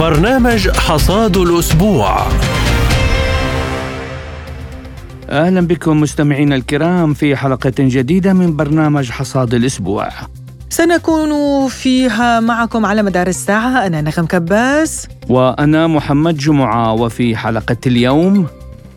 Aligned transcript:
برنامج 0.00 0.68
حصاد 0.68 1.36
الأسبوع. 1.36 2.26
أهلا 5.30 5.60
بكم 5.60 6.00
مستمعينا 6.00 6.56
الكرام 6.56 7.14
في 7.14 7.36
حلقة 7.36 7.72
جديدة 7.78 8.32
من 8.32 8.56
برنامج 8.56 9.10
حصاد 9.10 9.54
الأسبوع. 9.54 10.08
سنكون 10.70 11.30
فيها 11.68 12.40
معكم 12.40 12.86
على 12.86 13.02
مدار 13.02 13.26
الساعة. 13.26 13.86
أنا 13.86 14.00
نغم 14.00 14.26
كباس. 14.26 15.08
وأنا 15.28 15.86
محمد 15.86 16.36
جمعة. 16.36 16.92
وفي 16.92 17.36
حلقة 17.36 17.76
اليوم 17.86 18.46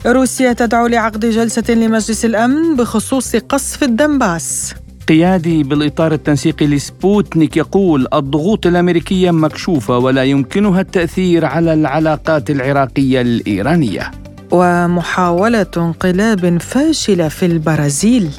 روسيا 0.05 0.54
تدعو 0.54 0.88
لعقد 0.88 1.25
جلسة 1.25 1.73
لمجلس 1.73 2.25
الأمن 2.25 2.75
بخصوص 2.75 3.36
قصف 3.36 3.84
الدنباس. 3.84 4.73
قيادي 5.07 5.63
بالإطار 5.63 6.13
التنسيقي 6.13 6.67
لسبوتنيك 6.67 7.57
يقول 7.57 8.07
الضغوط 8.13 8.67
الأمريكية 8.67 9.31
مكشوفة 9.31 9.98
ولا 9.98 10.23
يمكنها 10.23 10.81
التأثير 10.81 11.45
على 11.45 11.73
العلاقات 11.73 12.49
العراقية 12.49 13.21
الإيرانية. 13.21 14.12
ومحاولة 14.51 15.71
انقلاب 15.77 16.62
فاشلة 16.62 17.27
في 17.27 17.45
البرازيل. 17.45 18.29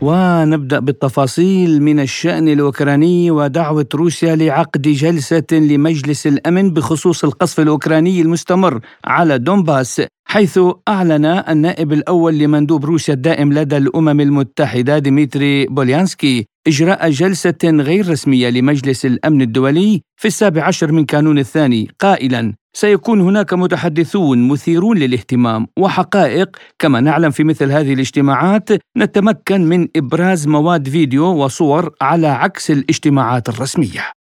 ونبدأ 0.00 0.78
بالتفاصيل 0.78 1.82
من 1.82 2.00
الشأن 2.00 2.48
الأوكراني 2.48 3.30
ودعوة 3.30 3.86
روسيا 3.94 4.36
لعقد 4.36 4.82
جلسة 4.82 5.46
لمجلس 5.52 6.26
الأمن 6.26 6.70
بخصوص 6.70 7.24
القصف 7.24 7.60
الأوكراني 7.60 8.20
المستمر 8.20 8.80
على 9.04 9.38
دونباس 9.38 10.02
حيث 10.24 10.60
أعلن 10.88 11.24
النائب 11.24 11.92
الأول 11.92 12.38
لمندوب 12.38 12.84
روسيا 12.84 13.14
الدائم 13.14 13.52
لدى 13.52 13.76
الأمم 13.76 14.20
المتحدة 14.20 14.98
ديمتري 14.98 15.66
بوليانسكي 15.66 16.46
إجراء 16.68 17.10
جلسة 17.10 17.58
غير 17.64 18.08
رسمية 18.10 18.50
لمجلس 18.50 19.06
الأمن 19.06 19.42
الدولي 19.42 20.02
في 20.16 20.28
السابع 20.28 20.64
عشر 20.64 20.92
من 20.92 21.04
كانون 21.04 21.38
الثاني. 21.38 21.90
قائلا 22.00 22.54
سيكون 22.76 23.20
هناك 23.20 23.54
متحدثون 23.54 24.48
مثيرون 24.48 24.98
للاهتمام 24.98 25.66
وحقائق. 25.78 26.56
كما 26.78 27.00
نعلم 27.00 27.30
في 27.30 27.44
مثل 27.44 27.72
هذه 27.72 27.94
الاجتماعات 27.94 28.68
نتمكن 28.96 29.60
من 29.60 29.88
إبراز 29.96 30.48
مواد 30.48 30.88
فيديو 30.88 31.24
وصور 31.24 31.94
على 32.02 32.26
عكس 32.26 32.70
الاجتماعات 32.70 33.48
الرسمية. 33.48 34.17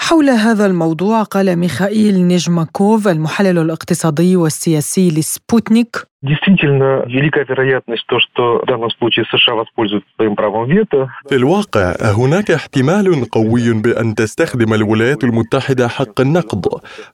حول 0.00 0.30
هذا 0.30 0.66
الموضوع 0.66 1.22
قال 1.22 1.56
ميخائيل 1.56 2.26
نجماكوف 2.26 3.08
المحلل 3.08 3.58
الاقتصادي 3.58 4.36
والسياسي 4.36 5.08
لسبوتنيك. 5.10 5.96
في 11.28 11.36
الواقع 11.36 11.94
هناك 12.02 12.50
احتمال 12.50 13.30
قوي 13.30 13.72
بأن 13.72 14.14
تستخدم 14.14 14.74
الولايات 14.74 15.24
المتحدة 15.24 15.88
حق 15.88 16.20
النقد 16.20 16.66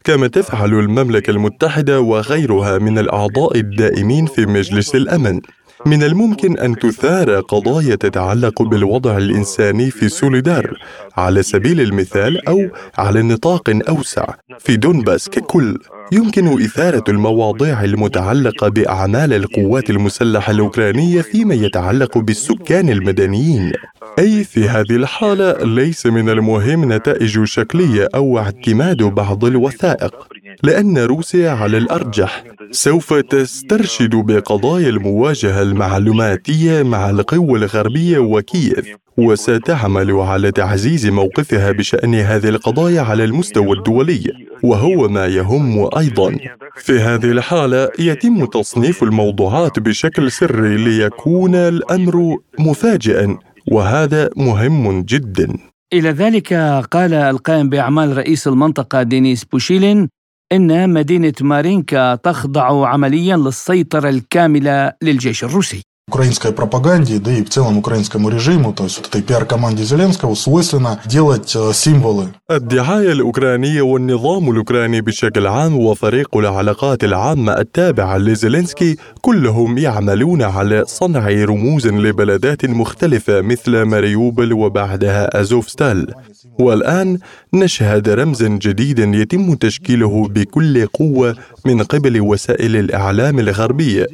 كما 0.04 0.26
تفعل 0.26 0.72
المملكة 0.72 1.30
المتحدة 1.30 2.00
وغيرها 2.00 2.78
من 2.78 2.98
الأعضاء 2.98 3.56
الدائمين 3.58 4.26
في 4.26 4.46
مجلس 4.46 4.94
الأمن. 4.94 5.40
من 5.86 6.02
الممكن 6.02 6.58
أن 6.58 6.76
تثار 6.76 7.40
قضايا 7.40 7.94
تتعلق 7.94 8.62
بالوضع 8.62 9.16
الإنساني 9.16 9.90
في 9.90 10.08
سوليدار 10.08 10.78
على 11.16 11.42
سبيل 11.42 11.80
المثال 11.80 12.48
أو 12.48 12.68
على 12.98 13.22
نطاق 13.22 13.80
أوسع. 13.88 14.24
في 14.58 14.76
دونباس 14.76 15.28
ككل 15.28 15.78
يمكن 16.12 16.62
إثارة 16.62 17.04
المواضيع 17.08 17.84
المتعلقة 17.84 18.68
بأعمال 18.68 19.32
القوات 19.32 19.90
المسلحة 19.90 20.50
الأوكرانية 20.50 21.22
فيما 21.22 21.54
يتعلق 21.54 22.18
بالسكان 22.18 22.88
المدنيين. 22.88 23.72
أي 24.18 24.44
في 24.44 24.68
هذه 24.68 24.96
الحالة 24.96 25.64
ليس 25.64 26.06
من 26.06 26.28
المهم 26.28 26.92
نتائج 26.92 27.44
شكلية 27.44 28.08
أو 28.14 28.38
اعتماد 28.38 29.02
بعض 29.02 29.44
الوثائق. 29.44 30.14
لأن 30.62 30.98
روسيا 30.98 31.50
على 31.50 31.78
الأرجح. 31.78 32.44
سوف 32.70 33.14
تسترشد 33.14 34.14
بقضايا 34.14 34.88
المواجهة 34.88 35.62
المعلوماتية 35.62 36.82
مع 36.82 37.10
القوى 37.10 37.58
الغربية 37.58 38.18
وكييف 38.18 38.96
وستعمل 39.16 40.12
على 40.12 40.52
تعزيز 40.52 41.06
موقفها 41.06 41.72
بشأن 41.72 42.14
هذه 42.14 42.48
القضايا 42.48 43.00
على 43.00 43.24
المستوى 43.24 43.76
الدولي 43.76 44.24
وهو 44.62 45.08
ما 45.08 45.26
يهم 45.26 45.88
أيضا. 45.98 46.36
في 46.76 47.00
هذه 47.00 47.30
الحالة 47.30 47.88
يتم 47.98 48.44
تصنيف 48.44 49.02
الموضوعات 49.02 49.78
بشكل 49.78 50.30
سري 50.30 50.76
ليكون 50.76 51.54
الأمر 51.54 52.36
مفاجئا 52.58 53.38
وهذا 53.70 54.30
مهم 54.36 55.02
جدا. 55.02 55.48
إلى 55.92 56.10
ذلك 56.10 56.52
قال 56.90 57.14
القائم 57.14 57.68
بأعمال 57.68 58.16
رئيس 58.16 58.48
المنطقة 58.48 59.02
دينيس 59.02 59.44
بوشيلين 59.44 60.08
إن 60.51 60.89
مدينة 60.89 61.33
مارينكا 61.41 62.15
تخضع 62.15 62.87
عمليا 62.87 63.37
للسيطرة 63.37 64.09
الكاملة 64.09 64.93
للجيش 65.01 65.43
الروسي 65.43 65.83
украинской 66.09 66.51
пропаганде, 66.51 67.19
да 67.19 67.31
и 67.31 67.43
в 67.43 67.49
целом 67.49 67.77
украинскому 67.77 68.29
режиму, 68.29 68.73
то 68.73 68.83
есть 68.85 68.97
вот 68.97 69.07
этой 69.09 69.21
пиар-команде 69.21 69.83
Зеленского 69.83 70.33
свойственно 70.33 70.99
делать 71.05 71.55
символы. 71.73 72.29
الدعاية 72.51 73.11
الأوكرانية 73.11 73.81
والنظام 73.81 74.51
الأوكراني 74.51 75.01
بشكل 75.01 75.47
عام 75.47 75.77
وفريق 75.77 76.37
العلاقات 76.37 77.03
العامة 77.03 77.53
التابع 77.59 78.17
لزيلينسكي 78.17 78.97
كلهم 79.21 79.77
يعملون 79.77 80.41
على 80.41 80.83
صنع 80.87 81.27
رموز 81.29 81.87
لبلدات 81.87 82.65
مختلفة 82.65 83.41
مثل 83.41 83.81
ماريوبل 83.81 84.53
وبعدها 84.53 85.41
أزوفستال 85.41 86.13
والآن 86.59 87.19
نشهد 87.54 88.08
رمزا 88.08 88.48
جديدا 88.48 89.04
يتم 89.04 89.54
تشكيله 89.54 90.28
بكل 90.28 90.86
قوة 90.86 91.36
من 91.64 91.82
قبل 91.82 92.20
وسائل 92.20 92.76
الإعلام 92.76 93.38
الغربية 93.38 94.06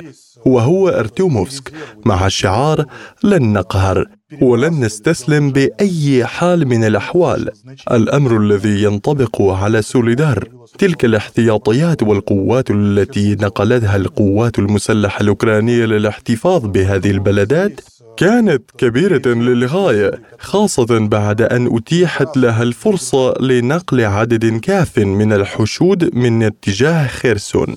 وهو 0.46 0.88
أرتيوموفسك 0.88 1.72
مع 2.04 2.26
الشعار 2.26 2.84
لن 3.24 3.52
نقهر 3.52 4.06
ولن 4.40 4.84
نستسلم 4.84 5.50
بأي 5.50 6.24
حال 6.26 6.68
من 6.68 6.84
الأحوال. 6.84 7.50
الأمر 7.90 8.36
الذي 8.36 8.82
ينطبق 8.82 9.42
على 9.42 9.82
سوليدار 9.82 10.48
تلك 10.78 11.04
الاحتياطيات 11.04 12.02
والقوات 12.02 12.70
التي 12.70 13.34
نقلتها 13.34 13.96
القوات 13.96 14.58
المسلحة 14.58 15.20
الأوكرانية 15.20 15.84
للاحتفاظ 15.84 16.66
بهذه 16.66 17.10
البلدات 17.10 17.80
كانت 18.16 18.62
كبيرة 18.78 19.28
للغاية 19.28 20.10
خاصة 20.38 20.98
بعد 21.08 21.42
أن 21.42 21.76
أتيحت 21.76 22.36
لها 22.36 22.62
الفرصة 22.62 23.34
لنقل 23.40 24.00
عدد 24.00 24.60
كاف 24.60 24.98
من 24.98 25.32
الحشود 25.32 26.14
من 26.14 26.42
اتجاه 26.42 27.06
خيرسون. 27.06 27.76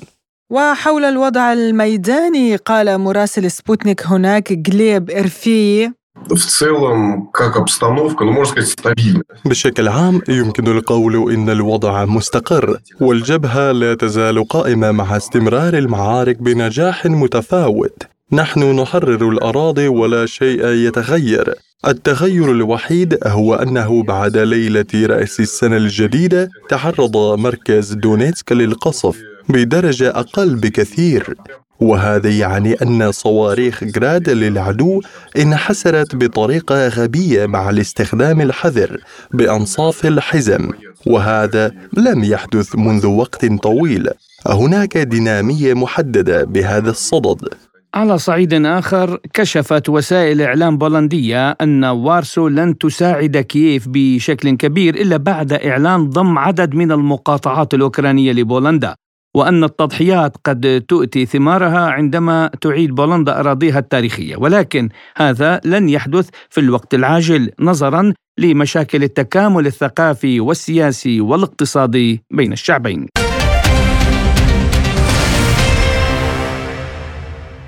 وحول 0.50 1.06
الوضع 1.06 1.54
الميداني 1.54 2.56
قال 2.56 2.98
مراسل 2.98 3.52
سبوتنيك 3.52 4.08
هناك 4.08 4.54
جليب 4.54 5.12
إرفي 5.12 5.92
в 6.31 6.45
целом, 6.59 7.29
как 7.33 7.57
обстановка, 7.57 8.25
ну, 8.25 8.33
можно 8.33 8.53
сказать, 8.53 8.71
стабильна. 8.71 9.23
بشكل 9.45 9.89
عام 9.89 10.23
يمكن 10.29 10.67
القول 10.67 11.33
إن 11.33 11.51
الوضع 11.51 12.05
مستقر 12.05 12.79
والجبهة 13.01 13.73
لا 13.73 13.95
تزال 13.95 14.49
قائمة 14.49 14.93
مع 14.93 15.17
استمرار 15.17 15.75
المعارك 15.79 16.37
بنجاح 16.43 17.07
متفاوت 17.07 18.03
نحن 18.33 18.81
نحرر 18.81 19.29
الأراضي 19.29 19.89
ولا 19.89 20.27
شيء 20.27 20.67
يتغير 20.67 21.55
التغير 21.87 22.51
الوحيد 22.51 23.19
هو 23.27 23.55
أنه 23.55 24.03
بعد 24.03 24.37
ليلة 24.37 24.87
رأس 24.95 25.41
السنة 25.41 25.77
الجديدة 25.77 26.51
تعرض 26.69 27.17
مركز 27.39 27.93
دونيتسك 27.93 28.53
للقصف 28.53 29.17
بدرجة 29.49 30.09
أقل 30.11 30.55
بكثير 30.55 31.35
وهذا 31.84 32.30
يعني 32.30 32.74
أن 32.74 33.12
صواريخ 33.12 33.84
جراد 33.84 34.30
للعدو 34.30 35.02
انحسرت 35.38 36.16
بطريقة 36.16 36.88
غبية 36.88 37.46
مع 37.46 37.70
الاستخدام 37.70 38.42
الحذر 38.42 38.98
بأنصاف 39.34 40.06
الحزم 40.06 40.70
وهذا 41.08 41.72
لم 41.98 42.24
يحدث 42.24 42.76
منذ 42.76 43.08
وقت 43.08 43.46
طويل. 43.46 44.10
هناك 44.48 44.98
دينامية 44.98 45.74
محددة 45.74 46.44
بهذا 46.44 46.90
الصدد. 46.90 47.50
على 47.94 48.18
صعيد 48.18 48.54
آخر 48.54 49.20
كشفت 49.34 49.90
وسائل 49.90 50.42
إعلام 50.42 50.78
بولندية 50.78 51.52
أن 51.52 51.84
وارسو 51.84 52.48
لن 52.48 52.78
تساعد 52.78 53.38
كييف 53.38 53.86
بشكل 53.88 54.58
كبير 54.58 54.96
إلا 54.96 55.18
بعد 55.18 55.54
إعلان 55.54 56.10
ضم 56.10 56.38
عدد 56.38 56.76
من 56.76 56.92
المقاطعات 56.92 57.74
الأوكرانية 57.74 58.32
لبولندا. 58.32 58.96
وأن 59.36 59.64
التضحيات 59.64 60.38
قد 60.46 60.84
تؤتي 60.88 61.26
ثمارها 61.26 61.90
عندما 61.90 62.50
تعيد 62.62 62.96
بولندا 62.96 63.40
أراضيها 63.40 63.80
التاريخية. 63.80 64.36
ولكن 64.38 64.90
هذا 65.18 65.62
لن 65.66 65.90
يحدث 65.90 66.30
في 66.50 66.60
الوقت 66.62 66.94
العاجل 66.94 67.52
نظرا 67.60 68.14
لمشاكل 68.38 69.04
التكامل 69.04 69.68
الثقافي 69.68 70.40
والسياسي 70.40 71.22
والاقتصادي 71.22 72.24
بين 72.32 72.54
الشعبين. 72.54 73.08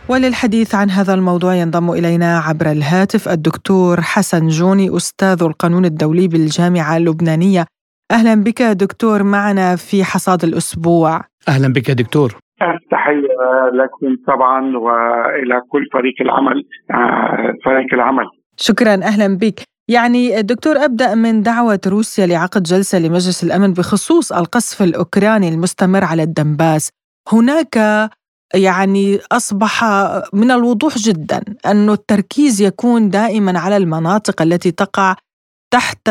وللحديث 0.10 0.76
عن 0.76 0.90
هذا 0.90 1.14
الموضوع 1.14 1.56
ينضم 1.56 1.92
إلينا 1.92 2.40
عبر 2.40 2.72
الهاتف 2.72 3.30
الدكتور 3.30 4.02
حسن 4.02 4.48
جوني 4.48 4.98
أستاذ 4.98 5.44
القانون 5.44 5.86
الدولي 5.86 6.28
بالجامعة 6.28 6.98
اللبنانية. 6.98 7.66
أهلا 8.12 8.36
بك 8.36 8.62
دكتور 8.62 9.24
معنا 9.24 9.76
في 9.76 10.04
حصاد 10.04 10.44
الأسبوع. 10.44 11.22
أهلا 11.48 11.74
بك 11.74 11.92
دكتور. 11.92 12.36
تحية 12.92 13.22
لكم 13.74 14.16
طبعا 14.28 14.78
وإلى 14.78 15.62
كل 15.70 15.86
فريق 15.94 16.14
العمل 16.22 16.64
آه، 16.92 17.54
فريق 17.66 17.94
العمل. 17.94 18.24
شكرا 18.58 18.94
أهلا 18.94 19.38
بك. 19.38 19.62
يعني 19.90 20.42
دكتور 20.42 20.76
أبدأ 20.86 21.16
من 21.16 21.42
دعوة 21.42 21.80
روسيا 21.88 22.26
لعقد 22.26 22.64
جلسة 22.64 23.00
لمجلس 23.00 23.44
الأمن 23.44 23.74
بخصوص 23.74 24.32
القصف 24.32 24.82
الأوكراني 24.82 25.50
المستمر 25.50 26.04
على 26.04 26.24
الدنباس. 26.24 26.90
هناك 27.34 27.76
يعني 28.56 29.20
أصبح 29.32 29.84
من 30.34 30.52
الوضوح 30.52 30.98
جدا 30.98 31.42
أن 31.66 31.90
التركيز 31.90 32.62
يكون 32.62 33.10
دائما 33.10 33.60
على 33.60 33.78
المناطق 33.78 34.42
التي 34.42 34.72
تقع 34.72 35.16
تحت 35.74 36.10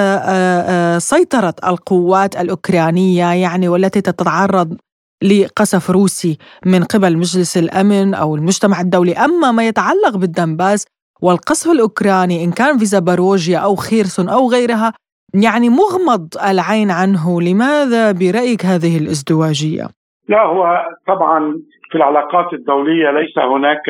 سيطرة 0.98 1.54
القوات 1.66 2.36
الأوكرانية 2.36 3.32
يعني 3.32 3.68
والتي 3.68 4.00
تتعرض 4.00 4.76
لقصف 5.24 5.90
روسي 5.90 6.38
من 6.66 6.84
قبل 6.84 7.16
مجلس 7.16 7.56
الأمن 7.56 8.14
أو 8.14 8.36
المجتمع 8.36 8.80
الدولي، 8.80 9.12
أما 9.12 9.52
ما 9.52 9.66
يتعلق 9.68 10.16
بالدنباس 10.16 10.86
والقصف 11.22 11.70
الأوكراني 11.70 12.44
إن 12.44 12.50
كان 12.52 12.78
في 12.78 12.84
زاباروجيا 12.84 13.58
أو 13.58 13.74
خيرسون 13.74 14.28
أو 14.28 14.50
غيرها 14.50 14.92
يعني 15.44 15.68
مغمض 15.68 16.28
العين 16.50 16.90
عنه، 16.90 17.42
لماذا 17.42 18.12
برأيك 18.12 18.66
هذه 18.66 18.98
الازدواجية؟ 18.98 19.86
لا 20.28 20.42
هو 20.42 20.82
طبعا 21.06 21.54
في 21.90 21.94
العلاقات 21.98 22.52
الدولية 22.52 23.10
ليس 23.10 23.38
هناك 23.38 23.86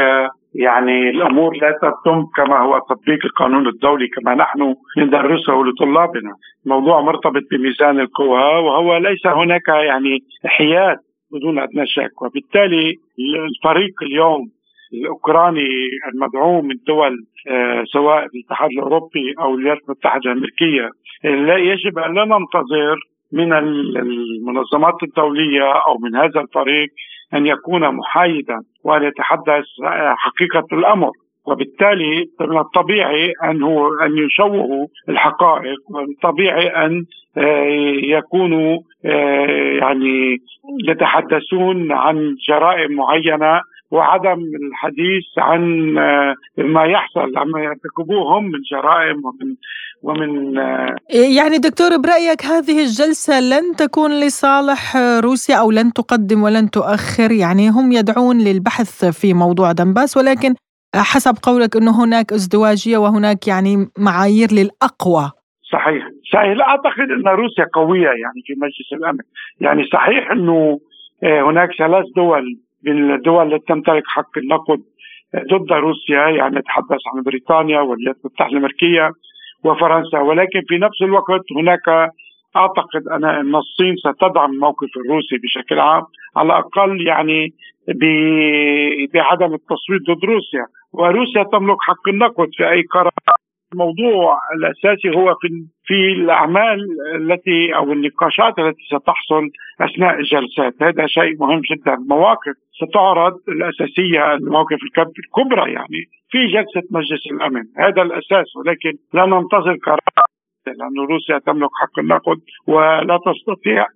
يعني 0.55 1.11
الأمور 1.11 1.53
لا 1.63 1.71
تتم 1.83 2.27
كما 2.37 2.59
هو 2.59 2.79
تطبيق 2.79 3.19
القانون 3.25 3.69
الدولي 3.69 4.09
كما 4.09 4.35
نحن 4.35 4.75
ندرسه 4.99 5.53
لطلابنا، 5.53 6.35
الموضوع 6.65 7.01
مرتبط 7.01 7.43
بميزان 7.51 8.01
القوى 8.01 8.45
وهو 8.65 8.97
ليس 8.97 9.27
هناك 9.27 9.69
يعني 9.69 10.19
حياد 10.45 10.99
بدون 11.35 11.59
ادنى 11.59 11.87
شك. 11.87 12.23
وبالتالي 12.23 12.95
الفريق 13.19 14.03
اليوم 14.03 14.51
الأوكراني 14.95 15.69
المدعوم 16.15 16.67
من 16.67 16.77
دول 16.87 17.17
آه، 17.49 17.85
سواء 17.93 18.27
الاتحاد 18.35 18.71
الأوروبي 18.71 19.35
أو 19.41 19.55
الولايات 19.55 19.79
المتحدة 19.89 20.33
الأمريكية 20.33 20.91
لا 21.25 21.57
يجب 21.57 21.99
أن 21.99 22.15
لا 22.15 22.25
ننتظر 22.25 22.97
من 23.33 23.53
المنظمات 23.53 25.03
الدولية 25.03 25.73
أو 25.73 25.99
من 25.99 26.17
هذا 26.17 26.41
الفريق 26.41 26.89
أن 27.35 27.47
يكون 27.47 27.95
محايدا 27.95 28.59
وأن 28.85 29.03
يتحدث 29.03 29.65
آه، 29.85 30.15
حقيقة 30.19 30.67
الأمر. 30.73 31.11
وبالتالي 31.47 32.31
من 32.41 32.59
الطبيعي 32.59 33.33
أن 33.45 33.63
هو 33.63 33.89
أن 33.95 34.19
يشوهوا 34.19 34.87
الحقائق 35.09 35.79
والطبيعي 35.91 36.69
أن 36.69 37.05
آه، 37.37 37.65
يكونوا 38.03 38.79
يعني 39.81 40.39
يتحدثون 40.89 41.93
عن 41.93 42.35
جرائم 42.49 42.93
معينة 42.93 43.61
وعدم 43.91 44.41
الحديث 44.63 45.27
عن 45.39 45.63
آه، 45.99 46.35
ما 46.59 46.85
يحصل 46.85 47.37
عما 47.37 47.61
يرتكبوه 47.61 48.39
هم 48.39 48.45
من 48.45 48.59
جرائم 48.71 49.17
ومن 49.25 49.55
ومن 50.03 50.59
آه، 50.59 50.97
يعني 51.37 51.59
دكتور 51.59 51.97
برأيك 51.97 52.45
هذه 52.45 52.81
الجلسة 52.81 53.41
لن 53.41 53.77
تكون 53.77 54.21
لصالح 54.21 54.97
روسيا 55.25 55.57
أو 55.57 55.71
لن 55.71 55.93
تقدم 55.93 56.43
ولن 56.43 56.71
تؤخر؟ 56.71 57.33
يعني 57.33 57.69
هم 57.69 57.93
يدعون 57.93 58.39
للبحث 58.39 59.05
في 59.05 59.35
موضوع 59.35 59.73
دنباس 59.73 60.17
ولكن 60.17 60.55
حسب 61.03 61.35
قولك 61.43 61.77
إنه 61.77 62.05
هناك 62.05 62.33
ازدواجية 62.33 62.99
وهناك 62.99 63.49
يعني 63.49 63.87
معايير 63.99 64.49
للأقوى. 64.53 65.31
صحيح. 65.73 66.05
صحيح. 66.33 66.53
لا 66.57 66.69
أعتقد 66.69 67.11
إن 67.11 67.29
روسيا 67.29 67.67
قوية 67.75 68.09
يعني 68.09 68.41
في 68.47 68.55
مجلس 68.57 68.93
الأمن. 68.93 69.19
يعني 69.61 69.85
صحيح 69.85 70.31
إنه 70.31 70.79
آه، 71.23 71.43
هناك 71.43 71.69
ثلاث 71.79 72.05
دول 72.17 72.59
من 72.85 73.15
الدول 73.15 73.55
التي 73.55 73.65
تمتلك 73.67 74.03
حق 74.07 74.39
النقد 74.39 74.81
ضد 75.37 75.73
روسيا 75.73 76.29
يعني 76.29 76.59
نتحدث 76.59 77.01
عن 77.15 77.23
بريطانيا 77.23 77.81
والولايات 77.81 78.17
المتحده 78.25 78.53
الأمريكية 78.53 79.11
وفرنسا. 79.65 80.19
ولكن 80.19 80.63
في 80.69 80.79
نفس 80.79 81.03
الوقت 81.03 81.45
هناك 81.57 81.89
أعتقد 82.57 83.09
أنا 83.13 83.41
إن 83.41 83.55
الصين 83.55 83.95
ستدعم 83.97 84.53
الموقف 84.53 84.89
الروسي 84.97 85.37
بشكل 85.39 85.79
عام. 85.81 86.03
على 86.37 86.47
الأقل 86.47 87.07
يعني 87.07 87.53
بعدم 89.15 89.55
التصويت 89.55 90.03
ضد 90.11 90.25
روسيا. 90.25 90.67
وروسيا 90.93 91.43
تملك 91.43 91.77
حق 91.81 92.09
النقد 92.09 92.49
في 92.57 92.71
أي 92.71 92.83
قرار. 92.83 93.13
الموضوع 93.73 94.39
الأساسي 94.57 95.17
هو 95.17 95.35
في 95.41 95.49
في 95.85 96.13
الأعمال 96.13 96.79
التي 97.15 97.75
أو 97.77 97.93
النقاشات 97.93 98.59
التي 98.59 98.83
ستحصل 98.87 99.49
أثناء 99.81 100.15
الجلسات، 100.19 100.75
هذا 100.83 101.07
شيء 101.07 101.37
مهم 101.41 101.61
جدا، 101.71 101.97
مواقف 102.09 102.55
ستعرض 102.81 103.33
الأساسية 103.49 104.35
المواقف 104.35 104.79
الكبرى 105.19 105.73
يعني 105.73 106.01
في 106.31 106.47
جلسة 106.47 106.83
مجلس 106.91 107.27
الأمن، 107.33 107.63
هذا 107.79 108.03
الأساس. 108.03 108.57
ولكن 108.57 108.93
لا 109.15 109.27
ننتظر 109.27 109.77
قرار 109.87 109.99
لأن 110.67 111.07
روسيا 111.11 111.39
تملك 111.39 111.71
حق 111.81 111.99
النقد 111.99 112.41
ولا 112.67 113.19
تستطيع 113.27 113.87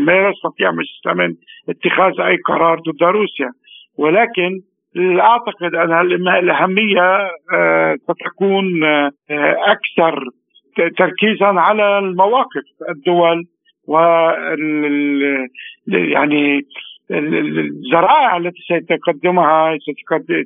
ما 0.00 0.28
يستطيع 0.28 0.72
الامن 1.06 1.34
اتخاذ 1.68 2.20
أي 2.20 2.36
قرار 2.36 2.80
ضد 2.80 3.02
روسيا. 3.02 3.50
ولكن 3.98 4.60
أعتقد 5.20 5.74
أن 5.74 5.92
الأهمية 6.28 7.30
آه، 7.54 7.96
ستكون 7.96 8.84
آه، 8.84 9.10
أكثر 9.58 10.24
تركيزا 10.96 11.46
على 11.46 11.98
المواقف 11.98 12.62
الدول 12.88 13.44
و 13.88 13.98
يعني 15.88 16.60
الذرائع 17.10 18.36
التي 18.36 18.62
سيتقدمها 18.68 19.78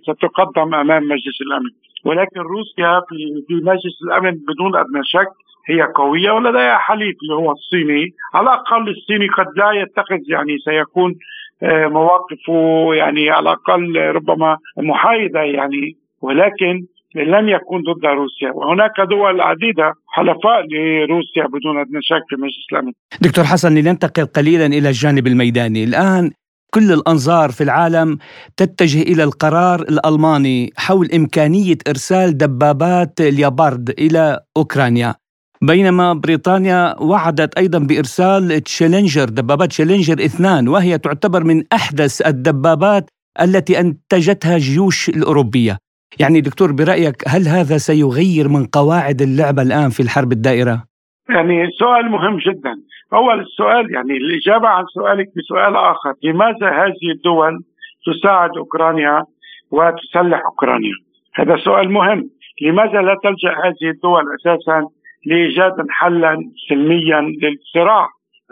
ستقدم 0.03 0.75
أمام 0.75 1.03
مجلس 1.03 1.41
الأمن. 1.47 1.71
ولكن 2.05 2.41
روسيا 2.41 3.00
في 3.09 3.55
مجلس 3.55 4.03
الأمن 4.06 4.31
بدون 4.31 4.77
أدنى 4.77 5.00
شك 5.05 5.29
هي 5.67 5.82
قوية 5.82 6.31
ولديها 6.31 6.79
حليف 6.79 7.17
اللي 7.23 7.35
هو 7.35 7.53
الصيني؟ 7.53 8.11
على 8.35 8.44
الأقل 8.44 8.88
الصيني 8.88 9.29
قد 9.29 9.47
لا 9.56 9.73
يتخذ 9.82 10.20
يعني 10.29 10.59
سيكون 10.64 11.14
آه، 11.62 11.87
مواقفه 11.87 12.94
يعني 12.94 13.31
على 13.31 13.43
الأقل 13.43 13.97
ربما 13.97 14.56
محايدة 14.76 15.41
يعني 15.41 15.97
ولكن 16.23 16.87
لن 17.14 17.49
يكون 17.49 17.83
ضد 17.83 18.07
روسيا. 18.07 18.50
وهناك 18.54 19.00
دول 19.11 19.40
عديدة 19.40 19.92
حلفاء 20.09 20.62
لروسيا 20.73 21.47
بدون 21.47 21.81
أدنى 21.81 21.99
شك 22.02 22.23
في 22.28 22.37
مجلس 22.37 22.66
الأمن 22.73 22.92
دكتور 23.21 23.45
حسن 23.45 23.75
لننتقل 23.75 24.26
قليلا 24.26 24.66
إلى 24.66 24.88
الجانب 24.88 25.26
الميداني. 25.26 25.85
الآن 25.85 26.31
كل 26.75 26.92
الأنظار 26.92 27.50
في 27.50 27.64
العالم 27.64 28.19
تتجه 28.57 29.02
إلى 29.02 29.25
القرار 29.25 29.81
الألماني 29.81 30.71
حول 30.76 31.09
إمكانية 31.14 31.76
إرسال 31.88 32.38
دبابات 32.38 33.21
اليابارد 33.21 33.90
إلى 33.99 34.40
أوكرانيا. 34.57 35.14
بينما 35.62 36.12
بريطانيا 36.12 36.95
وعدت 37.00 37.59
أيضا 37.59 37.78
بإرسال 37.78 38.61
تشالنجر 38.61 39.25
دبابات 39.25 39.69
تشالنجر 39.69 40.14
اثنان 40.14 40.69
وهي 40.69 40.99
تعتبر 40.99 41.45
من 41.45 41.62
أحدث 41.73 42.26
الدبابات 42.26 43.04
التي 43.40 43.81
أنتجتها 43.81 44.54
الجيوش 44.54 45.09
الأوروبية. 45.09 45.76
يعني 46.21 46.40
دكتور 46.40 46.73
برأيك 46.73 47.16
هل 47.28 47.42
هذا 47.49 47.76
سيغير 47.76 48.49
من 48.49 48.66
قواعد 48.66 49.23
اللعبة 49.23 49.62
الآن 49.62 49.90
في 49.90 50.00
الحرب 50.00 50.33
الدائرة؟ 50.33 50.85
يعني 51.28 51.71
سؤال 51.78 52.11
مهم 52.11 52.37
جدا. 52.47 52.75
أول 53.12 53.40
السؤال 53.40 53.95
يعني 53.95 54.16
الإجابة 54.16 54.69
عن 54.69 54.85
سؤالك 54.95 55.28
بسؤال 55.37 55.76
آخر، 55.76 56.14
لماذا 56.23 56.69
هذه 56.83 57.07
الدول 57.16 57.64
تساعد 58.07 58.50
أوكرانيا 58.57 59.25
وتسلح 59.71 60.40
أوكرانيا؟ 60.45 60.97
هذا 61.35 61.57
سؤال 61.64 61.92
مهم. 61.92 62.31
لماذا 62.62 63.02
لا 63.02 63.16
تلجأ 63.23 63.52
هذه 63.64 63.90
الدول 63.95 64.23
أساسا 64.35 64.88
لايجاد 65.26 65.87
حلا 65.91 66.38
سلميا 66.69 67.21
للصراع. 67.21 68.09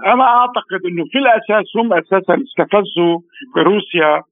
أنا 0.07 0.25
أعتقد 0.25 0.81
إنه 0.87 1.05
في 1.13 1.19
الأساس 1.19 1.77
هم 1.77 1.93
أساسا 1.93 2.35
استفزوا 2.35 3.19
بروسيا 3.55 4.23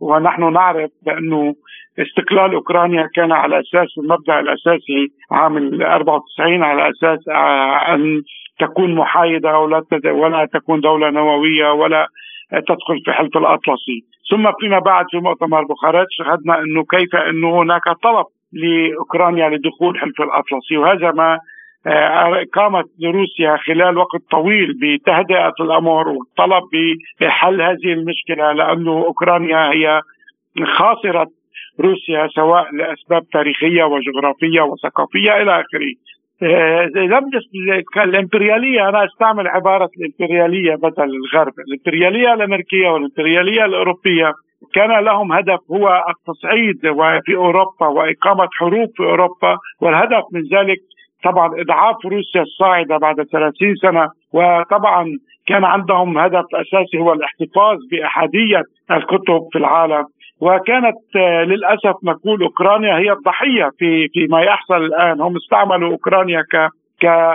ونحن 0.00 0.52
نعرف 0.52 0.90
بأنه 1.02 1.54
استقلال 1.98 2.54
أوكرانيا 2.54 3.08
كان 3.14 3.32
على 3.32 3.60
أساس 3.60 3.98
المبدأ 3.98 4.40
الأساسي 4.40 5.08
عام 5.30 5.82
94 5.82 6.62
على 6.62 6.90
أساس 6.90 7.28
آه، 7.28 7.94
أن 7.94 8.22
تكون 8.58 8.94
محايدة 8.94 9.58
ولا 9.58 9.82
ولا 10.04 10.48
تكون 10.52 10.80
دولة 10.80 11.10
نووية 11.10 11.72
ولا 11.72 12.06
تدخل 12.52 13.00
في 13.04 13.12
حلف 13.12 13.36
الأطلسي، 13.36 14.04
ثم 14.30 14.50
فيما 14.60 14.78
بعد 14.78 15.04
في 15.10 15.18
مؤتمر 15.18 15.64
بوخارست 15.64 16.10
شاهدنا 16.10 16.58
إنه 16.58 16.84
كيف 16.84 17.16
إنه 17.16 17.62
هناك 17.62 17.82
طلب 18.02 18.26
لأوكرانيا 18.52 19.48
لدخول 19.48 19.98
حلف 19.98 20.20
الأطلسي 20.20 20.76
وهذا 20.76 21.10
ما 21.10 21.38
قامت 22.54 22.84
روسيا 23.04 23.56
خلال 23.56 23.98
وقت 23.98 24.20
طويل 24.30 24.74
بتهدئة 24.82 25.52
الامر 25.60 26.08
والطلب 26.08 26.64
بحل 27.20 27.62
هذه 27.62 27.92
المشكلة 27.92 28.52
لأنه 28.52 28.90
أوكرانيا 28.90 29.72
هي 29.72 30.00
خاسره 30.64 31.26
روسيا 31.80 32.28
سواء 32.34 32.74
لأسباب 32.74 33.22
تاريخية 33.32 33.84
وجغرافية 33.84 34.60
وثقافية 34.60 35.42
إلى 35.42 35.50
آخره. 35.50 35.94
آه، 36.42 36.86
لم 36.94 37.30
الإمبريالية 37.96 38.88
أنا 38.88 39.04
أستعمل 39.04 39.48
عبارة 39.48 39.90
الإمبريالية 39.98 40.74
بدل 40.74 41.10
الغرب، 41.14 41.52
الإمبريالية 41.68 42.34
الأمريكية 42.34 42.88
والإمبريالية 42.88 43.64
الأوروبية 43.64 44.32
كان 44.74 45.04
لهم 45.04 45.32
هدف 45.32 45.58
هو 45.70 46.04
التصعيد 46.08 46.80
في 47.24 47.36
أوروبا 47.36 47.86
وإقامة 47.86 48.48
حروب 48.58 48.88
في 48.96 49.02
أوروبا 49.02 49.56
والهدف 49.80 50.22
من 50.32 50.42
ذلك 50.58 50.78
طبعا 51.24 51.60
إضعاف 51.60 51.96
روسيا 52.04 52.42
الصاعدة 52.42 52.96
بعد 52.96 53.22
30 53.22 53.74
سنة 53.82 54.08
وطبعا 54.32 55.06
كان 55.46 55.64
عندهم 55.64 56.18
هدف 56.18 56.44
أساسي 56.54 56.98
هو 56.98 57.12
الاحتفاظ 57.12 57.78
بأحادية 57.90 58.62
الكتب 58.90 59.48
في 59.52 59.58
العالم. 59.58 60.04
وكانت 60.40 61.16
آه، 61.16 61.44
للأسف 61.44 61.94
نقول 62.04 62.42
أوكرانيا 62.42 62.98
هي 62.98 63.12
الضحية 63.12 63.70
في 63.78 64.08
فيما 64.08 64.42
يحصل 64.42 64.84
الآن. 64.84 65.20
هم 65.20 65.36
استعملوا 65.36 65.90
أوكرانيا 65.90 66.42
ك 66.42 66.68
ك 67.02 67.34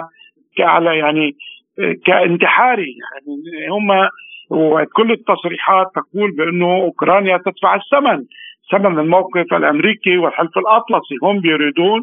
كعلى 0.57 0.97
يعني 0.97 1.31
آه، 1.79 1.95
كانتحاري 2.05 2.95
يعني. 3.03 3.69
هم 3.71 4.07
وكل 4.49 5.11
التصريحات 5.11 5.87
تقول 5.95 6.31
بأنه 6.37 6.75
أوكرانيا 6.75 7.37
تدفع 7.37 7.75
الثمن 7.75 8.23
ثمن 8.71 8.99
الموقف 8.99 9.53
الأمريكي 9.53 10.17
والحلف 10.17 10.57
الأطلسي. 10.57 11.15
هم 11.23 11.41
يريدون 11.45 12.01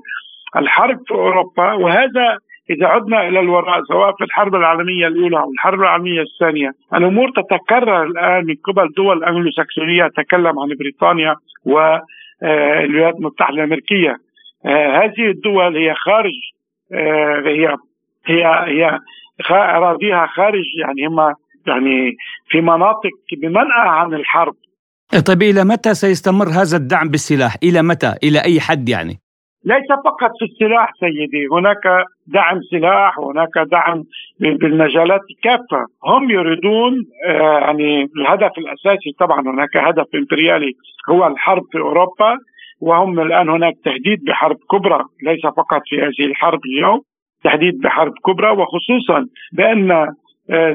الحرب 0.56 0.98
في 1.06 1.14
أوروبا 1.14 1.72
وهذا 1.72 2.38
إذا 2.70 2.86
عدنا 2.86 3.28
إلى 3.28 3.40
الوراء 3.40 3.84
سواء 3.88 4.12
في 4.18 4.24
الحرب 4.24 4.54
العالمية 4.54 5.06
الأولى 5.06 5.38
أو 5.38 5.50
الحرب 5.52 5.80
العالمية 5.80 6.22
الثانية 6.22 6.72
الأمور 6.94 7.30
تتكرر 7.30 8.02
الآن 8.02 8.44
من 8.46 8.54
قبل 8.64 8.92
دول 8.96 9.24
انجلو 9.24 9.50
ساكسونيه 9.50 10.06
اتكلم 10.06 10.58
عن 10.58 10.68
بريطانيا 10.78 11.34
والولايات 11.64 13.14
المتحدة 13.14 13.54
الأمريكية 13.54 14.16
آه، 14.66 15.04
هذه 15.04 15.30
الدول 15.30 15.76
هي 15.76 15.94
خارج 15.94 16.32
آه، 16.92 17.42
هي 17.46 17.76
هي 18.26 18.44
هي 18.66 18.98
أراضيها 19.50 20.26
خارج 20.26 20.64
يعني 20.80 21.06
هم 21.06 21.34
يعني 21.66 22.16
في 22.48 22.60
مناطق 22.60 23.10
بمنأى 23.42 23.88
عن 23.88 24.14
الحرب 24.14 24.54
طيب 25.26 25.42
إلى 25.42 25.64
متى 25.64 25.94
سيستمر 25.94 26.48
هذا 26.48 26.76
الدعم 26.76 27.08
بالسلاح؟ 27.08 27.56
إلى 27.62 27.82
متى؟ 27.82 28.14
إلى 28.22 28.44
أي 28.44 28.60
حد 28.60 28.88
يعني؟ 28.88 29.18
ليس 29.64 29.86
فقط 30.04 30.30
في 30.38 30.44
السلاح 30.44 30.90
سيدي. 31.00 31.46
هناك 31.52 32.04
دعم 32.26 32.60
سلاح 32.70 33.18
هناك 33.18 33.68
دعم 33.70 34.04
بالمجالات 34.40 35.20
كافة 35.42 35.84
هم 36.04 36.30
يريدون 36.30 36.92
آه، 37.26 37.58
يعني 37.58 38.08
الهدف 38.16 38.50
الأساسي 38.58 39.12
طبعا 39.18 39.40
هناك 39.40 39.76
هدف 39.76 40.06
إمبريالي 40.14 40.72
هو 41.10 41.26
الحرب 41.26 41.62
في 41.72 41.78
أوروبا 41.78 42.36
وهم 42.80 43.20
الآن 43.20 43.48
هناك 43.48 43.74
تهديد 43.84 44.24
بحرب 44.26 44.56
كبرى. 44.70 45.04
ليس 45.22 45.42
فقط 45.42 45.82
في 45.86 45.96
هذه 45.96 46.30
الحرب 46.30 46.60
اليوم 46.66 47.00
تهديد 47.44 47.80
بحرب 47.80 48.12
كبرى 48.26 48.50
وخصوصا 48.50 49.26
بأن 49.52 49.90
آه، 50.50 50.74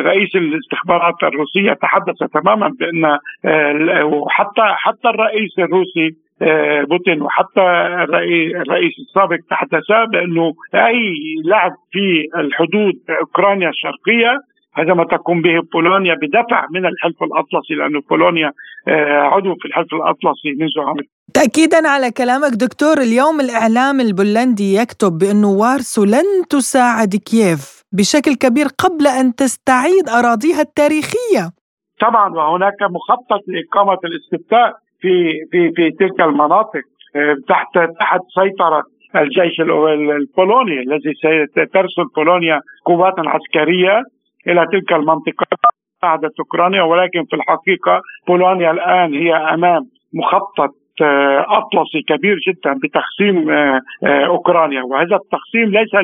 رئيس 0.00 0.36
الاستخبارات 0.36 1.14
الروسية 1.22 1.72
تحدث 1.72 2.16
تماما 2.32 2.70
بأن 2.80 3.04
آه، 3.44 4.04
وحتى 4.04 4.62
حتى 4.62 5.08
الرئيس 5.08 5.58
الروسي 5.58 6.10
بوتين. 6.90 7.22
وحتى 7.22 7.60
الرئيس 8.62 8.92
السابق 8.98 9.38
تحدثا 9.50 10.04
بأنه 10.12 10.52
أي 10.74 11.14
لعب 11.44 11.72
في 11.92 12.26
الحدود 12.40 12.94
أوكرانيا 13.20 13.68
الشرقية 13.68 14.40
هذا 14.74 14.94
ما 14.94 15.04
تقوم 15.04 15.42
به 15.42 15.60
بولونيا 15.72 16.14
بدفع 16.14 16.66
من 16.70 16.86
الحلف 16.86 17.22
الأطلسي 17.22 17.74
لأنه 17.74 18.00
بولونيا 18.10 18.52
آه، 18.88 19.20
عضو 19.32 19.54
في 19.54 19.68
الحلف 19.68 19.94
الأطلسي 19.94 20.50
منذ 20.60 20.86
عام 20.86 20.96
تاكيدا 21.34 21.88
على 21.88 22.10
كلامك 22.10 22.52
دكتور 22.52 22.98
اليوم 22.98 23.40
الإعلام 23.40 24.00
البولندي 24.00 24.74
يكتب 24.74 25.12
بأنه 25.18 25.50
وارسو 25.50 26.04
لن 26.04 26.28
تساعد 26.50 27.16
كييف 27.16 27.82
بشكل 27.92 28.34
كبير 28.34 28.66
قبل 28.78 29.06
أن 29.06 29.34
تستعيد 29.34 30.08
أراضيها 30.08 30.60
التاريخية. 30.60 31.44
طبعا 32.00 32.34
وهناك 32.34 32.82
مخطط 32.82 33.42
لإقامة 33.48 33.98
الاستفتاء 34.04 34.72
في 35.00 35.32
في 35.50 35.72
في 35.72 35.90
تلك 35.90 36.20
المناطق 36.20 36.82
آه، 37.16 37.36
تحت 37.48 37.78
تحت 38.00 38.20
سيطرة 38.34 38.82
الجيش 39.16 39.60
البولوني 39.60 40.80
الذي 40.80 41.12
سترسل 41.50 42.04
بولونيا 42.16 42.60
قوات 42.84 43.14
عسكرية 43.18 44.02
إلى 44.46 44.66
تلك 44.72 44.92
المنطقة 44.92 45.46
ساعدت 46.00 46.38
أوكرانيا. 46.38 46.82
ولكن 46.82 47.24
في 47.24 47.36
الحقيقة 47.36 48.00
بولونيا 48.28 48.70
الآن 48.70 49.14
هي 49.14 49.34
أمام 49.34 49.82
مخطط 50.14 50.74
آه، 51.02 51.46
أطلسي 51.48 52.02
كبير 52.08 52.36
جدا 52.48 52.74
بتقسيم 52.82 53.50
آه، 53.50 53.80
أوكرانيا. 54.26 54.82
وهذا 54.82 55.16
التقسيم 55.16 55.70
ليس 55.78 55.94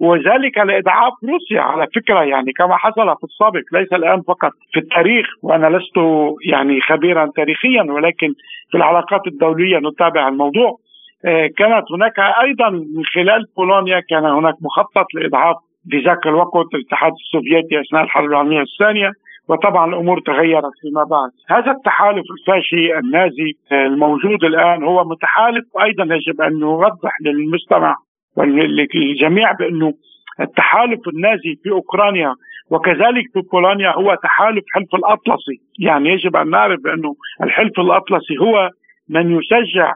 وذلك 0.00 0.58
لإضعاف 0.58 1.12
روسيا 1.24 1.60
على 1.60 1.86
فكرة 1.94 2.22
يعني 2.22 2.52
كما 2.52 2.76
حصل 2.76 3.16
في 3.16 3.24
السابق 3.24 3.62
ليس 3.72 3.92
الآن 3.92 4.22
فقط 4.22 4.52
في 4.72 4.80
التاريخ 4.80 5.26
وأنا 5.42 5.76
لست 5.76 5.98
يعني 6.46 6.80
خبيرا 6.80 7.30
تاريخيا 7.36 7.82
ولكن 7.82 8.34
في 8.70 8.76
العلاقات 8.76 9.26
الدولية 9.26 9.78
نتابع 9.78 10.28
الموضوع. 10.28 10.78
آه، 11.24 11.46
كانت 11.46 11.84
هناك 11.92 12.18
أيضا 12.44 12.70
من 12.70 13.04
خلال 13.14 13.44
بولونيا 13.56 14.00
كان 14.10 14.24
هناك 14.24 14.54
مخطط 14.60 15.06
لإضعاف 15.14 15.56
في 15.90 15.98
ذاك 15.98 16.26
الوقت 16.26 16.74
الاتحاد 16.74 17.12
السوفيتي 17.12 17.80
أثناء 17.80 18.02
الحرب 18.04 18.24
العالمية 18.24 18.62
الثانية 18.62 19.10
وطبعا 19.48 19.86
الأمور 19.88 20.20
تغيرت 20.20 20.72
فيما 20.80 21.04
بعد. 21.04 21.30
هذا 21.48 21.70
التحالف 21.70 22.24
الفاشي 22.38 22.98
النازي 22.98 23.52
آه، 23.72 23.86
الموجود 23.86 24.44
الآن 24.44 24.84
هو 24.84 25.04
متحالف 25.04 25.64
وأيضا 25.74 26.14
يجب 26.14 26.40
أن 26.40 26.58
نوضح 26.58 27.12
للمستمع 27.24 27.96
للجميع 28.38 29.52
بأنه 29.52 29.92
التحالف 30.40 31.08
النازي 31.08 31.58
في 31.62 31.70
أوكرانيا 31.70 32.34
وكذلك 32.70 33.24
في 33.32 33.40
بولونيا 33.52 33.90
هو 33.90 34.14
تحالف 34.22 34.64
حلف 34.72 34.94
الأطلسي، 34.94 35.60
يعني 35.78 36.08
يجب 36.08 36.36
أن 36.36 36.50
نعرف 36.50 36.80
بأنه 36.80 37.14
الحلف 37.42 37.80
الأطلسي 37.80 38.38
هو 38.40 38.70
من 39.08 39.38
يشجع 39.38 39.92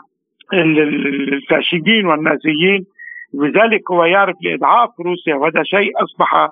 الفاشيين 0.52 2.06
والنازيين 2.06 2.84
لذلك 3.34 3.90
هو 3.90 4.04
يعرف 4.04 4.36
لإضعاف 4.42 4.90
روسيا 5.00 5.34
وهذا 5.34 5.62
شيء 5.62 5.92
أصبح 6.04 6.48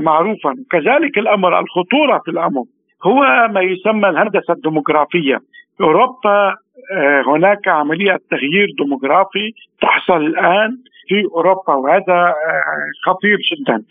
معروفا، 0.00 0.54
كذلك 0.70 1.18
الأمر 1.18 1.60
الخطورة 1.60 2.18
في 2.24 2.30
الأمر 2.30 2.64
هو 3.04 3.48
ما 3.50 3.60
يسمى 3.60 4.08
الهندسة 4.08 4.54
الديموغرافية، 4.54 5.38
أوروبا 5.80 6.54
آه، 6.92 7.22
هناك 7.26 7.68
عملية 7.68 8.18
تغيير 8.30 8.68
ديموغرافي 8.78 9.52
تحصل 9.80 10.16
الآن. 10.16 10.78
في 11.08 11.24
أوروبا 11.34 11.74
وهذا 11.74 12.14
آه، 12.14 12.90
خطير 13.06 13.38
جدا. 13.52 13.82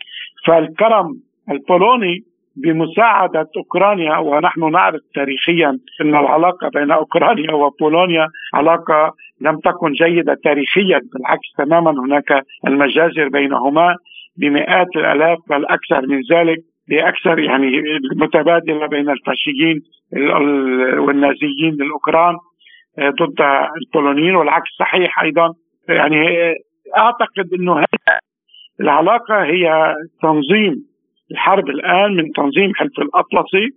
فالكرم 0.46 1.20
البولوني 1.50 2.24
بمساعدة 2.56 3.48
أوكرانيا 3.56 4.16
ونحن 4.18 4.70
نعرف 4.72 5.00
تاريخيا 5.14 5.78
أن 6.00 6.08
العلاقة 6.08 6.68
بين 6.74 6.90
أوكرانيا 6.90 7.52
وبولونيا 7.52 8.28
علاقة 8.54 9.14
لم 9.40 9.58
تكن 9.58 9.92
جيدة 9.92 10.36
تاريخيا 10.44 11.00
بالعكس 11.14 11.48
تماما 11.58 11.90
هناك 11.90 12.44
المجازر 12.66 13.28
بينهما 13.28 13.96
بمئات 14.36 14.86
الآلاف 14.96 15.38
بل 15.50 15.66
أكثر 15.66 16.06
من 16.06 16.20
ذلك 16.32 16.58
بأكثر 16.88 17.38
يعني 17.38 17.82
متبادلة 18.16 18.86
بين 18.86 19.10
الفاشيين 19.10 19.82
والنازيين 20.98 21.72
الأوكران 21.72 22.36
آه، 22.98 23.10
ضد 23.10 23.40
البولونيين 23.82 24.34
والعكس 24.34 24.70
صحيح 24.78 25.22
أيضا. 25.22 25.54
يعني 25.88 26.54
أعتقد 26.98 27.54
إنه 27.60 27.84
العلاقة 28.80 29.44
هي 29.44 29.94
تنظيم 30.22 30.74
الحرب 31.30 31.68
الآن 31.68 32.16
من 32.16 32.32
تنظيم 32.32 32.74
حلف 32.74 32.98
الأطلسي 32.98 33.68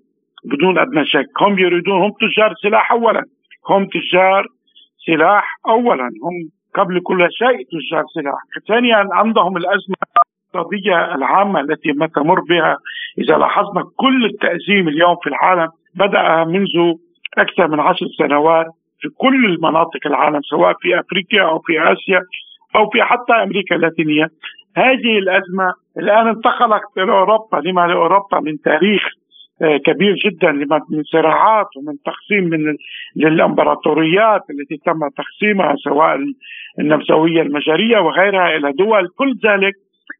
بدون 0.45 0.77
أدنى 0.77 1.05
شك. 1.05 1.25
هم 1.41 1.59
يريدون 1.59 2.01
هم 2.01 2.11
تجار 2.21 2.53
سلاح 2.63 2.91
اولا. 2.91 3.23
هم 3.69 3.85
تجار 3.85 4.45
سلاح 5.05 5.57
اولا. 5.67 6.03
هم 6.03 6.49
قبل 6.75 6.99
كل 7.03 7.27
شيء 7.31 7.57
تجار 7.71 8.03
سلاح. 8.13 8.41
ثانيا 8.67 9.07
عندهم 9.11 9.57
الأزمة 9.57 9.95
الاقتصادية 10.55 11.15
العامة 11.15 11.59
التي 11.59 11.91
ما 11.91 12.07
تمر 12.07 12.39
بها. 12.49 12.77
إذا 13.17 13.37
لاحظنا 13.37 13.83
كل 13.97 14.25
التأزيم 14.25 14.87
اليوم 14.87 15.15
في 15.23 15.29
العالم 15.29 15.67
بدأ 15.95 16.43
منذ 16.43 16.93
أكثر 17.37 17.67
من 17.67 17.79
عشر 17.79 18.05
سنوات 18.17 18.65
في 18.99 19.09
كل 19.17 19.45
المناطق 19.45 19.99
العالم 20.05 20.41
سواء 20.41 20.73
في 20.81 20.99
أفريقيا 20.99 21.43
أو 21.43 21.59
في 21.59 21.79
آسيا. 21.81 22.21
أو 22.75 22.89
في 22.89 23.03
حتى 23.03 23.33
أمريكا 23.33 23.75
اللاتينية. 23.75 24.27
هذه 24.77 25.17
الأزمة 25.17 25.73
الآن 25.97 26.27
انتقلت 26.27 26.81
إلى 26.97 27.11
أوروبا. 27.11 27.57
لما؟ 27.57 27.88
لاوروبا 27.88 28.39
من 28.39 28.61
تاريخ 28.61 29.01
آه، 29.61 29.77
كبير 29.77 30.15
جدا 30.25 30.51
من 30.89 31.03
صراعات 31.03 31.67
ومن 31.77 31.97
تقسيم 32.05 32.43
من 32.43 32.75
للإمبراطوريات 33.15 34.41
التي 34.49 34.77
تم 34.85 34.99
تقسيمها 35.17 35.75
سواء 35.75 36.17
النمساوية 36.79 37.41
المجرية 37.41 37.99
وغيرها 37.99 38.55
إلى 38.55 38.71
دول. 38.71 39.07
كل 39.17 39.33
ذلك 39.45 39.73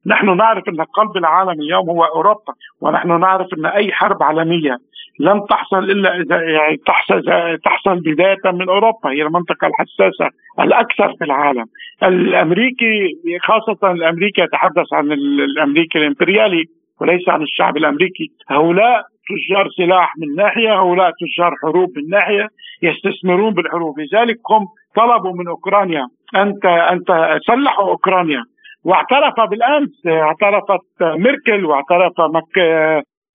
نحن 0.06 0.38
نعرف 0.38 0.70
أن 0.70 0.82
قلب 0.82 1.18
العالم 1.18 1.62
اليوم 1.62 1.90
هو 1.90 2.04
أوروبا 2.04 2.54
ونحن 2.82 3.20
نعرف 3.20 3.48
أن 3.58 3.66
أي 3.66 3.92
حرب 3.92 4.24
عالمية 4.24 4.78
لن 5.20 5.42
تحصل 5.50 5.84
إلا 5.84 6.16
إذا 6.22 6.42
يعني 6.42 6.78
تحصل 6.78 7.24
تحصل 7.66 8.00
بداية 8.00 8.52
من 8.54 8.70
أوروبا 8.70 9.10
هي 9.10 9.22
المنطقة 9.22 9.68
الحساسة 9.68 10.30
الأكثر 10.60 11.14
في 11.18 11.24
العالم. 11.26 11.66
الامريكي 12.04 13.10
خاصة 13.42 13.92
الأمريكي 13.92 14.42
يتحدث 14.42 14.94
عن 14.94 15.12
الأمريكي 15.12 16.00
الإمبريالي 16.00 16.64
وليس 17.02 17.30
عن 17.30 17.42
الشعب 17.42 17.78
الأمريكي، 17.78 18.28
هؤلاء 18.50 19.02
تجار 19.30 19.70
سلاح 19.78 20.14
من 20.18 20.36
ناحية، 20.36 20.82
هؤلاء 20.82 21.12
تجار 21.12 21.54
حروب 21.64 21.90
من 21.98 22.10
ناحية، 22.10 22.48
يستثمرون 22.82 23.54
بالحروب، 23.54 24.00
لذلك 24.00 24.38
هم 24.52 24.66
طلبوا 24.96 25.34
من 25.34 25.48
أوكرانيا 25.48 26.08
انت 26.36 26.66
أنت 26.66 27.40
سلحوا 27.48 27.90
أوكرانيا. 27.90 28.44
واعترف 28.86 29.50
بالأمس 29.50 30.08
اعترفت 30.08 30.86
ميركل 31.02 31.66
واعترف 31.66 32.14
مك 32.20 32.60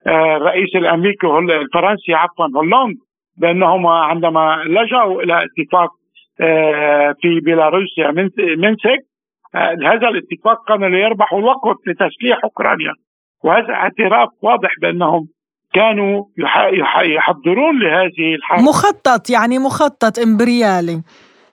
الرئيس 0.07 0.77
الأمريكي 0.77 1.27
الفرنسي 1.27 2.15
عفوا 2.15 2.47
هولاند 2.57 2.97
بانهم 3.37 3.87
عندما 3.87 4.63
لجأوا 4.67 5.23
إلى 5.23 5.45
اتفاق 5.45 5.91
آه، 6.41 7.15
في 7.21 7.41
بيلاروسيا 7.41 8.11
منسك 8.57 8.99
آه، 9.55 9.77
هذا 9.85 10.09
الاتفاق 10.09 10.69
كان 10.69 10.85
ليربحوا 10.85 11.39
الوقت 11.39 11.79
لتسليح 11.87 12.39
أوكرانيا. 12.45 12.93
وهذا 13.45 13.73
اعتراف 13.73 14.29
واضح 14.43 14.71
بأنهم 14.83 15.29
كانوا 15.75 16.25
يحضرون 17.03 17.79
لهذه 17.83 18.35
الحرب. 18.35 18.61
مخطط 18.61 19.31
يعني 19.31 19.59
مخطط 19.59 20.19
إمبريالي. 20.19 21.03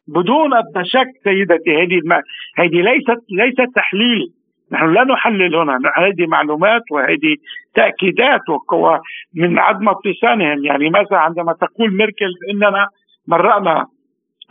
بدون 0.07 0.53
ادنى 0.53 0.85
شك 0.85 1.11
سيدتي 1.23 1.71
هذه 1.71 2.21
هذه 2.57 2.81
ليست 2.81 3.21
ليست 3.31 3.75
تحليل. 3.75 4.40
نحن 4.71 4.93
لا 4.93 5.03
نحلل 5.03 5.55
هنا. 5.55 5.79
هذه 5.95 6.27
معلومات 6.27 6.81
وهذه 6.91 7.35
تأكيدات 7.75 8.41
من 9.35 9.59
عدم 9.59 9.85
لسانهم 10.05 10.65
يعني 10.65 10.89
مثلا 10.89 11.19
عندما 11.19 11.53
تقول 11.53 11.97
ميركل 11.97 12.31
إننا 12.51 12.87
مرأنا 13.27 13.85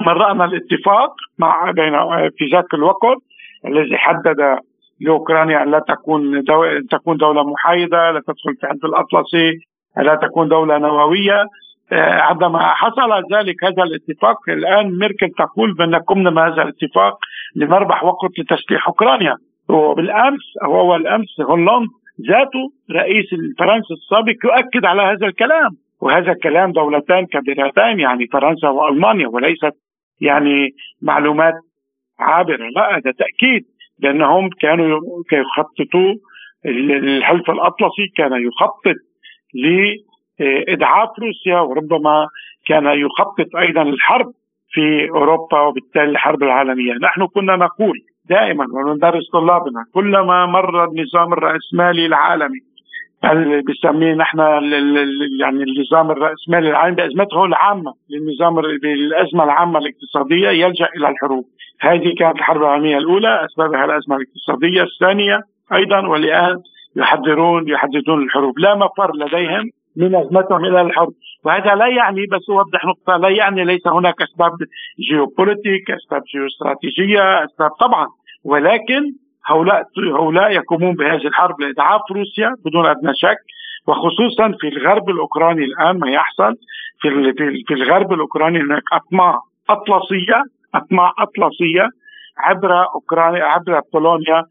مرأنا 0.01 0.45
الاتفاق 0.45 1.15
مع 1.39 1.71
بين 1.71 1.93
في 2.39 2.45
ذاك 2.53 2.75
الوقت 2.75 3.19
الذي 3.67 3.97
حدد 3.97 4.59
لأوكرانيا 5.01 5.63
أن 5.63 5.71
لا 5.71 5.79
تكون 5.89 6.43
دولة 6.43 6.81
تكون 6.91 7.17
دولة 7.17 7.43
محايدة، 7.45 8.11
لا 8.11 8.21
تدخل 8.21 8.55
في 8.61 8.67
حد 8.67 8.85
الأطلسي، 8.85 9.53
لا 9.97 10.15
تكون 10.15 10.49
دولة 10.49 10.79
نووية، 10.79 11.45
آه، 11.93 12.21
عندما 12.21 12.59
حصل 12.59 13.13
ذلك 13.33 13.65
هذا 13.65 13.83
الاتفاق 13.83 14.37
الآن 14.49 14.99
ميركل 14.99 15.29
تقول 15.39 15.75
بان 15.75 15.95
قمنا 15.95 16.31
بهذا 16.31 16.63
الاتفاق 16.63 17.19
لنربح 17.57 18.05
وقت 18.05 18.39
لتسليح 18.39 18.89
أوكرانيا، 18.89 19.37
وبالأمس 19.71 20.57
أو 20.65 20.81
اول 20.81 21.07
امس 21.07 21.41
هولاند 21.41 21.89
ذاته 22.29 22.73
رئيس 22.93 23.33
الفرنسي 23.33 23.95
السابق 23.95 24.37
يؤكد 24.45 24.85
على 24.85 25.03
هذا 25.03 25.27
الكلام. 25.27 25.71
وهذا 26.01 26.33
الكلام 26.33 26.73
دولتان 26.73 27.27
كبيرتان 27.27 28.01
يعني 28.01 28.27
فرنسا 28.27 28.69
وألمانيا 28.69 29.29
وليست 29.29 29.73
يعني 30.21 30.69
معلومات 31.03 31.55
عابرة. 32.19 32.69
لا 32.77 32.97
هذا 32.97 33.13
تأكيد 33.13 33.65
لأنهم 33.99 34.49
كانوا 34.61 35.01
يخططوا 35.33 36.15
الحلف 36.67 37.51
الأطلسي 37.51 38.07
كان 38.17 38.33
يخطط 38.33 38.97
لإدعاف 39.55 41.09
روسيا 41.19 41.61
وربما 41.61 42.27
كان 42.67 42.87
يخطط 42.87 43.57
أيضا 43.57 43.83
الحرب 43.83 44.33
في 44.73 45.11
أوروبا 45.11 45.61
وبالتالي 45.61 46.11
الحرب 46.11 46.43
العالمية، 46.43 46.93
نحن 46.93 47.27
كنا 47.27 47.57
نقول 47.57 47.99
دائما 48.29 48.67
وندرس 48.73 49.31
طلابنا. 49.33 49.85
كلما 49.95 50.47
مر 50.47 50.85
النظام 50.85 51.33
الرأسمالي 51.33 52.07
العالمي 52.07 52.61
اللي 53.25 53.63
بنسميه 53.63 54.15
نحن 54.15 54.39
يعني 55.41 55.63
النظام 55.63 56.11
الرأسمالي 56.11 56.71
العالمي 56.71 56.97
بأزمته 56.97 57.45
العامة 57.45 57.93
للنظام 58.11 58.55
بالأزمة 58.55 59.45
العامة 59.45 59.79
الاقتصادية 59.79 60.49
يلجأ 60.49 60.89
إلى 60.97 61.09
الحروب. 61.09 61.45
هذه 61.81 62.15
كانت 62.19 62.37
الحرب 62.37 62.63
العالمية 62.63 62.99
الأولى 62.99 63.45
أسبابها 63.45 63.85
الأزمة 63.85 64.17
الاقتصادية. 64.17 64.83
الثانية 64.83 65.41
أيضا 65.73 66.09
والآن 66.09 66.57
يحذرون 66.97 67.69
يحددون 67.69 68.23
الحروب. 68.23 68.59
لا 68.59 68.75
مفر 68.75 69.17
لديهم 69.17 69.71
من 69.97 70.15
أزمتهم 70.15 70.65
إلى 70.65 70.81
الحرب. 70.81 71.13
وهذا 71.45 71.75
لا 71.75 71.87
يعني 71.87 72.27
بس 72.33 72.51
أوضح 72.51 72.85
نقطة 72.85 73.17
لا 73.17 73.29
يعني 73.29 73.65
ليس 73.65 73.87
هناك 73.87 74.23
أسباب 74.23 74.53
جيوبوليتيك 75.11 75.91
أسباب 75.91 76.23
جيوستراتيجية 76.33 77.45
أسباب 77.45 77.71
طبعا 77.71 78.07
ولكن 78.45 79.03
هؤلاء 79.47 79.83
هؤلاء 80.17 80.53
يقومون 80.53 80.95
بهذه 80.95 81.27
الحرب 81.27 81.61
لادعاف 81.61 82.01
روسيا 82.13 82.55
بدون 82.65 82.87
أدنى 82.87 83.13
شك 83.15 83.39
وخصوصا 83.87 84.53
في 84.61 84.69
الغرب 84.69 85.11
الأوكراني 85.11 85.65
الآن 85.65 85.99
ما 85.99 86.11
يحصل. 86.11 86.55
في 87.01 87.33
في 87.67 87.75
الغرب 87.75 88.13
الأوكراني 88.13 88.61
هناك 88.61 88.83
أطماع 88.93 89.39
أطلسية 89.71 90.43
أطماع 90.75 91.13
أطلسية 91.19 91.89
عبر 92.39 92.85
اوكرانيا 92.95 93.45
عبر 93.45 93.81
بولونيا 93.93 94.45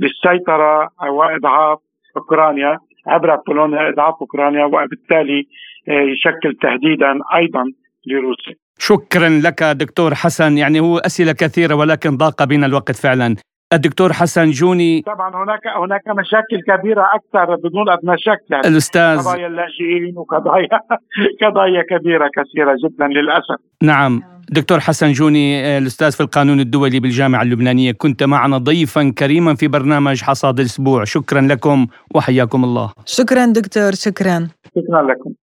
للسيطرة 0.00 0.88
وإضعاف 1.10 1.78
أوكرانيا 2.16 2.78
عبر 3.06 3.36
بولونيا 3.46 3.88
إضعاف 3.88 4.14
أوكرانيا 4.20 4.64
وبالتالي 4.64 5.46
آه، 5.88 6.00
يشكل 6.00 6.54
تهديدا 6.62 7.18
أيضا 7.34 7.64
لروسيا. 8.06 8.54
شكرا 8.80 9.28
لك 9.28 9.62
دكتور 9.62 10.14
حسن. 10.14 10.58
يعني 10.58 10.80
هو 10.80 10.98
أسئلة 10.98 11.32
كثيرة 11.32 11.74
ولكن 11.74 12.16
ضاق 12.16 12.44
بنا 12.44 12.66
الوقت 12.66 12.96
فعلا. 12.96 13.36
الدكتور 13.72 14.12
حسن 14.12 14.50
جوني 14.50 15.02
طبعا 15.02 15.44
هناك 15.44 15.60
هناك 15.84 16.02
مشاكل 16.18 16.60
كبيرة 16.68 17.04
أكثر 17.14 17.56
بدون 17.56 17.90
أدنى 17.90 18.18
شك. 18.18 18.50
يعني 18.50 18.68
الاستاذ 18.68 19.18
قضايا 19.18 19.46
اللاجئين 19.46 20.14
وقضايا 20.16 20.68
قضايا 21.42 21.82
كبيرة 21.90 22.30
كثيرة 22.36 22.76
جدا 22.84 23.06
للأسف. 23.06 23.62
نعم. 23.82 24.22
دكتور 24.50 24.80
حسن 24.80 25.12
جوني 25.12 25.78
الأستاذ 25.78 26.12
في 26.12 26.20
القانون 26.20 26.60
الدولي 26.60 27.00
بالجامعة 27.00 27.42
اللبنانية. 27.42 27.92
كنت 27.92 28.22
معنا 28.22 28.58
ضيفا 28.58 29.12
كريما 29.18 29.54
في 29.54 29.68
برنامج 29.68 30.22
حصاد 30.22 30.60
الأسبوع. 30.60 31.04
شكرا 31.04 31.40
لكم 31.40 31.86
وحياكم 32.14 32.64
الله. 32.64 32.92
شكرا 33.06 33.46
دكتور 33.46 33.92
شكرا. 33.94 34.48
شكرا 34.76 35.02
لكم. 35.02 35.49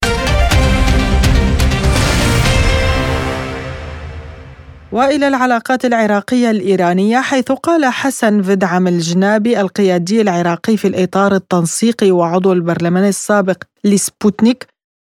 وإلى 4.92 5.29
العلاقات 5.29 5.85
العراقية 5.85 6.50
الإيرانية 6.50 7.16
حيث 7.31 7.53
قال 7.53 7.85
حسن 7.85 8.42
فدعم 8.42 8.87
الجنابي 8.87 9.61
القيادي 9.61 10.20
العراقي 10.22 10.76
في 10.76 10.88
الإطار 10.88 11.33
التنسيقي 11.33 12.11
وعضو 12.11 12.53
البرلمان 12.53 13.05
السابق 13.05 13.59
لسبوتنيك 13.85 14.66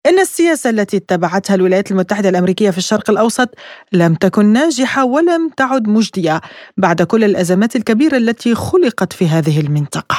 إن 0.09 0.17
السياسة 0.19 0.69
التي 0.69 0.97
اتبعتها 0.97 1.55
الولايات 1.55 1.91
المتحدة 1.91 2.29
الأمريكية 2.29 2.69
في 2.69 2.77
الشرق 2.77 3.09
الأوسط 3.09 3.49
لم 3.93 4.13
تكن 4.13 4.45
ناجحة 4.45 5.05
ولم 5.05 5.49
تعد 5.57 5.87
مجدية 5.87 6.37
بعد 6.77 7.01
كل 7.11 7.23
الأزمات 7.23 7.75
الكبيرة 7.75 8.17
التي 8.17 8.55
خلقت 8.55 9.13
في 9.13 9.25
هذه 9.25 9.57
المنطقة. 9.65 10.15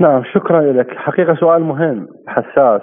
نعم 0.00 0.22
شكرا 0.34 0.72
لك، 0.72 0.88
حقيقه 0.96 1.34
سؤال 1.40 1.62
مهم 1.62 2.08
حساس. 2.26 2.82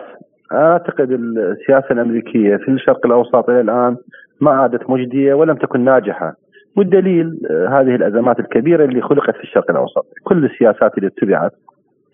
أعتقد 0.52 1.12
السياسة 1.12 1.92
الأمريكية 1.92 2.56
في 2.56 2.72
الشرق 2.72 3.06
الأوسط 3.06 3.50
إلى 3.50 3.62
الآن 3.62 3.98
ما 4.42 4.52
عادت 4.52 4.90
مجدية 4.90 5.34
ولم 5.34 5.56
تكن 5.56 5.84
ناجحة. 5.84 6.34
والدليل 6.78 7.40
آه، 7.52 7.68
هذه 7.68 7.96
الأزمات 7.96 8.40
الكبيرة 8.40 8.86
اللي 8.86 9.02
خلقت 9.02 9.36
في 9.36 9.44
الشرق 9.44 9.72
الأوسط. 9.72 10.06
كل 10.24 10.46
السياسات 10.46 10.98
اللي 10.98 11.08
اتبعت 11.08 11.52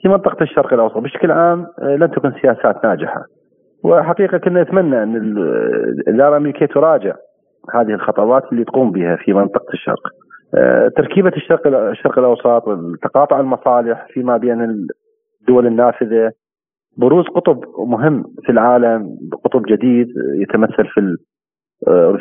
في 0.01 0.09
منطقة 0.09 0.43
الشرق 0.43 0.73
الأوسط 0.73 0.97
بشكل 0.97 1.31
عام 1.31 1.67
آه، 1.79 1.95
لن 1.95 2.11
تكن 2.11 2.31
سياسات 2.41 2.85
ناجحة. 2.85 3.25
وحقيقة 3.83 4.37
كنا 4.37 4.63
نتمنى 4.63 5.03
أن 5.03 5.15
الإدارة 5.15 6.29
الأمريكية 6.29 6.65
تراجع 6.65 7.15
هذه 7.73 7.93
الخطوات 7.93 8.43
اللي 8.51 8.63
تقوم 8.63 8.91
بها 8.91 9.15
في 9.15 9.33
منطقة 9.33 9.73
الشرق. 9.73 10.07
آه، 10.57 10.87
تركيبة 10.87 11.31
الشرق 11.35 11.67
الشرق 11.67 12.19
الأوسط 12.19 12.67
وتقاطع 12.67 13.39
المصالح 13.39 14.07
فيما 14.13 14.37
بين 14.37 14.61
الدول 15.41 15.67
النافذة 15.67 16.31
بروز 16.97 17.25
قطب 17.25 17.63
مهم 17.77 18.23
في 18.43 18.51
العالم 18.51 19.17
قطب 19.43 19.63
جديد 19.65 20.07
يتمثل 20.41 20.85
في 20.87 20.99
آه، 20.99 21.15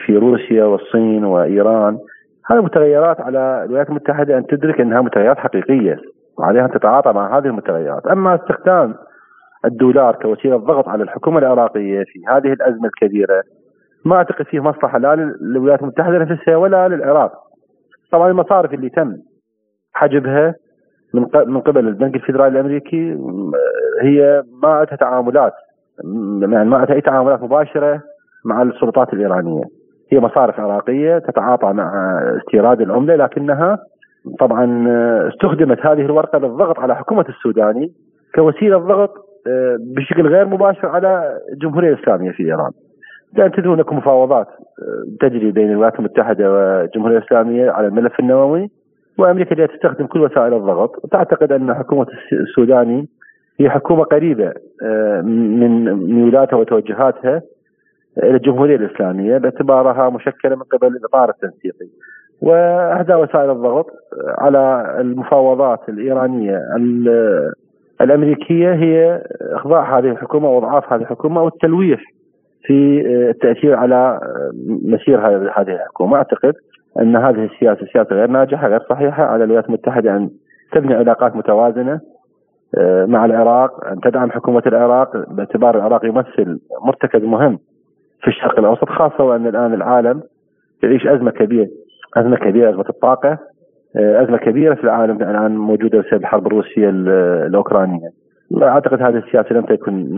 في 0.07 0.17
روسيا 0.17 0.65
والصين 0.65 1.25
وإيران 1.25 1.99
هذه 2.51 2.61
متغيرات 2.61 3.21
على 3.21 3.65
الولايات 3.65 3.89
المتحدة 3.89 4.39
أن 4.39 4.47
تدرك 4.47 4.81
أنها 4.81 5.01
متغيرات 5.01 5.39
حقيقية 5.39 5.97
وعليها 6.39 6.65
أن 6.65 6.71
تتعاطى 6.71 7.13
مع 7.13 7.39
هذه 7.39 7.47
المتغيرات، 7.47 8.07
أما 8.07 8.35
استخدام 8.35 8.95
الدولار 9.65 10.15
كوسيلة 10.15 10.57
ضغط 10.57 10.89
على 10.89 11.03
الحكومة 11.03 11.39
العراقية 11.39 12.05
في 12.05 12.23
هذه 12.29 12.53
الأزمة 12.53 12.87
الكبيرة 12.87 13.43
ما 14.05 14.17
أعتقد 14.17 14.45
فيه 14.45 14.61
مصلحة 14.61 14.99
لا 14.99 15.17
للولايات 15.41 15.83
المتحدة 15.83 16.19
نفسها 16.19 16.57
ولا 16.57 16.89
للعراق. 16.89 17.33
طبعا 18.13 18.31
المصارف 18.31 18.75
اللي 18.75 18.89
تم 18.89 19.17
حجبها 19.93 20.55
من 21.15 21.27
من 21.47 21.61
قبل 21.61 21.89
البنك 21.89 22.15
الفيدرالي 22.15 22.49
الأمريكي 22.49 23.19
هي 24.03 24.43
ما 24.63 24.69
عندها 24.69 24.97
تعاملات 24.97 25.53
يعني 26.41 26.65
ما 26.65 26.77
عندها 26.77 26.95
أي 26.97 27.01
تعاملات 27.01 27.43
مباشرة 27.43 28.03
مع 28.45 28.63
السلطات 28.63 29.13
الإيرانية 29.13 29.63
هي 30.13 30.21
مصارف 30.21 30.61
عراقية 30.61 31.19
تتعاطى 31.19 31.73
مع 31.73 32.19
استيراد 32.37 32.81
العملة 32.81 33.17
لكنها 33.17 33.79
طبعا 34.41 34.87
استخدمت 35.29 35.87
هذه 35.87 36.01
الورقة 36.01 36.39
للضغط 36.39 36.79
على 36.79 36.97
حكومة 36.97 37.25
السوداني 37.29 37.93
كوسيلة 38.35 38.79
ضغط 38.79 39.11
بشكل 39.97 40.27
غير 40.27 40.47
مباشر 40.47 40.89
على 40.89 41.39
الجمهورية 41.53 41.93
الإسلامية 41.93 42.31
في 42.31 42.43
إيران. 42.43 42.71
لأن 43.37 43.53
تدرون 43.53 43.75
هناك 43.75 43.93
مفاوضات 43.93 44.47
تجري 45.21 45.51
بين 45.51 45.71
الولايات 45.71 45.99
المتحدة 45.99 46.53
والجمهورية 46.53 47.19
الإسلامية 47.19 47.71
على 47.71 47.87
الملف 47.87 48.21
النووي 48.21 48.71
وأمريكا 49.19 49.55
جاية 49.55 49.67
تستخدم 49.67 50.07
كل 50.07 50.21
وسائل 50.21 50.55
الضغط 50.55 51.05
وتعتقد 51.05 51.53
أن 51.53 51.75
حكومة 51.75 52.07
السوداني 52.33 53.09
هي 53.61 53.71
حكومة 53.71 54.05
قريبة 54.05 54.53
آه، 54.83 55.21
من 55.21 55.93
ميولاتها 55.95 56.57
وتوجهاتها 56.57 57.43
إلى 58.23 58.37
الجمهورية 58.37 58.77
الإسلامية 58.77 59.39
باعتبارها 59.39 60.11
مشكلة 60.11 60.57
من 60.57 60.63
قبل 60.63 60.87
الاطار 60.87 61.31
التنسيقي. 61.31 61.87
واحدى 62.43 63.15
وسائل 63.15 63.51
الضغط 63.51 63.87
على 64.39 64.95
المفاوضات 65.01 65.89
الإيرانية 65.89 66.61
الأمريكية 68.01 68.73
هي 68.75 69.23
إخضاع 69.53 69.99
هذه 69.99 70.11
الحكومة 70.11 70.49
وإضعاف 70.49 70.93
هذه 70.93 71.01
الحكومة 71.01 71.43
والتلويح 71.43 72.01
في 72.63 73.07
التأثير 73.31 73.75
على 73.75 74.21
مسير 74.85 75.27
هذه 75.59 75.75
الحكومة، 75.75 76.17
أعتقد 76.17 76.55
أن 77.01 77.17
هذه 77.17 77.45
السياسة 77.45 77.87
سياسة 77.93 78.17
غير 78.17 78.27
ناجحة 78.27 78.69
غير 78.69 78.81
صحيحة. 78.91 79.25
على 79.25 79.45
الولايات 79.45 79.67
المتحدة 79.69 80.17
أن 80.17 80.31
تبني 80.73 80.95
علاقات 80.95 81.37
متوازنة 81.37 82.01
آه، 82.79 83.05
مع 83.05 83.25
العراق 83.25 83.85
أن 83.85 84.01
تدعم 84.01 84.31
حكومة 84.31 84.63
العراق. 84.67 85.35
باعتبار 85.35 85.77
العراق 85.77 86.05
يمثل 86.05 86.61
مرتكز 86.87 87.23
مهم 87.23 87.59
في 88.25 88.31
الشرق 88.31 88.59
الأوسط 88.59 88.89
خاصة 88.89 89.25
وأن 89.25 89.47
الآن 89.47 89.75
العالم 89.75 90.23
يعيش 90.83 91.07
أزمة 91.07 91.31
كبيرة 91.31 91.69
أزمة 92.17 92.37
كبيرة 92.37 92.71
أزمة 92.71 92.85
الطاقة 92.89 93.39
آه، 93.97 94.23
أزمة 94.23 94.39
كبيرة 94.39 94.75
في 94.75 94.85
العالم 94.85 95.17
الآن 95.23 95.57
موجودة 95.57 95.99
بسبب 95.99 96.21
الحرب 96.21 96.47
الروسيه 96.47 96.91
الأوكرانية 97.47 98.09
أعتقد 98.63 99.03
هذه 99.03 99.17
السياسة 99.17 99.55
لم 99.55 99.65
تكن 99.65 100.15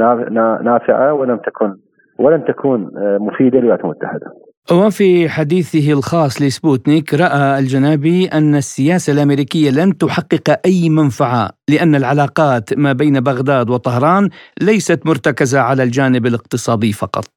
نافعة 0.64 1.12
ولم 1.12 1.37
تكن 1.37 1.75
ولن 2.19 2.45
تكون 2.45 2.90
آه، 2.97 3.19
مفيدة 3.19 3.59
للولايات 3.59 3.85
المتحدة. 3.85 4.27
وفي 4.73 5.29
حديثه 5.29 5.92
الخاص 5.92 6.42
لسبوتنيك 6.42 7.14
رأى 7.14 7.59
الجنابي 7.59 8.27
أن 8.27 8.55
السياسة 8.55 9.12
الأمريكية 9.12 9.71
لن 9.71 9.99
تحقق 9.99 10.61
أي 10.66 10.88
منفعة 10.90 11.51
لأن 11.71 11.95
العلاقات 11.95 12.79
ما 12.79 12.92
بين 12.92 13.21
بغداد 13.21 13.71
وطهران 13.71 14.29
ليست 14.62 15.07
مرتكزة 15.07 15.61
على 15.61 15.83
الجانب 15.83 16.27
الاقتصادي 16.27 16.92
فقط. 16.92 17.36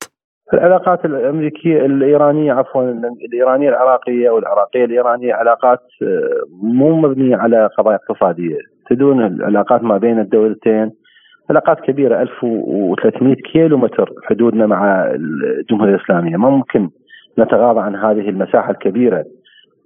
العلاقات 0.53 1.05
الأمريكية 1.05 1.85
الإيرانية 1.85 2.53
عفوا 2.53 2.83
الإيرانية 3.25 3.69
العراقية 3.69 4.29
والعراقيه 4.29 4.85
الإيرانية 4.85 5.33
علاقات 5.33 5.81
آه، 6.01 6.43
مو 6.63 6.95
مبنية 7.01 7.35
على 7.35 7.69
قضايا 7.77 7.95
اقتصادية، 7.95 8.57
تدون 8.89 9.25
العلاقات 9.25 9.83
ما 9.83 9.97
بين 9.97 10.19
الدولتين. 10.19 10.91
علاقات 11.49 11.79
كبيرة 11.79 12.21
1300 12.21 13.35
كيلو 13.35 13.77
متر 13.77 14.13
حدودنا 14.23 14.65
مع 14.65 15.05
الجمهورية 15.05 15.95
الإسلامية، 15.95 16.37
ما 16.37 16.49
ممكن 16.49 16.89
نتغاضى 17.39 17.79
عن 17.79 17.95
هذه 17.95 18.29
المساحة 18.29 18.71
الكبيرة. 18.71 19.23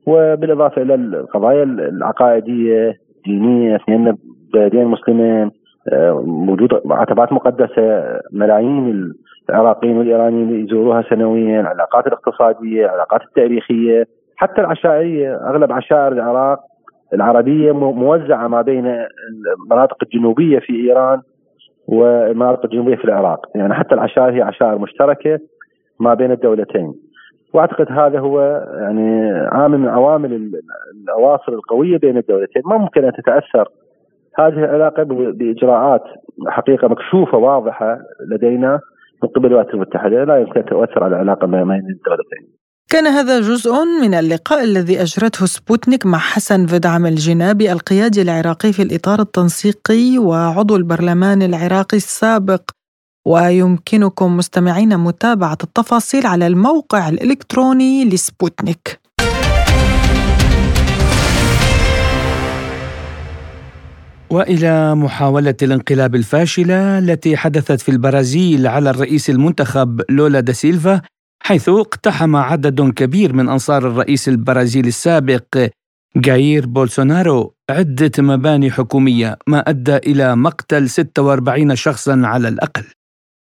وبالإضافة 0.07 0.81
إلى 0.81 0.95
القضايا 0.95 1.63
العقائدية 1.63 2.97
الدينيه 3.17 3.75
اثنين 3.75 4.17
بلدين 4.53 4.85
مسلمين. 4.85 5.51
وجود 6.25 6.81
عتبات 6.91 7.33
مقدسة 7.33 8.19
ملايين 8.31 9.13
العراقيين 9.49 9.97
والإيرانيين 9.97 10.65
يزوروها 10.65 11.01
سنويا 11.09 11.61
العلاقات 11.61 12.07
الاقتصادية 12.07 12.85
العلاقات 12.85 13.21
التاريخية 13.21 14.07
حتى 14.35 14.61
العشائرية 14.61 15.35
أغلب 15.35 15.71
عشائر 15.71 16.11
العراق 16.11 16.59
العربية 17.13 17.71
موزعة 17.71 18.47
ما 18.47 18.61
بين 18.61 19.05
المناطق 19.59 19.97
الجنوبية 20.03 20.59
في 20.59 20.73
إيران 20.75 21.21
والمناطق 21.87 22.65
الجنوبية 22.65 22.95
في 22.95 23.05
العراق. 23.05 23.45
يعني 23.55 23.73
حتى 23.73 23.95
العشائر 23.95 24.33
هي 24.33 24.41
عشائر 24.41 24.77
مشتركة 24.77 25.39
ما 25.99 26.13
بين 26.13 26.31
الدولتين. 26.31 26.93
وأعتقد 27.53 27.91
هذا 27.91 28.19
هو 28.19 28.41
يعني 28.81 29.31
عامل 29.31 29.77
من 29.77 29.87
عوامل 29.87 30.61
الأواصر 31.03 31.53
القوية 31.53 31.97
بين 31.97 32.17
الدولتين. 32.17 32.61
ما 32.65 32.77
ممكن 32.77 33.05
أن 33.05 33.11
تتأثر 33.11 33.67
هذه 34.39 34.57
العلاقة 34.57 35.03
بإجراءات 35.37 36.03
حقيقة 36.47 36.87
مكشوفة 36.87 37.37
واضحة 37.37 37.97
لدينا 38.31 38.79
من 39.23 39.29
قبل 39.29 39.45
الولايات 39.45 39.73
المتحدة 39.73 40.23
لا 40.23 40.37
يمكن 40.37 40.59
أن 40.59 40.65
تؤثر 40.65 41.03
على 41.03 41.15
العلاقة 41.15 41.47
بين 41.47 41.61
الدولتين. 41.61 42.63
كان 42.89 43.07
هذا 43.07 43.39
جزء 43.39 43.71
من 44.01 44.13
اللقاء 44.13 44.63
الذي 44.63 45.01
أجرته 45.01 45.45
سبوتنيك 45.45 46.05
مع 46.05 46.17
حسن 46.17 46.65
فدعم 46.65 47.05
الجنابي 47.05 47.71
القيادي 47.71 48.21
العراقي 48.21 48.73
في 48.73 48.81
الإطار 48.81 49.19
التنسيقي 49.19 50.17
وعضو 50.17 50.75
البرلمان 50.75 51.41
العراقي 51.41 51.97
السابق 51.97 52.61
ويمكنكم 53.25 54.37
مستمعين 54.37 54.97
متابعة 54.97 55.57
التفاصيل 55.63 56.25
على 56.25 56.47
الموقع 56.47 57.09
الإلكتروني 57.09 58.05
لسبوتنيك 58.05 59.02
وإلى 64.33 64.95
محاولة 64.95 65.55
الانقلاب 65.61 66.15
الفاشلة 66.15 66.99
التي 66.99 67.37
حدثت 67.37 67.81
في 67.81 67.89
البرازيل 67.89 68.67
على 68.67 68.89
الرئيس 68.89 69.29
المنتخب 69.29 70.01
لولا 70.09 70.39
دا 70.39 70.53
سيلفا 70.53 71.01
حيث 71.43 71.69
اقتحم 71.69 72.35
عدد 72.35 72.81
كبير 72.81 73.33
من 73.33 73.49
أنصار 73.49 73.87
الرئيس 73.87 74.27
البرازيلي 74.29 74.87
السابق 74.87 75.67
جاير 76.15 76.65
بولسونارو 76.65 77.53
عدة 77.69 78.11
مباني 78.19 78.71
حكومية 78.71 79.37
ما 79.47 79.59
أدى 79.59 79.97
إلى 79.97 80.35
مقتل 80.35 80.89
46 80.89 81.75
شخصا 81.75 82.21
على 82.25 82.47
الأقل. 82.47 82.83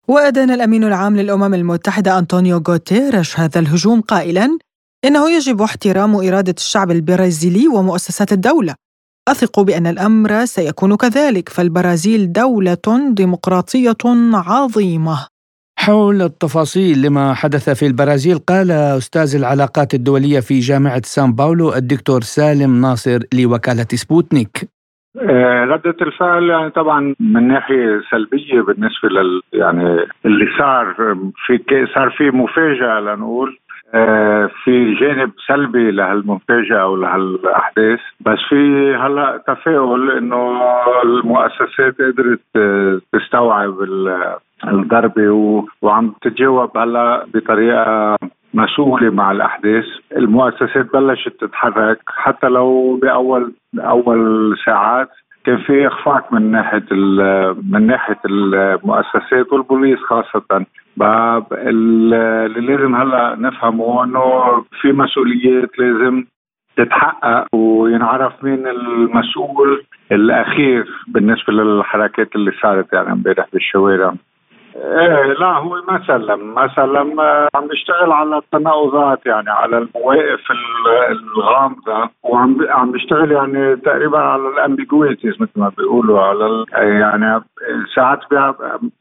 وأدان 0.07 0.51
الأمين 0.51 0.83
العام 0.83 1.17
للأمم 1.17 1.53
المتحدة 1.53 2.19
أنطونيو 2.19 2.63
غوتيريش 2.67 3.39
هذا 3.39 3.59
الهجوم 3.59 4.01
قائلا 4.01 4.57
إنه 5.05 5.31
يجب 5.31 5.61
احترام 5.61 6.15
إرادة 6.15 6.55
الشعب 6.57 6.91
البرازيلي 6.91 7.67
ومؤسسات 7.67 8.33
الدولة. 8.33 8.75
أثق 9.29 9.59
بأن 9.59 9.87
الأمر 9.87 10.45
سيكون 10.45 10.95
كذلك 10.95 11.49
فالبرازيل 11.49 12.31
دولة 12.31 13.13
ديمقراطية 13.13 14.03
عظيمة. 14.33 15.27
حول 15.79 16.21
التفاصيل 16.21 17.01
لما 17.01 17.33
حدث 17.33 17.69
في 17.69 17.87
البرازيل 17.87 18.37
قال 18.37 18.71
أستاذ 18.71 19.35
العلاقات 19.35 19.93
الدولية 19.93 20.39
في 20.39 20.59
جامعة 20.59 21.01
سان 21.05 21.33
باولو 21.33 21.73
الدكتور 21.73 22.21
سالم 22.21 22.81
ناصر 22.81 23.19
لوكالة 23.33 23.87
سبوتنيك. 23.93 24.69
آه، 25.21 25.63
ردة 25.63 25.95
الفعل 26.01 26.49
يعني 26.49 26.69
طبعا 26.69 27.15
من 27.19 27.47
ناحية 27.47 28.01
سلبية 28.11 28.61
بالنسبة 28.61 29.09
لل 29.09 29.41
يعني 29.53 29.83
اللي 30.25 30.45
صار 30.59 30.95
في 31.45 31.59
صار 31.95 32.09
في 32.17 32.23
مفاجأة 32.31 32.99
لنقول. 32.99 33.57
في 34.63 34.93
جانب 34.93 35.31
سلبي 35.47 35.91
لهالمفاجأة 35.91 36.81
أو 36.81 36.95
لهالأحداث. 36.95 37.99
بس 38.21 38.37
في 38.49 38.95
هلأ 38.95 39.43
تفاؤل 39.47 40.11
إنه 40.11 40.61
المؤسسات 41.03 41.95
قدرت 42.01 42.39
آه، 42.55 42.99
تستوعب 43.13 43.81
الضربة 44.67 45.29
وعم 45.81 46.13
تتجاوب 46.21 46.77
هلأ 46.77 47.25
بطريقة 47.33 48.17
مسؤولة 48.53 49.09
مع 49.09 49.31
الأحداث. 49.31 49.85
المؤسسات 50.17 50.93
بلشت 50.93 51.33
تتحرك 51.39 51.99
حتى 52.07 52.47
لو 52.47 52.99
بأول 53.01 53.53
أول 53.79 54.55
ساعات 54.65 55.09
كان 55.45 55.57
في 55.57 55.87
إخفاق 55.87 56.33
من 56.33 56.51
ناحية 56.51 56.85
من 57.71 57.87
ناحية 57.87 58.19
المؤسسات 58.25 59.53
والبوليس 59.53 59.99
خاصة. 59.99 60.65
باب 60.97 61.53
اللي 61.53 62.61
لازم 62.61 62.95
هلا 62.95 63.35
نفهمه 63.39 64.03
إنه 64.03 64.21
في 64.81 64.91
مسؤوليات 64.91 65.79
لازم 65.79 66.23
تتحقق 66.77 67.55
وينعرف 67.55 68.43
مين 68.43 68.67
المسؤول 68.67 69.83
الأخير 70.11 70.85
بالنسبة 71.07 71.53
للحركات 71.53 72.35
اللي 72.35 72.51
صارت 72.61 72.93
يعني 72.93 73.11
امبارح 73.11 73.45
بالشوارع. 73.53 74.13
إيه 74.75 75.33
لا 75.33 75.57
هو 75.57 75.81
ما 75.87 76.01
سلم. 76.07 76.53
ما 76.55 76.67
سلم 76.75 77.19
آه، 77.19 77.47
عم 77.55 77.67
بيشتغل 77.67 78.11
على 78.11 78.37
التناقضات 78.37 79.25
يعني 79.25 79.49
على 79.49 79.77
المواقف 79.77 80.51
الغامضه 81.11 82.09
وعم 82.23 82.57
عم 82.69 82.91
بيشتغل 82.91 83.31
يعني 83.31 83.75
تقريبا 83.75 84.17
على 84.17 84.47
الامبيجويتيز 84.47 85.33
مثل 85.41 85.51
ما 85.55 85.71
بيقولوا 85.77 86.21
على 86.21 86.65
يعني 86.73 87.43
ساعات 87.95 88.19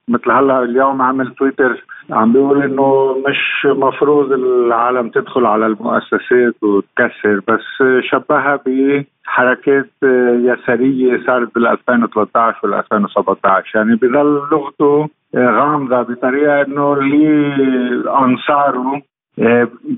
مثل 0.08 0.30
هلأ 0.30 0.62
اليوم 0.62 1.02
عمل 1.02 1.34
تويتر 1.34 1.84
عم 2.10 2.32
بيقول 2.32 2.62
إنه 2.62 3.16
مش 3.28 3.66
مفروض 3.66 4.32
العالم 4.32 5.08
تدخل 5.08 5.46
على 5.46 5.66
المؤسسات 5.66 6.62
وتكسر. 6.62 7.40
بس 7.48 7.82
شبهها 8.00 8.60
بحركات 8.66 9.90
يسارية 10.02 11.26
صارت 11.26 11.54
بال 11.54 11.66
2013 11.66 12.58
وال 12.62 12.74
2017 12.74 13.78
يعني 13.78 13.94
بضل 13.94 14.42
لغته 14.52 15.08
غامضة. 15.36 16.02
بطريقة 16.02 16.62
إنه 16.62 16.92
اللي 16.92 18.10
انصاره 18.10 19.02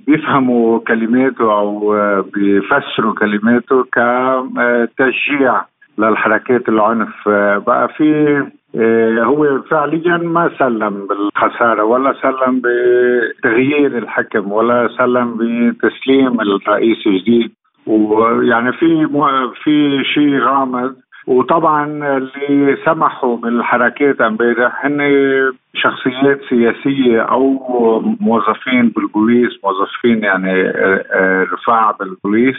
بيفهموا 0.07 0.79
كلماته 0.79 1.53
أو 1.59 1.97
بيفسروا 2.35 3.15
كلماته 3.15 3.85
كتشجيع 3.85 5.63
للحركات 5.99 6.69
العنف. 6.69 7.29
بقى 7.67 7.89
في 7.89 8.43
هو 9.21 9.63
فعليا 9.63 10.17
ما 10.17 10.51
سلم 10.59 11.07
بالخسارة 11.07 11.85
ولا 11.85 12.15
سلم 12.23 12.63
بتغيير 12.65 13.99
الحكم 13.99 14.53
ولا 14.53 14.89
سلم 14.99 15.35
بتسليم 15.35 16.41
الرئيس 16.41 17.07
الجديد. 17.07 17.53
ويعني 17.87 18.73
في 18.73 19.07
في 19.63 20.05
شيء 20.05 20.39
غامض. 20.39 20.95
وطبعا 21.27 21.87
اللي 22.17 22.77
سمحوا 22.85 23.37
بالحركات 23.37 24.21
امبارح 24.21 24.87
هن 24.87 25.01
شخصيات 25.75 26.41
سياسية 26.49 27.21
أو 27.21 27.51
موظفين 28.21 28.89
بالبوليس 28.89 29.51
موظفين 29.65 30.25
يعني 30.25 30.61
آه، 30.61 31.05
آه، 31.13 31.47
رفاع 31.53 31.91
بالبوليس 31.91 32.57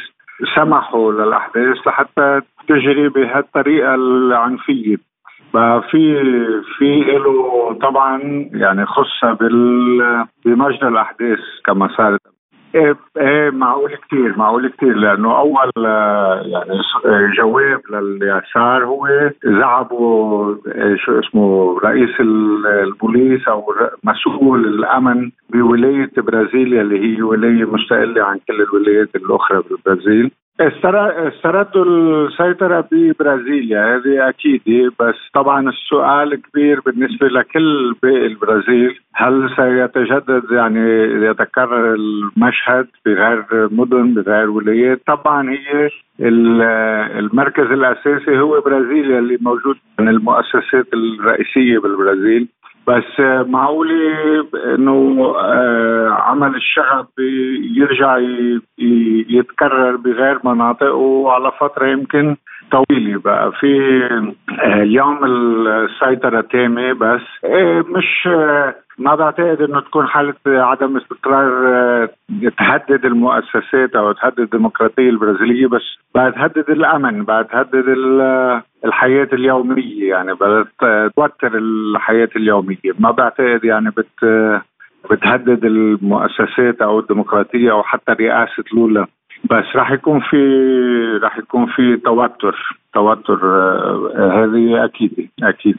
سمحوا 0.55 1.11
للأحداث 1.11 1.87
لحتى 1.87 2.41
تجري 2.67 3.09
بهالطريقة 3.09 3.95
العنفية. 3.95 4.97
ففي 5.53 6.23
في 6.77 7.01
له 7.01 7.73
طبعا 7.81 8.19
يعني 8.53 8.85
خصة 8.85 9.37
بمجرى 10.45 10.87
الأحداث 10.87 11.39
كما 11.65 11.89
صارت. 11.97 12.21
إيه 12.75 12.95
إيه 13.17 13.49
معقول 13.49 13.95
كثير 13.95 14.37
معقول 14.37 14.69
كثير 14.69 14.95
لأنه 14.95 15.37
أول 15.37 15.71
آه، 15.77 16.41
يعني 16.45 16.79
آه، 17.05 17.31
جواب 17.37 17.81
لليسار 17.89 18.85
هو 18.85 19.31
زعبوا 19.43 20.55
آه، 20.67 20.95
شو 20.95 21.19
اسمه 21.19 21.79
رئيس 21.79 22.19
البوليس 22.19 23.47
أو 23.47 23.73
مسؤول 24.03 24.65
الأمن 24.65 25.31
بولاية 25.49 26.11
برازيليا 26.17 26.81
اللي 26.81 27.17
هي 27.17 27.21
ولاية 27.21 27.65
مستقلة 27.65 28.23
عن 28.23 28.39
كل 28.47 28.61
الولايات 28.61 29.15
الأخرى 29.15 29.63
بالبرازيل. 29.69 30.31
استردوا 30.61 31.85
السيطرة 32.27 32.87
ببرازيليا 32.91 33.95
هذه 33.95 34.29
أكيد 34.29 34.61
بس 34.99 35.15
طبعا 35.33 35.69
السؤال 35.69 36.41
كبير 36.41 36.79
بالنسبة 36.85 37.27
لكل 37.27 37.95
باقي 38.03 38.25
البرازيل. 38.25 38.99
هل 39.15 39.49
سيتجدد 39.55 40.43
يعني 40.51 40.79
يتكرر 41.25 41.93
المشهد 41.95 42.87
بغير 43.05 43.45
مدن 43.51 44.13
بغير 44.13 44.49
ولايات؟ 44.49 45.01
طبعا 45.07 45.49
هي 45.49 45.89
المركز 47.19 47.71
الأساسي 47.71 48.39
هو 48.39 48.61
برازيليا 48.61 49.19
اللي 49.19 49.37
موجود 49.41 49.75
من 49.99 50.07
المؤسسات 50.07 50.87
الرئيسية 50.93 51.79
بالبرازيل. 51.79 52.47
بس 52.87 53.19
معقولة 53.47 54.47
إنه 54.75 55.33
آه، 55.37 56.09
عمل 56.09 56.55
الشغب 56.55 57.07
يرجع 57.77 58.17
يتكرر 59.29 59.95
بغير 59.95 60.39
مناطق 60.43 60.95
وعلى 60.95 61.51
فترة 61.59 61.87
يمكن 61.87 62.35
طويلة 62.71 63.19
بقى. 63.19 63.51
في 63.51 63.67
آه، 64.63 64.81
اليوم 64.83 65.19
السيطرة 65.25 66.41
تامة 66.41 66.93
بس. 66.93 67.21
آه، 67.45 67.83
مش 67.87 68.27
ما 68.97 69.15
بعتقد 69.15 69.61
إنه 69.61 69.79
تكون 69.79 70.07
حالة 70.07 70.33
عدم 70.47 70.97
استقرار 70.97 72.07
تهدد 72.57 73.05
المؤسسات 73.05 73.95
أو 73.95 74.11
تهدد 74.11 74.39
الديمقراطية 74.39 75.09
البرازيلية 75.09 75.67
بس 75.67 75.81
بعد 76.15 76.33
تهدد 76.33 76.69
الامن 76.69 77.23
بعد 77.23 77.45
تهدد 77.45 77.85
الحياة 78.85 79.27
اليومية. 79.33 80.09
يعني 80.09 80.33
بدأت 80.33 80.67
توتر 81.15 81.57
الحياة 81.57 82.29
اليومية. 82.35 82.77
ما 82.99 83.11
بعتقد 83.11 83.59
يعني 83.63 83.89
بت 83.89 84.25
بتهدد 85.11 85.65
المؤسسات 85.65 86.81
أو 86.81 86.99
الديمقراطية 86.99 87.71
أو 87.71 87.83
حتى 87.83 88.11
رئاسة 88.11 88.63
لولا. 88.73 89.05
بس 89.43 89.75
راح 89.75 89.91
يكون 89.91 90.19
في 90.19 90.37
راح 91.23 91.37
يكون 91.37 91.65
في 91.65 91.97
توتر 92.05 92.55
توتر 92.93 93.39
آه، 93.43 94.43
هذه 94.43 94.85
أكيد 94.85 95.29
أكيد. 95.43 95.75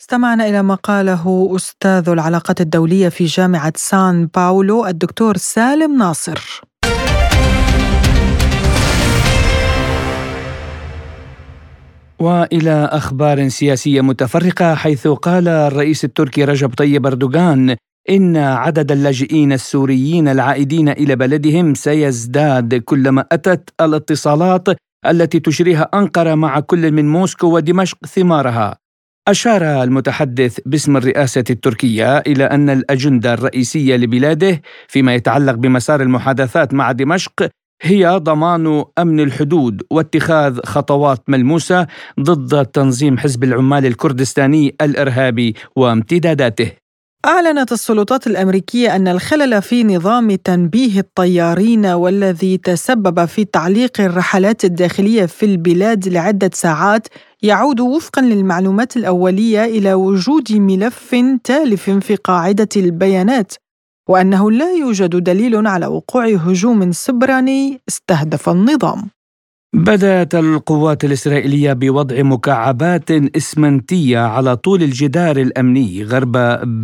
استمعنا 0.00 0.48
إلى 0.48 0.62
ما 0.62 0.74
قاله 0.74 1.52
أستاذ 1.56 2.08
العلاقات 2.08 2.60
الدولية 2.60 3.08
في 3.08 3.24
جامعة 3.24 3.72
سان 3.76 4.28
باولو 4.36 4.86
الدكتور 4.86 5.36
سالم 5.36 5.98
ناصر. 5.98 6.62
وإلى 12.18 12.88
أخبار 12.92 13.48
سياسية 13.48 14.00
متفرقة 14.00 14.74
حيث 14.74 15.08
قال 15.08 15.48
الرئيس 15.48 16.04
التركي 16.04 16.44
رجب 16.44 16.74
طيب 16.74 17.06
أردوغان 17.06 17.76
إن 18.10 18.36
عدد 18.36 18.92
اللاجئين 18.92 19.52
السوريين 19.52 20.28
العائدين 20.28 20.88
إلى 20.88 21.16
بلدهم 21.16 21.74
سيزداد 21.74 22.74
كلما 22.74 23.24
أتت 23.32 23.70
الاتصالات 23.80 24.68
التي 25.06 25.40
تجريها 25.40 25.88
أنقرة 25.94 26.34
مع 26.34 26.60
كل 26.60 26.92
من 26.92 27.08
موسكو 27.08 27.46
ودمشق 27.54 28.06
ثمارها. 28.06 28.76
أشار 29.28 29.82
المتحدث 29.82 30.60
باسم 30.66 30.96
الرئاسة 30.96 31.44
التركية 31.50 32.18
إلى 32.18 32.44
أن 32.44 32.70
الأجندة 32.70 33.34
الرئيسية 33.34 33.96
لبلاده 33.96 34.62
فيما 34.88 35.14
يتعلق 35.14 35.54
بمسار 35.54 36.02
المحادثات 36.02 36.74
مع 36.74 36.92
دمشق 36.92 37.48
هي 37.82 38.20
ضمان 38.22 38.84
أمن 38.98 39.20
الحدود 39.20 39.82
واتخاذ 39.90 40.60
خطوات 40.64 41.30
ملموسة 41.30 41.86
ضد 42.20 42.66
تنظيم 42.66 43.18
حزب 43.18 43.44
العمال 43.44 43.86
الكردستاني 43.86 44.74
الإرهابي 44.82 45.54
وامتداداته. 45.76 46.85
أعلنت 47.24 47.72
السلطات 47.72 48.26
الأمريكية 48.26 48.96
أن 48.96 49.08
الخلل 49.08 49.62
في 49.62 49.84
نظام 49.84 50.34
تنبيه 50.34 51.00
الطيارين 51.00 51.86
والذي 51.86 52.56
تسبب 52.58 53.24
في 53.24 53.44
تعليق 53.44 54.00
الرحلات 54.00 54.64
الداخلية 54.64 55.26
في 55.26 55.46
البلاد 55.46 56.08
لعدة 56.08 56.50
ساعات 56.54 57.08
يعود 57.42 57.80
وفقا 57.80 58.22
للمعلومات 58.22 58.96
الأولية 58.96 59.64
إلى 59.64 59.94
وجود 59.94 60.52
ملف 60.52 61.14
تالف 61.44 61.90
في 61.90 62.16
قاعدة 62.16 62.68
البيانات 62.76 63.52
وأنه 64.08 64.50
لا 64.50 64.72
يوجد 64.72 65.16
دليل 65.16 65.66
على 65.66 65.86
وقوع 65.86 66.26
هجوم 66.26 66.92
سبراني 66.92 67.80
استهدف 67.88 68.48
النظام. 68.48 69.15
بدأت 69.74 70.34
القوات 70.34 71.04
الإسرائيلية 71.04 71.72
بوضع 71.72 72.22
مكعبات 72.22 73.10
إسمنتية 73.10 74.18
على 74.18 74.56
طول 74.56 74.82
الجدار 74.82 75.36
الأمني 75.36 76.04
غرب 76.04 76.32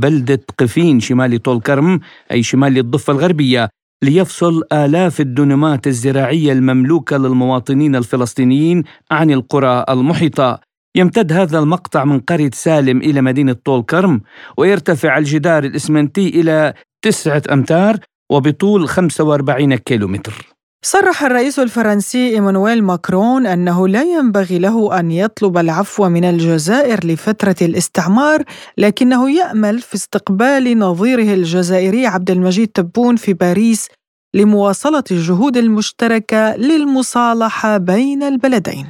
بلدة 0.01 0.41
قفين 0.59 1.01
شمال 1.01 1.43
طول 1.43 1.61
كرم 1.61 2.01
أي 2.33 2.43
شمال 2.43 2.79
الضفة 2.79 3.13
الغربية 3.13 3.69
ليفصل 4.03 4.63
آلاف 4.73 5.21
الدنمات 5.21 5.87
الزراعية 5.87 6.53
المملوكة 6.53 7.17
للمواطنين 7.17 7.97
الفلسطينيين 7.97 8.83
عن 9.11 9.31
القرى 9.31 9.85
المحيطة. 9.89 10.61
يمتد 10.97 11.33
هذا 11.33 11.59
المقطع 11.59 12.05
من 12.05 12.21
قرية 12.21 12.51
سالم 12.55 12.99
إلى 12.99 13.21
مدينة 13.21 13.53
طول 13.53 13.83
كرم 13.83 14.21
ويرتفع 14.57 15.19
الجدار 15.19 15.65
الإسمنتي 15.65 16.29
إلى 16.29 16.75
تسعة 17.03 17.43
أمتار 17.53 17.97
وبطول 18.33 18.89
45 18.89 19.77
كيلومتر. 19.77 20.55
صرح 20.85 21.23
الرئيس 21.23 21.59
الفرنسي 21.59 22.29
إيمانويل 22.29 22.85
ماكرون 22.85 23.47
أنه 23.47 23.89
لا 23.89 24.03
ينبغي 24.03 24.59
له 24.59 25.01
أن 25.01 25.11
يطلب 25.11 25.59
العفو 25.59 26.09
من 26.09 26.25
الجزائر 26.25 27.07
لفترة 27.07 27.57
الاستعمار 27.63 28.43
لكنه 28.79 29.31
يأمل 29.31 29.81
في 29.81 29.95
استقبال 29.95 30.79
نظيره 30.79 31.35
الجزائري 31.35 32.07
عبد 32.07 32.31
المجيد 32.31 32.69
تبون 32.69 33.17
في 33.17 33.33
باريس 33.33 33.89
لمواصلة 34.35 35.05
الجهود 35.11 35.57
المشتركة 35.57 36.57
للمصالحة 36.57 37.77
بين 37.77 38.23
البلدين. 38.23 38.87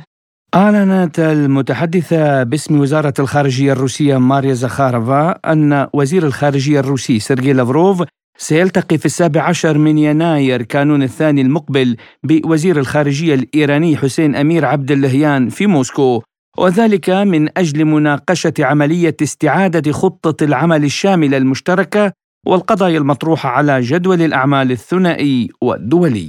أعلنت 0.55 1.19
المتحدثة 1.19 2.43
باسم 2.43 2.81
وزارة 2.81 3.15
الخارجية 3.19 3.73
الروسية 3.73 4.19
ماريا 4.19 4.55
زخارفا 4.55 5.31
أن 5.31 5.89
وزير 5.93 6.27
الخارجية 6.27 6.81
الروسي 6.81 7.19
سيرجي 7.19 7.53
لافروف 7.53 8.03
سيلتقي 8.39 8.99
في 8.99 9.07
السابع 9.07 9.43
عشر 9.43 9.79
من 9.79 9.99
يناير 9.99 10.63
كانون 10.63 11.03
الثاني 11.03 11.41
المقبل 11.41 11.97
بوزير 12.23 12.79
الخارجية 12.79 13.35
الإيراني 13.35 13.97
حسين 13.97 14.37
أمير 14.37 14.65
عبد 14.65 14.91
اللهيان 14.91 15.49
في 15.49 15.67
موسكو 15.67 16.23
وذلك 16.59 17.11
من 17.11 17.59
أجل 17.59 17.85
مناقشة 17.85 18.55
عملية 18.59 19.17
استعادة 19.23 19.93
خطة 19.93 20.45
العمل 20.45 20.85
الشاملة 20.85 21.37
المشتركة 21.37 22.13
والقضايا 22.47 22.99
المطروحة 22.99 23.49
على 23.49 23.81
جدول 23.81 24.23
الأعمال 24.23 24.71
الثنائي 24.73 25.49
والدولي. 25.63 26.29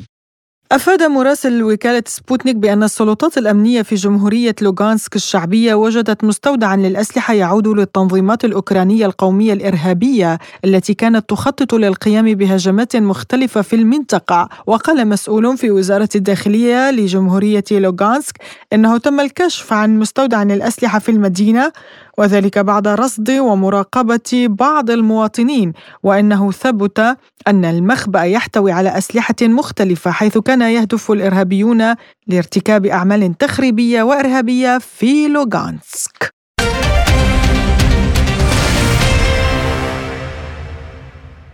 أفاد 0.73 1.03
مراسل 1.03 1.63
وكالة 1.63 2.03
سبوتنيك 2.07 2.55
بأن 2.55 2.83
السلطات 2.83 3.37
الأمنية 3.37 3.81
في 3.81 3.95
جمهورية 3.95 4.55
لوغانسك 4.61 5.15
الشعبية 5.15 5.73
وجدت 5.73 6.23
مستودعا 6.23 6.75
للأسلحة 6.75 7.33
يعود 7.33 7.67
للتنظيمات 7.67 8.45
الأوكرانية 8.45 9.05
القومية 9.05 9.53
الإرهابية 9.53 10.39
التي 10.65 10.93
كانت 10.93 11.29
تخطط 11.29 11.73
للقيام 11.73 12.33
بهجمات 12.33 12.95
مختلفة 12.95 13.61
في 13.61 13.75
المنطقة. 13.75 14.49
وقال 14.67 15.07
مسؤول 15.07 15.57
في 15.57 15.71
وزارة 15.71 16.09
الداخلية 16.15 16.91
لجمهورية 16.91 17.63
لوغانسك 17.71 18.35
إنه 18.73 18.97
تم 18.97 19.19
الكشف 19.19 19.73
عن 19.73 19.99
مستودع 19.99 20.43
للأسلحة 20.43 20.99
في 20.99 21.09
المدينة 21.09 21.71
وذلك 22.17 22.59
بعد 22.59 22.87
رصد 22.87 23.31
ومراقبة 23.31 24.47
بعض 24.49 24.89
المواطنين 24.89 25.73
وأنه 26.03 26.51
ثبت 26.51 26.99
أن 27.47 27.65
المخبأ 27.65 28.23
يحتوي 28.23 28.71
على 28.71 28.97
أسلحة 28.97 29.35
مختلفة 29.41 30.11
حيث 30.11 30.37
كان 30.37 30.61
يهدف 30.61 31.11
الإرهابيون 31.11 31.95
لارتكاب 32.27 32.85
أعمال 32.85 33.37
تخريبية 33.37 34.03
وإرهابية 34.03 34.77
في 34.77 35.27
لوغانسك. 35.27 36.33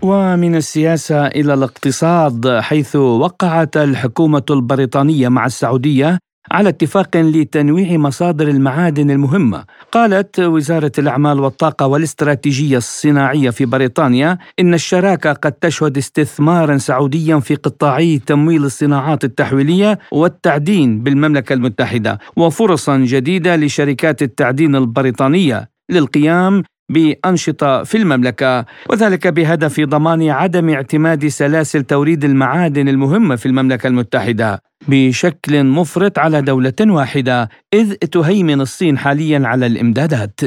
ومن 0.02 0.56
السياسة 0.56 1.28
إلى 1.28 1.54
الاقتصاد 1.54 2.60
حيث 2.60 2.96
وقعت 2.96 3.78
الحكومة 3.78 4.44
البريطانية 4.50 5.30
مع 5.30 5.46
السعودية 5.46 6.20
على 6.52 6.70
اتفاق 6.70 7.18
لتنويع 7.18 7.98
مصادر 7.98 8.48
المعادن 8.48 9.12
المهمة. 9.12 9.64
قالت 9.92 10.40
وزارة 10.40 10.92
الأعمال 10.98 11.40
والطاقة 11.40 11.88
والاستراتيجية 11.88 12.78
الصناعية 12.78 13.50
في 13.50 13.66
بريطانيا 13.66 14.38
إن 14.60 14.74
الشراكة 14.74 15.34
قد 15.34 15.52
تشهد 15.52 15.98
استثمارا 15.98 16.78
سعوديا 16.78 17.40
في 17.40 17.56
قطاعي 17.56 18.20
تمويل 18.20 18.64
الصناعات 18.66 19.24
التحويلية 19.24 20.00
والتعدين 20.12 21.04
بالمملكة 21.04 21.54
المتحدة 21.54 22.20
وفرصا 22.36 22.98
جديدة 22.98 23.56
لشركات 23.56 24.22
التعدين 24.22 24.76
البريطانية 24.76 25.70
للقيام 25.90 26.64
بأنشطة 26.90 27.84
في 27.84 27.98
المملكة 27.98 28.66
وذلك 28.90 29.28
بهدف 29.28 29.80
ضمان 29.80 30.30
عدم 30.30 30.70
اعتماد 30.70 31.28
سلاسل 31.28 31.84
توريد 31.84 32.24
المعادن 32.24 32.90
المهمة 32.90 33.36
في 33.36 33.46
المملكة 33.46 33.88
المتحدة 33.88 34.62
بشكل 34.88 35.64
مفرط 35.64 36.20
على 36.20 36.42
دولة 36.42 36.74
واحدة 36.82 37.50
إذ 37.74 37.94
تهيمن 37.94 38.62
الصين 38.62 38.98
حاليا 38.98 39.42
على 39.46 39.66
الإمدادات. 39.66 40.40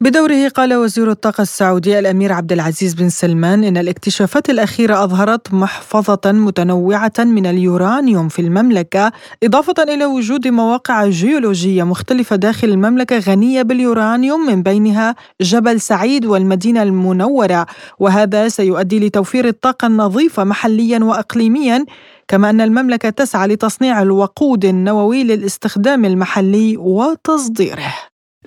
بدوره 0.00 0.48
قال 0.48 0.74
وزير 0.74 1.10
الطاقة 1.10 1.42
السعودي 1.42 1.98
الأمير 1.98 2.32
عبد 2.32 2.52
العزيز 2.52 2.94
بن 2.94 3.08
سلمان 3.08 3.64
إن 3.64 3.76
الاكتشافات 3.76 4.50
الأخيرة 4.50 5.04
أظهرت 5.04 5.54
محفظة 5.54 6.32
متنوعة 6.32 7.12
من 7.18 7.46
اليورانيوم 7.46 8.28
في 8.28 8.42
المملكة 8.42 9.12
إضافة 9.42 9.82
إلى 9.82 10.04
وجود 10.04 10.48
مواقع 10.48 11.06
جيولوجية 11.06 11.82
مختلفة 11.82 12.36
داخل 12.36 12.68
المملكة 12.68 13.18
غنية 13.18 13.62
باليورانيوم 13.62 14.46
من 14.46 14.62
بينها 14.62 15.14
جبل 15.40 15.80
سعيد 15.80 16.24
والمدينة 16.24 16.82
المنورة 16.82 17.66
وهذا 17.98 18.48
سيؤدي 18.48 19.06
لتوفير 19.06 19.48
الطاقة 19.48 19.86
النظيفة 19.86 20.44
محليا 20.44 20.98
وإقليميا 20.98 21.84
كما 22.28 22.50
أن 22.50 22.60
المملكة 22.60 23.10
تسعى 23.10 23.48
لتصنيع 23.48 24.02
الوقود 24.02 24.64
النووي 24.64 25.24
للاستخدام 25.24 26.04
المحلي 26.04 26.76
وتصديره. 26.76 27.94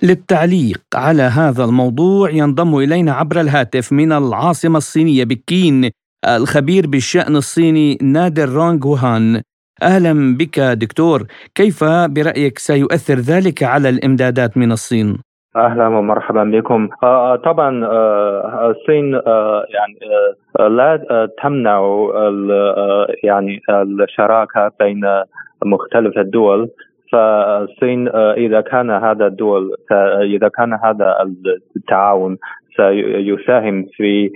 للتعليق 0.02 0.80
على 0.94 1.22
هذا 1.22 1.64
الموضوع 1.64 2.30
ينضم 2.30 2.78
إلينا 2.78 3.12
عبر 3.12 3.40
الهاتف 3.40 3.92
من 3.92 4.12
العاصمة 4.12 4.76
الصينية 4.76 5.24
بكين 5.24 5.90
الخبير 6.36 6.86
بالشأن 6.86 7.36
الصيني 7.36 7.98
نادر 8.02 8.48
رونغ 8.48 8.88
وهان. 8.88 9.42
أهلا 9.82 10.36
بك 10.38 10.60
دكتور 10.60 11.22
كيف 11.54 11.84
برأيك 11.84 12.58
سيؤثر 12.58 13.14
ذلك 13.14 13.62
على 13.62 13.88
الإمدادات 13.88 14.56
من 14.56 14.72
الصين؟ 14.72 15.18
أهلا 15.56 15.86
ومرحبا 15.86 16.44
بكم. 16.44 16.88
آه 17.02 17.36
طبعا 17.36 17.84
آه 17.84 18.70
الصين 18.70 19.14
آه 19.14 19.64
يعني 19.74 19.98
آه 20.60 20.68
لا 20.68 21.28
تمنع 21.42 21.80
يعني 23.24 23.60
الشراكة 24.02 24.72
بين 24.80 25.00
مختلف 25.64 26.18
الدول. 26.18 26.70
فالصين 27.12 28.08
إذا 28.14 28.60
كان 28.60 28.90
هذا 28.90 29.26
الدول 29.26 29.76
إذا 30.22 30.48
كان 30.48 30.72
هذا 30.72 31.16
التعاون 31.76 32.38
سيساهم 32.76 33.86
في 33.96 34.30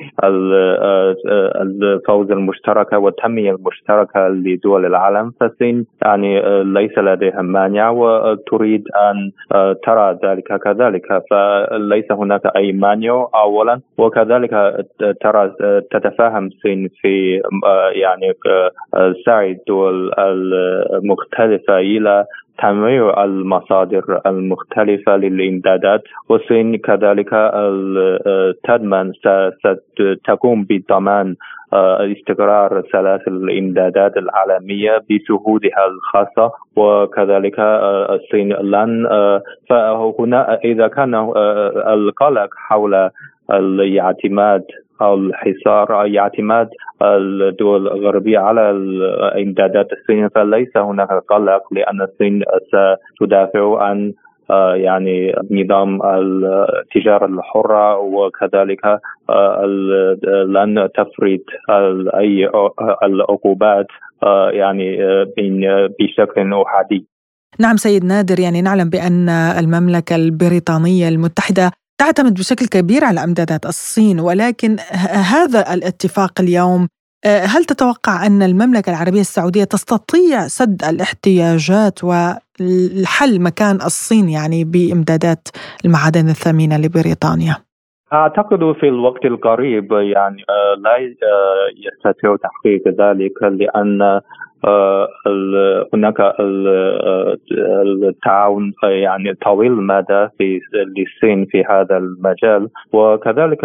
الفوز 1.62 2.30
المشتركة 2.30 2.98
والتنمية 2.98 3.50
المشتركة 3.50 4.28
لدول 4.28 4.86
العالم. 4.86 5.32
فالصين 5.40 5.86
يعني 6.04 6.62
ليس 6.64 6.98
لديها 6.98 7.42
مانع 7.42 7.90
وتريد 7.90 8.84
أن 8.88 9.30
ترى 9.86 10.18
ذلك 10.24 10.60
كذلك. 10.64 11.22
فليس 11.30 12.12
هناك 12.12 12.56
أي 12.56 12.72
مانع 12.72 13.28
أولا. 13.34 13.80
وكذلك 13.98 14.84
ترى 15.20 15.52
تتفاهم 15.90 16.46
الصين 16.46 16.88
في 17.00 17.40
يعني 17.94 18.32
سعي 19.26 19.50
الدول 19.50 20.10
المختلفة 20.18 21.78
إلى 21.78 22.24
تنويع 22.58 23.24
المصادر 23.24 24.20
المختلفة 24.26 25.16
للإمدادات. 25.16 26.02
والصين 26.28 26.76
كذلك 26.76 27.34
تضمن 28.64 29.12
ستقوم 29.12 30.66
بضمان 30.70 31.36
استقرار 32.12 32.82
سلاسل 32.92 33.32
الإمدادات 33.32 34.16
العالمية 34.16 35.02
بشهودها 35.10 35.86
الخاصة. 35.86 36.52
وكذلك 36.76 37.54
الصين 38.10 38.52
لن 38.52 39.06
فهنا 39.70 40.54
إذا 40.64 40.88
كان 40.88 41.14
القلق 41.94 42.48
حول 42.68 43.10
الاعتماد 43.52 44.64
أو 45.02 45.14
الحصار 45.14 46.18
اعتماد 46.18 46.68
الدول 47.02 47.86
الغربية 47.88 48.38
على 48.38 48.70
الإمدادات 48.70 49.92
الصينية 49.92 50.28
فليس 50.34 50.76
هناك 50.76 51.08
قلق 51.28 51.62
لأن 51.72 52.02
الصين 52.02 52.42
ستدافع 53.14 53.82
عن 53.82 54.12
يعني 54.74 55.34
نظام 55.50 56.02
التجارة 56.02 57.26
الحرة 57.26 57.98
وكذلك 57.98 59.00
لن 60.46 60.88
تفرض 60.94 61.40
أي 62.14 62.50
العقوبات 63.02 63.86
يعني 64.52 64.96
بشكل 66.00 66.54
أحادي. 66.66 67.06
نعم 67.60 67.76
سيد 67.76 68.04
نادر 68.04 68.40
يعني 68.40 68.62
نعلم 68.62 68.88
بأن 68.90 69.28
المملكة 69.28 70.16
البريطانية 70.16 71.08
المتحدة 71.08 71.70
تعتمد 71.98 72.34
بشكل 72.34 72.66
كبير 72.66 73.04
على 73.04 73.24
أمدادات 73.24 73.66
الصين 73.66 74.20
ولكن 74.20 74.76
هذا 75.34 75.74
الاتفاق 75.74 76.40
اليوم 76.40 76.88
هل 77.26 77.64
تتوقع 77.64 78.26
أن 78.26 78.42
المملكة 78.42 78.90
العربية 78.90 79.20
السعودية 79.20 79.64
تستطيع 79.64 80.46
سد 80.46 80.84
الاحتياجات 80.84 82.04
والحل 82.60 83.40
مكان 83.40 83.76
الصين 83.76 84.28
يعني 84.28 84.64
بإمدادات 84.64 85.48
المعادن 85.84 86.28
الثمينة 86.28 86.76
لبريطانيا؟ 86.76 87.56
أعتقد 88.12 88.72
في 88.80 88.88
الوقت 88.88 89.24
القريب 89.24 89.92
يعني 89.92 90.42
لا 90.78 90.96
يستطيع 91.86 92.36
تحقيق 92.36 92.88
ذلك 92.88 93.42
لأن 93.42 94.20
هناك 95.94 96.34
التعاون 97.52 98.72
يعني 98.84 99.34
طويل 99.34 99.72
المدى 99.72 100.28
في 100.38 100.60
للصين 100.96 101.44
في 101.44 101.64
هذا 101.70 101.96
المجال. 101.96 102.68
وكذلك 102.92 103.64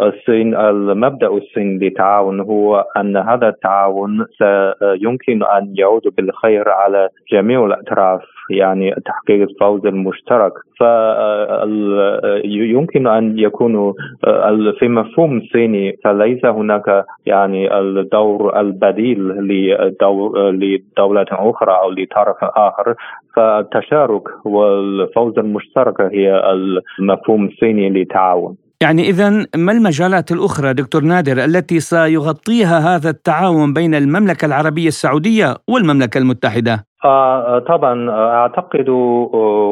الصين 0.00 0.54
المبدأ 0.56 1.26
الصين 1.26 1.78
للتعاون 1.78 2.40
هو 2.40 2.84
أن 2.96 3.16
هذا 3.16 3.48
التعاون 3.48 4.26
يمكن 4.82 5.42
أن 5.42 5.74
يعود 5.78 6.02
بالخير 6.16 6.68
على 6.68 7.08
جميع 7.32 7.64
الأطراف 7.66 8.22
يعني 8.50 8.94
تحقيق 9.04 9.48
الفوز 9.48 9.86
المشترك. 9.86 10.52
فيمكن 12.42 13.06
أن 13.06 13.38
يكون 13.38 13.92
في 14.78 14.88
مفهوم 14.88 15.36
الصيني 15.38 15.96
فليس 16.04 16.44
هناك 16.44 17.04
يعني 17.26 17.78
الدور 17.78 18.60
البديل 18.60 19.28
لدولة 20.52 21.26
أخرى 21.32 21.72
أو 21.72 21.90
لطرف 21.90 22.36
آخر. 22.42 22.94
فالتشارك 23.36 24.46
والفوز 24.46 25.38
المشترك 25.38 26.00
هي 26.00 26.52
المفهوم 26.98 27.46
الصيني 27.46 27.90
للتعاون. 27.90 28.56
يعني 28.82 29.02
إذا 29.02 29.30
ما 29.56 29.72
المجالات 29.72 30.32
الأخرى 30.32 30.72
دكتور 30.72 31.02
نادر 31.02 31.44
التي 31.44 31.80
سيغطيها 31.80 32.78
هذا 32.78 33.10
التعاون 33.10 33.72
بين 33.72 33.94
المملكة 33.94 34.46
العربية 34.46 34.88
السعودية 34.88 35.54
والمملكة 35.68 36.18
المتحدة؟ 36.18 36.84
آه 37.04 37.58
طبعا 37.58 38.10
أعتقد 38.10 38.90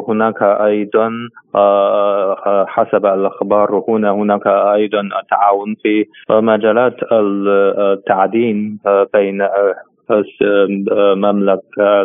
هناك 0.09 0.43
أيضا 0.43 1.11
آه 1.55 2.65
حسب 2.69 3.07
الأخبار 3.07 3.85
هنا 3.89 4.11
هناك 4.11 4.47
أيضا 4.47 5.09
تعاون 5.31 5.77
في 5.83 6.05
مجالات 6.31 6.97
التعدين 7.13 8.79
بين 9.15 9.49
المملكة 10.43 12.03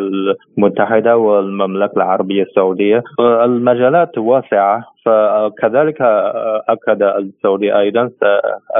المتحدة 0.57 1.17
والمملكة 1.17 1.95
العربية 1.97 2.43
السعودية 2.43 3.03
المجالات 3.19 4.17
واسعة 4.17 4.92
فكذلك 5.05 6.01
أكد 6.69 7.03
السعودية 7.03 7.79
أيضا 7.79 8.09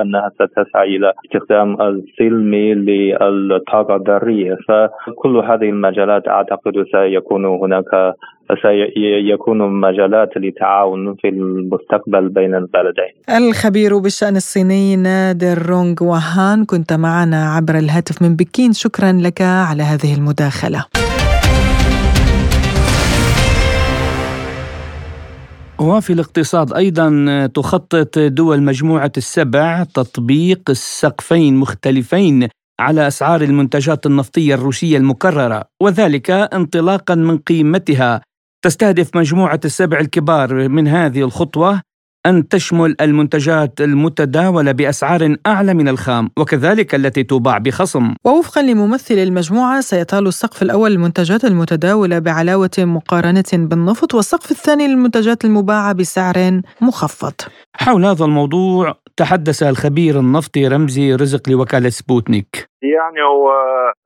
أنها 0.02 0.32
ستسعى 0.36 0.96
إلى 0.96 1.14
استخدام 1.26 1.82
السلمي 1.82 2.74
للطاقة 2.74 3.96
الذرية. 3.96 4.58
فكل 4.68 5.38
هذه 5.38 5.70
المجالات 5.70 6.28
أعتقد 6.28 6.74
سيكون 6.92 7.46
هناك 7.46 8.14
سيكون 8.62 9.58
مجالات 9.82 10.30
لتعاون 10.38 11.16
في 11.16 11.30
المستقبل 11.30 12.30
بين 12.30 12.56
البلدين. 12.56 13.14
الخبير 13.38 13.98
بالشأن 13.98 14.36
الصيني 14.36 14.96
نادر 14.96 15.58
رونغ 15.70 15.96
وهان 16.02 16.66
كنت 16.66 16.94
معنا 16.94 17.50
عبر 17.56 17.76
الهاتف 17.78 18.22
من 18.22 18.36
بكين. 18.36 18.74
شكرا 18.74 19.12
لك 19.12 19.42
على 19.42 19.84
هذه 19.84 20.16
المداخلة. 20.18 20.86
وفي 25.84 26.14
الاقتصاد 26.14 26.74
أيضا 26.74 27.46
تخطط 27.46 28.20
دول 28.20 28.64
مجموعة 28.64 29.12
السبع 29.18 29.84
تطبيق 29.84 30.70
السقفين 30.70 31.56
مختلفين 31.56 32.48
على 32.80 33.08
أسعار 33.08 33.42
المنتجات 33.42 34.06
النفطية 34.06 34.56
الروسية 34.56 34.98
المكررة 34.98 35.64
وذلك 35.82 36.32
انطلاقا 36.32 37.16
من 37.16 37.38
قيمتها. 37.38 38.22
تستهدف 38.66 39.18
مجموعة 39.18 39.60
السبع 39.66 40.00
الكبار 40.00 40.70
من 40.70 40.88
هذه 40.88 41.22
الخطوة 41.22 41.82
أن 42.26 42.48
تشمل 42.48 42.96
المنتجات 43.02 43.82
المتداولة 43.82 44.72
بأسعار 44.72 45.36
أعلى 45.48 45.74
من 45.74 45.88
الخام 45.88 46.30
وكذلك 46.38 46.96
التي 46.96 47.24
تباع 47.24 47.58
بخصم. 47.58 48.14
ووفقا 48.26 48.62
لممثل 48.62 49.14
المجموعة 49.14 49.82
سيطال 49.82 50.28
السقف 50.28 50.62
الأول 50.62 50.92
للمنتجات 50.92 51.46
المتداولة 51.46 52.20
بعلاوة 52.20 52.72
مقارنة 52.80 53.44
بالنفط 53.54 54.14
والسقف 54.14 54.52
الثاني 54.52 54.88
للمنتجات 54.88 55.46
المباعة 55.46 55.94
بسعر 55.94 56.62
مخفض. 56.82 57.34
حول 57.76 58.06
هذا 58.06 58.26
الموضوع 58.26 58.96
تحدث 59.18 59.64
الخبير 59.64 60.20
النفطي 60.20 60.68
رمزي 60.68 61.16
رزق 61.16 61.50
لوكالة 61.50 61.90
سبوتنيك. 61.90 62.73
يعني 62.84 63.22
هو 63.24 63.52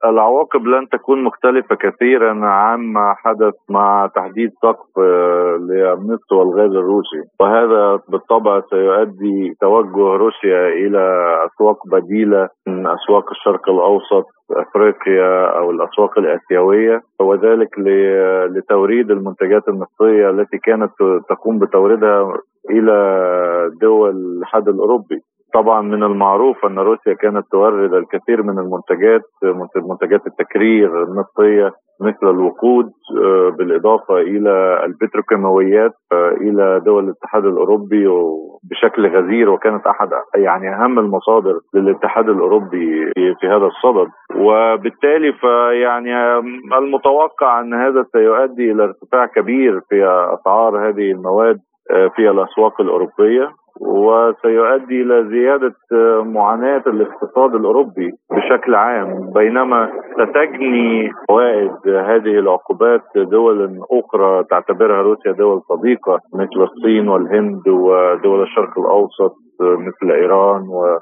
العواقب 0.04 0.66
لن 0.66 0.88
تكون 0.88 1.24
مختلفة 1.24 1.74
كثيرا 1.74 2.46
عما 2.46 3.14
حدث 3.24 3.54
مع 3.70 4.10
تحديد 4.14 4.50
سقف 4.62 4.98
آه، 4.98 5.56
للنفط 5.60 6.32
والغاز 6.32 6.70
الروسي. 6.70 7.22
وهذا 7.40 8.00
بالطبع 8.08 8.60
سيؤدي 8.70 9.54
توجه 9.60 10.16
روسيا 10.16 10.68
إلى 10.68 11.34
أسواق 11.46 11.78
بديلة 11.92 12.48
من 12.66 12.86
أسواق 12.86 13.30
الشرق 13.30 13.68
الأوسط 13.68 14.26
أفريقيا 14.50 15.58
أو 15.58 15.70
الأسواق 15.70 16.18
الآسيوية 16.18 17.02
وذلك 17.20 17.68
لتوريد 18.50 19.10
المنتجات 19.10 19.68
النفطية 19.68 20.30
التي 20.30 20.58
كانت 20.58 20.92
تقوم 21.28 21.58
بتوريدها 21.58 22.34
إلى 22.70 22.98
دول 23.80 24.10
الاتحاد 24.10 24.68
الأوروبي. 24.68 25.20
طبعا 25.54 25.82
من 25.82 26.02
المعروف 26.02 26.64
أن 26.66 26.78
روسيا 26.78 27.14
كانت 27.14 27.46
تورد 27.52 27.94
الكثير 27.94 28.42
من 28.42 28.58
المنتجات 28.58 29.22
منتجات 29.76 30.26
التكرير 30.26 31.02
النفطيه 31.02 31.72
مثل 32.00 32.30
الوقود 32.30 32.86
آه، 33.24 33.48
بالإضافة 33.58 34.16
إلى 34.18 34.84
البتروكيماويات 34.84 35.92
آه، 36.12 36.28
إلى 36.28 36.80
دول 36.84 37.04
الاتحاد 37.04 37.44
الأوروبي 37.44 38.06
بشكل 38.70 39.06
غزير 39.16 39.50
وكانت 39.50 39.86
أحد 39.86 40.08
يعني 40.34 40.74
أهم 40.74 40.98
المصادر 40.98 41.60
للاتحاد 41.74 42.28
الأوروبي 42.28 43.12
في 43.40 43.46
هذا 43.46 43.66
الصدد. 43.66 44.08
وبالتالي 44.36 45.32
فيعني 45.32 46.38
المتوقع 46.78 47.60
أن 47.60 47.74
هذا 47.74 48.04
سيؤدي 48.12 48.72
إلى 48.72 48.84
ارتفاع 48.84 49.26
كبير 49.26 49.80
في 49.88 50.04
أسعار 50.34 50.88
هذه 50.88 51.10
المواد 51.12 51.58
آه، 51.90 52.08
في 52.08 52.30
الأسواق 52.30 52.80
الأوروبية. 52.80 53.50
وسيؤدي 53.80 55.02
إلى 55.02 55.28
زيادة 55.28 55.74
آه، 55.92 56.22
معاناة 56.22 56.82
الاقتصاد 56.86 57.54
الأوروبي 57.54 58.12
بشكل 58.30 58.74
عام 58.74 59.32
بينما 59.34 59.90
ستجني 60.12 61.10
فوائد 61.28 61.70
هذه 61.86 62.38
العقوبات 62.38 63.02
دول 63.16 63.80
أخرى 63.90 64.44
تعتبرها 64.44 65.02
روسيا 65.02 65.32
دول 65.32 65.62
صديقة 65.68 66.20
مثل 66.34 66.62
الصين 66.62 67.08
والهند 67.08 67.68
ودول 67.68 68.42
الشرق 68.42 68.78
الأوسط 68.78 69.34
آه، 69.60 69.76
مثل 69.76 70.12
إيران 70.12 70.62
و 70.68 70.98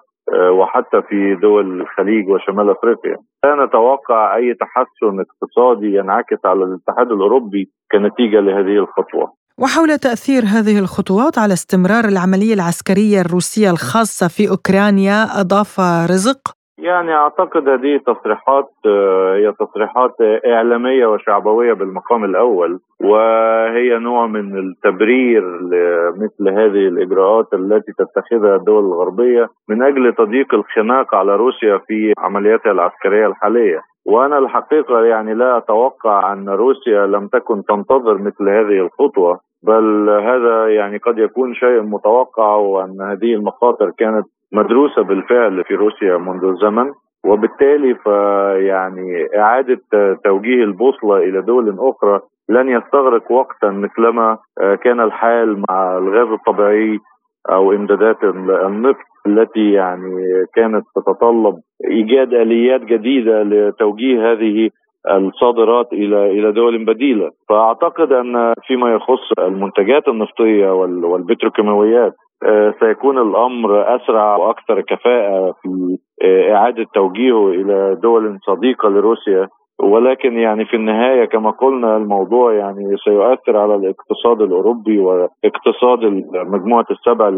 وحتى 0.50 1.02
في 1.02 1.34
دول 1.34 1.80
الخليج 1.80 2.28
وشمال 2.28 2.70
أفريقيا. 2.70 3.16
لا 3.44 3.64
نتوقع 3.64 4.36
أي 4.36 4.54
تحسن 4.54 5.20
اقتصادي 5.20 5.94
ينعكس 5.94 6.46
على 6.46 6.64
الاتحاد 6.64 7.12
الأوروبي 7.12 7.68
كنتيجة 7.92 8.40
لهذه 8.40 8.78
الخطوة. 8.78 9.32
وحول 9.62 9.98
تأثير 9.98 10.42
هذه 10.42 10.78
الخطوات 10.78 11.38
على 11.38 11.52
استمرار 11.52 12.04
العملية 12.04 12.54
العسكرية 12.54 13.20
الروسية 13.20 13.70
الخاصة 13.70 14.28
في 14.28 14.50
أوكرانيا 14.50 15.40
أضاف 15.40 15.80
رزق؟ 16.10 16.40
يعني 16.78 17.14
أعتقد 17.14 17.68
هذه 17.68 18.00
تصريحات 18.06 18.70
آه، 18.86 19.34
هي 19.36 19.52
تصريحات 19.52 20.14
إعلامية 20.46 21.06
وشعبوية 21.06 21.72
بالمقام 21.72 22.24
الأول 22.24 22.80
وهي 23.00 23.98
نوع 23.98 24.26
من 24.26 24.58
التبرير 24.58 25.42
لمثل 25.60 26.48
هذه 26.48 26.88
الإجراءات 26.88 27.46
التي 27.54 27.92
تتخذها 27.92 28.56
الدول 28.56 28.84
الغربية 28.84 29.48
من 29.68 29.82
أجل 29.82 30.14
تضييق 30.18 30.54
الخناق 30.54 31.14
على 31.14 31.36
روسيا 31.36 31.78
في 31.86 32.12
عملياتها 32.18 32.72
العسكرية 32.72 33.26
الحالية. 33.26 33.80
وأنا 34.06 34.38
الحقيقة 34.38 35.04
يعني 35.04 35.34
لا 35.34 35.58
أتوقع 35.58 36.32
أن 36.32 36.48
روسيا 36.48 37.06
لم 37.06 37.28
تكن 37.28 37.64
تنتظر 37.64 38.18
مثل 38.18 38.48
هذه 38.48 38.86
الخطوة. 38.86 39.45
بل 39.62 40.10
هذا 40.10 40.68
يعني 40.68 40.98
قد 40.98 41.18
يكون 41.18 41.54
شيء 41.54 41.80
متوقع 41.80 42.54
وأن 42.54 43.00
هذه 43.00 43.34
المخاطر 43.34 43.90
كانت 43.98 44.24
مدروسة 44.52 45.02
بالفعل 45.02 45.64
في 45.64 45.74
روسيا 45.74 46.16
منذ 46.16 46.54
زمن 46.62 46.92
وبالتالي 47.24 47.94
فيعني 47.94 49.28
إعادة 49.36 49.80
توجيه 50.24 50.64
البوصلة 50.64 51.16
إلى 51.16 51.42
دول 51.42 51.76
أخرى 51.78 52.20
لن 52.48 52.68
يستغرق 52.68 53.32
وقتا 53.32 53.70
مثلما 53.70 54.38
كان 54.82 55.00
الحال 55.00 55.62
مع 55.70 55.98
الغاز 55.98 56.28
الطبيعي 56.28 56.98
أو 57.50 57.72
إمدادات 57.72 58.24
النفط 58.24 59.04
التي 59.26 59.72
يعني 59.72 60.44
كانت 60.54 60.84
تتطلب 60.96 61.54
إيجاد 61.90 62.34
آليات 62.34 62.80
جديدة 62.80 63.42
لتوجيه 63.42 64.32
هذه 64.32 64.70
الصادرات 65.10 65.92
إلى 65.92 66.30
إلى 66.30 66.52
دول 66.52 66.84
بديلة، 66.84 67.30
فأعتقد 67.48 68.12
أن 68.12 68.54
فيما 68.66 68.94
يخص 68.94 69.32
المنتجات 69.38 70.08
النفطية 70.08 70.70
والبتروكيماويات 70.72 72.12
آه، 72.44 72.74
سيكون 72.80 73.18
الأمر 73.18 73.96
أسرع 73.96 74.36
وأكثر 74.36 74.80
كفاءة 74.80 75.54
في 75.62 75.98
آه، 76.22 76.54
إعادة 76.54 76.86
توجيهه 76.94 77.48
إلى 77.48 77.98
دول 78.02 78.38
صديقة 78.46 78.88
لروسيا. 78.88 79.48
ولكن 79.80 80.38
يعني 80.38 80.64
في 80.64 80.76
النهاية 80.76 81.24
كما 81.24 81.50
قلنا 81.50 81.96
الموضوع 81.96 82.54
يعني 82.54 82.96
سيؤثر 83.04 83.56
على 83.56 83.74
الاقتصاد 83.74 84.40
الأوروبي 84.40 84.98
واقتصاد 84.98 85.98
مجموعة 86.34 86.86
السبع 86.90 87.28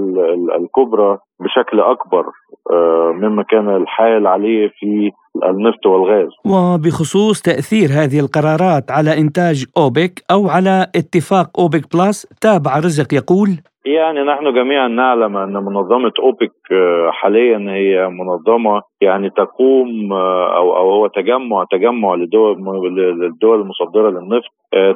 الكبرى. 0.56 1.18
بشكل 1.40 1.80
أكبر 1.80 2.24
آه، 2.70 3.12
مما 3.14 3.42
كان 3.42 3.76
الحال 3.76 4.26
عليه 4.26 4.68
في 4.68 5.10
النفط 5.44 5.86
والغاز. 5.86 6.28
وبخصوص 6.46 7.42
تأثير 7.42 7.88
هذه 7.88 8.20
القرارات 8.20 8.90
على 8.90 9.18
إنتاج 9.18 9.66
أوبك 9.76 10.22
أو 10.30 10.48
على 10.48 10.86
اتفاق 10.96 11.60
أوبك 11.60 11.96
بلس 11.96 12.26
تابع 12.40 12.78
رزق 12.78 13.14
يقول 13.14 13.50
يعني 13.86 14.22
نحن 14.22 14.54
جميعا 14.54 14.88
نعلم 14.88 15.36
أن 15.36 15.52
منظمة 15.52 16.12
أوبك 16.18 16.52
آه، 16.72 17.10
حاليا 17.10 17.58
هي 17.58 18.08
منظمة 18.08 18.82
يعني 19.00 19.30
تقوم 19.30 20.12
آه، 20.12 20.56
أو 20.56 20.76
أو 20.76 20.90
هو 20.90 21.06
تجمع 21.06 21.64
تجمع 21.70 22.14
لدول 22.14 22.58
للدول 23.20 23.60
المصدرة 23.60 24.10
للنفط 24.10 24.50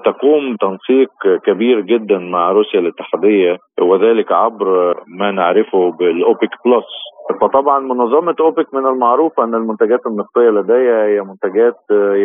تقوم 0.05 0.57
تنسيق 0.57 1.11
كبير 1.47 1.81
جدا 1.81 2.19
مع 2.19 2.51
روسيا 2.51 2.81
الاتحادية 2.81 3.59
وذلك 3.81 4.33
عبر 4.33 4.95
ما 5.07 5.31
نعرفه 5.31 5.91
بالأوبك 5.91 6.32
بلس. 6.65 6.85
فطبعا 7.41 7.79
منظمة 7.79 8.35
أوبك 8.41 8.75
من 8.75 8.87
المعروف 8.87 9.41
أن 9.41 9.55
المنتجات 9.55 10.01
النفطيه 10.07 10.51
لديها 10.51 11.07
هي 11.07 11.21
منتجات 11.21 11.77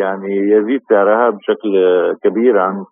يعني 0.02 0.36
يزيد 0.38 0.82
سعرها 0.90 1.30
بشكل 1.30 1.74
كبير 2.24 2.60
عن 2.60 2.86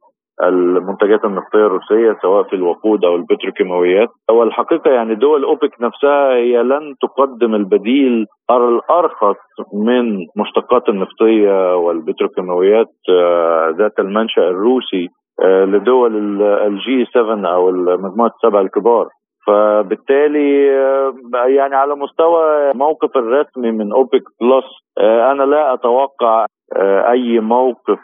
المنتجات 0.44 1.26
النفطيه 1.26 1.66
الروسية 1.66 2.18
سواء 2.22 2.44
في 2.44 2.56
الوقود 2.56 3.06
أو 3.06 3.16
البتروكيماويات. 3.16 4.10
والحقيقة 4.32 4.92
يعني 4.92 5.16
دول 5.16 5.44
أوبك 5.44 5.82
نفسها 5.82 6.36
هي 6.36 6.64
لن 6.64 6.96
تقدم 7.02 7.56
البديل 7.56 8.26
الأرخص 8.52 9.38
من 9.74 10.18
مشتقات 10.38 10.90
النفطيه 10.90 11.78
والبتروكيماويات 11.78 12.92
آه، 13.10 13.76
ذات 13.78 14.00
المنشأ 14.00 14.42
الروسي 14.42 15.08
آه، 15.44 15.66
لدول 15.66 16.42
ال 16.44 16.75
G 16.75 17.06
7 17.14 17.54
أو 17.56 17.72
مجموعه 17.72 18.32
السبع 18.36 18.62
الكبار. 18.62 19.08
فبالتالي 19.48 20.72
آه، 20.80 21.14
يعني 21.48 21.76
على 21.76 21.96
مستوى 21.96 22.74
موقف 22.74 23.18
الرسمي 23.18 23.72
من 23.72 23.92
اوبك 23.94 24.24
بلس 24.42 24.66
آه، 24.98 25.32
أنا 25.32 25.44
لا 25.44 25.74
أتوقع 25.74 26.46
آه، 26.76 27.12
أي 27.12 27.40
موقف 27.40 28.00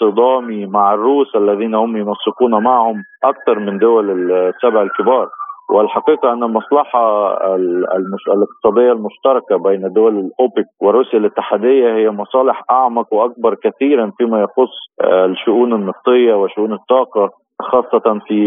صدامي 0.00 0.66
مع 0.66 0.94
الروس 0.94 1.36
الذين 1.36 1.74
هم 1.74 1.96
ينسقون 1.96 2.62
معهم 2.64 2.96
أكثر 3.24 3.58
من 3.58 3.78
دول 3.78 4.32
السبع 4.32 4.82
الكبار. 4.82 5.28
والحقيقة 5.70 6.32
أن 6.32 6.42
المصلحة 6.42 7.34
المش... 7.96 8.28
الاقتصادية 8.28 8.92
المشتركة 8.92 9.56
بين 9.56 9.92
دول 9.92 10.12
الأوبك 10.12 10.66
وروسيا 10.80 11.18
الاتحادية 11.18 11.94
هي 11.94 12.10
مصالح 12.10 12.62
أعمق 12.70 13.14
وأكبر 13.14 13.54
كثيرا 13.54 14.12
فيما 14.18 14.40
يخص 14.40 14.72
الشؤون 15.04 15.72
النفطية 15.72 16.34
وشؤون 16.34 16.72
الطاقة. 16.72 17.30
خاصة 17.61 18.19
في 18.27 18.37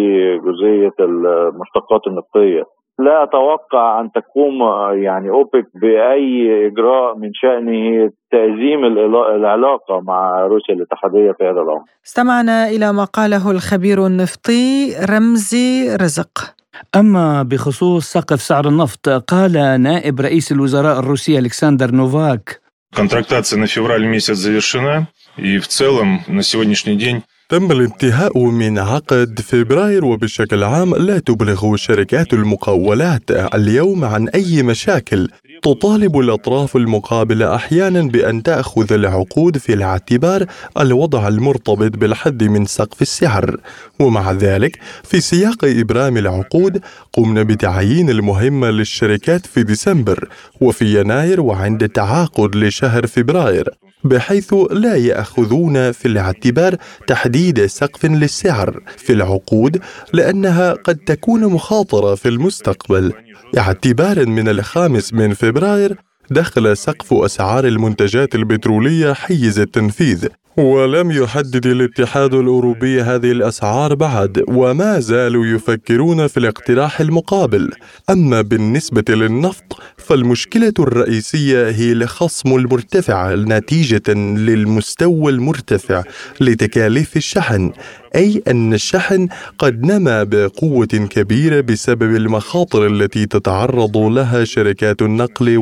جزئية 0.47 0.95
المشتقات 1.01 2.07
النفطية 2.07 2.65
لا 2.99 3.23
أتوقع 3.23 4.01
أن 4.01 4.11
تقوم 4.13 4.63
يعني 5.03 5.31
أوبك 5.31 5.67
بأي 5.75 6.67
إجراء 6.67 7.17
من 7.17 7.31
شأنه 7.35 8.11
تعزيم 8.31 8.85
العلاقة 8.85 10.01
مع 10.01 10.47
روسيا 10.47 10.75
الاتحادية 10.75 11.33
في 11.33 11.45
هذا 11.45 11.61
الأمر 11.61 11.85
استمعنا 12.07 12.69
إلى 12.69 12.93
ما 12.93 13.05
قاله 13.05 13.51
الخبير 13.51 14.07
النفطي 14.07 14.95
رمزي 15.11 15.97
رزق 15.97 16.55
أما 16.97 17.43
بخصوص 17.43 18.05
سقف 18.05 18.41
سعر 18.41 18.69
النفط 18.69 19.09
قال 19.09 19.81
نائب 19.83 20.21
رئيس 20.21 20.53
الوزراء 20.53 20.99
الروسي 20.99 21.39
ألكسندر 21.39 21.91
نوفاك 21.91 22.65
Контрактация 22.97 23.59
на 23.59 23.67
февраль 23.67 24.07
месяц 24.07 24.37
завершена, 24.37 25.09
и 25.37 25.59
в 25.59 25.67
целом 25.67 26.21
на 26.29 26.45
сегодняшний 26.45 26.95
день 26.95 27.25
تم 27.50 27.72
الانتهاء 27.72 28.46
من 28.46 28.80
عقد 28.80 29.40
فبراير 29.40 30.06
وبشكل 30.06 30.64
عام 30.64 30.96
لا 30.96 31.20
تبلغ 31.20 31.76
شركات 31.76 32.34
المقاولات 32.34 33.32
اليوم 33.32 34.06
عن 34.06 34.30
أي 34.30 34.64
مشاكل. 34.64 35.30
تطالب 35.62 36.20
الأطراف 36.20 36.76
المقابلة 36.76 37.56
أحيانا 37.56 38.02
بأن 38.02 38.44
تأخذ 38.44 38.94
العقود 38.94 39.58
في 39.58 39.74
الاعتبار 39.74 40.46
الوضع 40.80 41.28
المرتبط 41.28 41.98
بالحد 41.98 42.44
من 42.44 42.66
سقف 42.66 43.02
السعر 43.02 43.58
ومع 44.00 44.32
ذلك 44.32 44.80
في 45.04 45.22
سياق 45.22 45.66
إبرام 45.66 46.18
العقود 46.18 46.82
قمنا 47.14 47.44
بتعيين 47.44 48.10
المهمة 48.10 48.70
للشركات 48.70 49.46
في 49.46 49.64
ديسمبر 49.64 50.30
وفي 50.62 51.00
يناير 51.00 51.42
وعند 51.42 51.84
التعاقد 51.84 52.56
لشهر 52.56 53.08
فبراير 53.08 53.70
بحيث 54.04 54.54
لا 54.72 54.96
يأخذون 54.96 55.92
في 55.92 56.08
الاعتبار 56.08 56.76
تحديد 57.08 57.66
سقف 57.66 58.06
للسعر 58.06 58.80
في 58.98 59.14
العقود 59.14 59.82
لأنها 60.14 60.74
قد 60.74 60.96
تكون 60.96 61.46
مخاطرة 61.46 62.16
في 62.16 62.30
المستقبل. 62.30 63.14
اعتبارا 63.58 64.26
من 64.26 64.50
الخامس 64.50 65.14
من 65.14 65.34
فبراير 65.34 65.98
دخل 66.32 66.78
سقف 66.78 67.14
أسعار 67.14 67.68
المنتجات 67.68 68.36
البترولية 68.36 69.14
حيز 69.14 69.60
التنفيذ 69.60 70.28
ولم 70.58 71.12
يحدد 71.12 71.66
الاتحاد 71.66 72.34
الأوروبي 72.34 73.02
هذه 73.02 73.32
الأسعار 73.32 73.96
بعد 73.96 74.44
وما 74.48 75.00
زالوا 75.00 75.46
يفكرون 75.46 76.28
في 76.28 76.38
الاقتراح 76.38 77.02
المقابل. 77.02 77.72
أما 78.10 78.42
بالنسبة 78.42 79.04
للنفط 79.10 79.80
فالمشكلة 79.98 80.74
الرئيسية 80.80 81.70
هي 81.70 81.92
الخصم 81.92 82.56
المرتفع 82.56 83.36
نتيجة 83.36 84.14
للمستوى 84.14 85.32
المرتفع 85.32 86.04
لتكاليف 86.42 87.18
الشحن 87.18 87.72
أي 88.16 88.44
أن 88.48 88.74
الشحن 88.74 89.28
قد 89.58 89.86
نما 89.86 90.24
بقوة 90.24 90.86
كبيرة 90.86 91.62
بسبب 91.62 92.16
المخاطر 92.16 92.88
التي 92.88 93.26
تتعرض 93.26 93.98
لها 93.98 94.44
شركات 94.44 95.02
النقل 95.02 95.58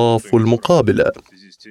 والاطراف 0.00 0.34
المقابلة 0.34 1.10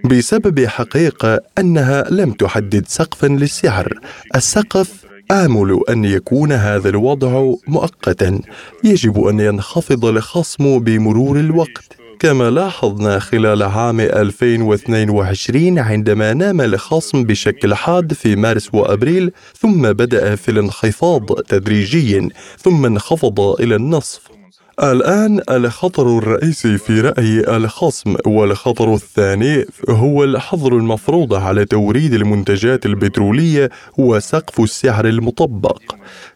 بسبب 0.05 0.65
حقيقة 0.65 1.39
أنها 1.57 2.05
لم 2.09 2.31
تحدد 2.31 2.87
سقفا 2.87 3.27
للسعر. 3.27 3.99
السقف 4.35 5.05
آمل 5.31 5.79
أن 5.89 6.05
يكون 6.05 6.51
هذا 6.51 6.89
الوضع 6.89 7.53
مؤقتا. 7.67 8.41
يجب 8.83 9.27
أن 9.27 9.39
ينخفض 9.39 10.05
الخصم 10.05 10.79
بمرور 10.79 11.39
الوقت. 11.39 11.95
كما 12.19 12.49
لاحظنا 12.49 13.19
خلال 13.19 13.63
عام 13.63 13.99
2022 13.99 15.79
عندما 15.79 16.33
نام 16.33 16.61
الخصم 16.61 17.23
بشكل 17.23 17.75
حاد 17.75 18.13
في 18.13 18.35
مارس 18.35 18.69
وأبريل 18.73 19.31
ثم 19.59 19.81
بدأ 19.81 20.35
في 20.35 20.51
الانخفاض 20.51 21.25
تدريجيا 21.33 22.29
ثم 22.57 22.85
انخفض 22.85 23.39
إلى 23.39 23.75
النصف. 23.75 24.38
الآن 24.83 25.41
الخطر 25.49 26.17
الرئيسي 26.17 26.77
في 26.77 27.01
رأي 27.01 27.57
الخصم 27.57 28.15
والخطر 28.25 28.93
الثاني 28.93 29.65
هو 29.89 30.23
الحظر 30.23 30.77
المفروض 30.77 31.33
على 31.33 31.65
توريد 31.65 32.13
المنتجات 32.13 32.85
البترولية 32.85 33.69
وسقف 33.97 34.59
السعر 34.59 35.07
المطبق. 35.07 35.81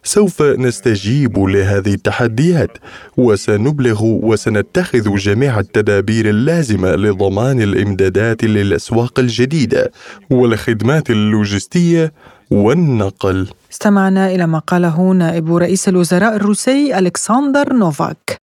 سوف 0.02 0.42
نستجيب 0.42 1.38
لهذه 1.38 1.94
التحديات 1.94 2.78
وسنبلغ 3.16 4.02
وسنتخذ 4.02 5.16
جميع 5.16 5.60
التدابير 5.60 6.28
اللازمة 6.28 6.94
لضمان 6.94 7.62
الإمدادات 7.62 8.44
للأسواق 8.44 9.18
الجديدة 9.18 9.92
والخدمات 10.30 11.10
اللوجستية 11.10 12.12
والنقل 12.50 13.48
استمعنا 13.74 14.30
إلى 14.34 14.46
ما 14.46 14.58
قاله 14.58 15.12
نائب 15.12 15.56
رئيس 15.56 15.88
الوزراء 15.88 16.36
الروسي 16.36 16.98
ألكسندر 16.98 17.72
نوفاك. 17.72 18.36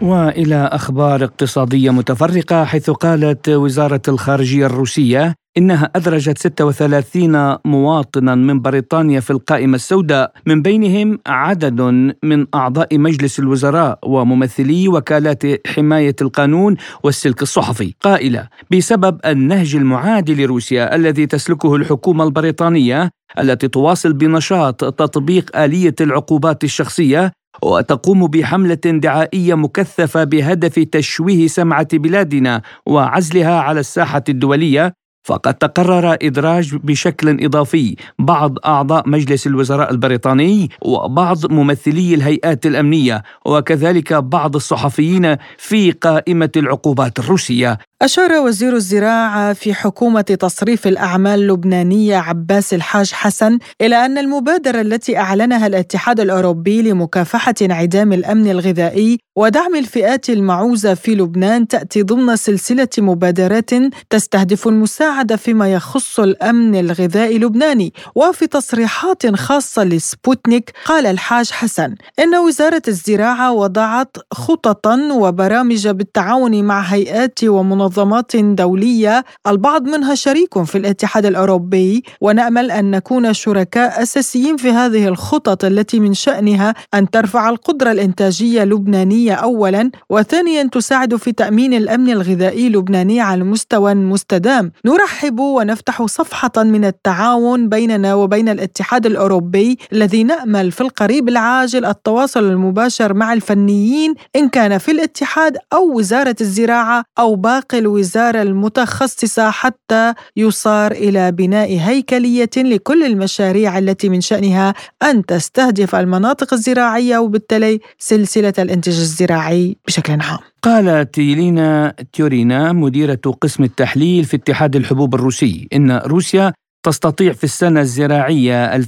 وإلى 0.00 0.68
أخبار 0.72 1.24
اقتصادية 1.24 1.90
متفرقة 1.90 2.64
حيث 2.64 2.90
قالت 2.90 3.48
وزارة 3.48 4.02
الخارجية 4.08 4.66
الروسية 4.66 5.34
إنها 5.58 5.90
أدرجت 5.96 6.38
36 6.38 7.56
مواطنا 7.64 8.34
من 8.34 8.60
بريطانيا 8.60 9.20
في 9.20 9.30
القائمة 9.30 9.74
السوداء. 9.74 10.32
من 10.46 10.62
بينهم 10.62 11.18
عدد 11.26 11.80
من 12.22 12.46
أعضاء 12.54 12.98
مجلس 12.98 13.38
الوزراء 13.38 13.98
وممثلي 14.02 14.88
وكالات 14.88 15.42
حماية 15.66 16.16
القانون 16.20 16.76
والسلك 17.02 17.42
الصحفي. 17.42 17.94
قائلة 18.00 18.48
بسبب 18.70 19.20
النهج 19.26 19.76
المعادي 19.76 20.34
لروسيا 20.44 20.94
الذي 20.94 21.26
تسلكه 21.26 21.76
الحكومة 21.76 22.24
البريطانية 22.24 23.10
التي 23.38 23.68
تواصل 23.68 24.12
بنشاط 24.12 24.74
تطبيق 24.94 25.56
آلية 25.56 25.94
العقوبات 26.00 26.64
الشخصية 26.64 27.32
وتقوم 27.62 28.26
بحملة 28.26 28.74
دعائية 28.84 29.54
مكثفة 29.54 30.24
بهدف 30.24 30.78
تشويه 30.78 31.46
سمعة 31.46 31.88
بلادنا 31.92 32.62
وعزلها 32.86 33.60
على 33.60 33.80
الساحة 33.80 34.24
الدولية 34.28 34.92
فقد 35.28 35.54
تقرر 35.54 36.16
إدراج 36.22 36.76
بشكل 36.76 37.44
إضافي 37.44 37.96
بعض 38.18 38.58
أعضاء 38.66 39.08
مجلس 39.08 39.46
الوزراء 39.46 39.90
البريطاني 39.90 40.70
وبعض 40.82 41.52
ممثلي 41.52 42.14
الهيئات 42.14 42.66
الأمنية 42.66 43.22
وكذلك 43.44 44.12
بعض 44.14 44.56
الصحفيين 44.56 45.36
في 45.58 45.90
قائمة 45.90 46.50
العقوبات 46.56 47.18
الروسية. 47.18 47.78
أشار 48.02 48.32
وزير 48.32 48.76
الزراعة 48.76 49.52
في 49.52 49.74
حكومة 49.74 50.20
تصريف 50.20 50.86
الأعمال 50.86 51.40
اللبنانية 51.40 52.16
عباس 52.16 52.74
الحاج 52.74 53.12
حسن 53.12 53.58
إلى 53.80 54.06
أن 54.06 54.18
المبادرة 54.18 54.80
التي 54.80 55.18
أعلنها 55.18 55.66
الاتحاد 55.66 56.20
الأوروبي 56.20 56.82
لمكافحة 56.82 57.54
انعدام 57.62 58.12
الأمن 58.12 58.50
الغذائي 58.50 59.18
ودعم 59.36 59.74
الفئات 59.74 60.30
المعوزة 60.30 60.94
في 60.94 61.14
لبنان 61.14 61.68
تأتي 61.68 62.02
ضمن 62.02 62.36
سلسلة 62.36 62.88
مبادرات 62.98 63.70
تستهدف 64.10 64.68
المساعدة 64.68 65.36
فيما 65.36 65.72
يخص 65.72 66.20
الأمن 66.20 66.74
الغذائي 66.74 67.36
اللبناني 67.36 67.92
وفي 68.14 68.46
تصريحات 68.46 69.34
خاصة 69.34 69.84
لسبوتنيك 69.84 70.72
قال 70.84 71.06
الحاج 71.06 71.50
حسن 71.50 71.94
إن 72.18 72.34
وزارة 72.34 72.82
الزراعة 72.88 73.52
وضعت 73.52 74.16
خططا 74.32 75.12
وبرامج 75.12 75.88
بالتعاون 75.88 76.64
مع 76.64 76.80
هيئات 76.80 77.44
ومنظمات 77.44 77.87
منظمات 77.88 78.36
دولية 78.36 79.24
البعض 79.46 79.82
منها 79.88 80.14
شريك 80.14 80.62
في 80.62 80.78
الاتحاد 80.78 81.26
الأوروبي. 81.26 82.02
ونأمل 82.20 82.70
أن 82.70 82.90
نكون 82.90 83.32
شركاء 83.32 84.02
أساسيين 84.02 84.56
في 84.56 84.70
هذه 84.70 85.08
الخطط 85.08 85.64
التي 85.64 86.00
من 86.00 86.14
شأنها 86.14 86.74
أن 86.94 87.10
ترفع 87.10 87.48
القدرة 87.48 87.90
الإنتاجية 87.92 88.62
اللبنانية 88.62 89.32
أولا 89.32 89.90
وثانيا 90.10 90.62
تساعد 90.62 91.16
في 91.16 91.32
تأمين 91.32 91.74
الأمن 91.74 92.10
الغذائي 92.10 92.66
اللبناني 92.66 93.20
على 93.20 93.44
مستوى 93.44 93.94
مستدام. 93.94 94.72
نرحب 94.84 95.40
ونفتح 95.40 96.02
صفحة 96.06 96.52
من 96.56 96.84
التعاون 96.84 97.68
بيننا 97.68 98.14
وبين 98.14 98.48
الاتحاد 98.48 99.06
الأوروبي 99.06 99.78
الذي 99.92 100.24
نأمل 100.24 100.72
في 100.72 100.80
القريب 100.80 101.28
العاجل 101.28 101.84
التواصل 101.84 102.44
المباشر 102.44 103.14
مع 103.14 103.32
الفنيين 103.32 104.14
إن 104.36 104.48
كان 104.48 104.78
في 104.78 104.90
الاتحاد 104.90 105.56
أو 105.72 105.98
وزارة 105.98 106.36
الزراعة 106.40 107.04
أو 107.18 107.34
باقي 107.34 107.77
الوزارة 107.78 108.42
المتخصصة 108.42 109.50
حتى 109.50 110.14
يصار 110.36 110.92
إلى 110.92 111.32
بناء 111.32 111.78
هيكلية 111.78 112.50
لكل 112.56 113.04
المشاريع 113.04 113.78
التي 113.78 114.08
من 114.08 114.20
شأنها 114.20 114.74
أن 115.02 115.26
تستهدف 115.26 115.94
المناطق 115.94 116.54
الزراعية 116.54 117.18
وبالتالي 117.18 117.80
سلسلة 117.98 118.52
الإنتاج 118.58 118.94
الزراعي 118.94 119.76
بشكل 119.86 120.12
عام. 120.12 120.38
قالت 120.62 121.18
يلينا 121.18 121.94
تيورينا 122.12 122.72
مديرة 122.72 123.20
قسم 123.40 123.64
التحليل 123.64 124.24
في 124.24 124.36
اتحاد 124.36 124.76
الحبوب 124.76 125.14
الروسي 125.14 125.68
إن 125.72 125.92
روسيا 125.92 126.52
تستطيع 126.82 127.32
في 127.32 127.44
السنة 127.44 127.80
الزراعية 127.80 128.78
2022-2023 128.78 128.82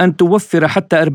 أن 0.00 0.16
توفر 0.16 0.68
حتى 0.68 1.04
40% 1.04 1.08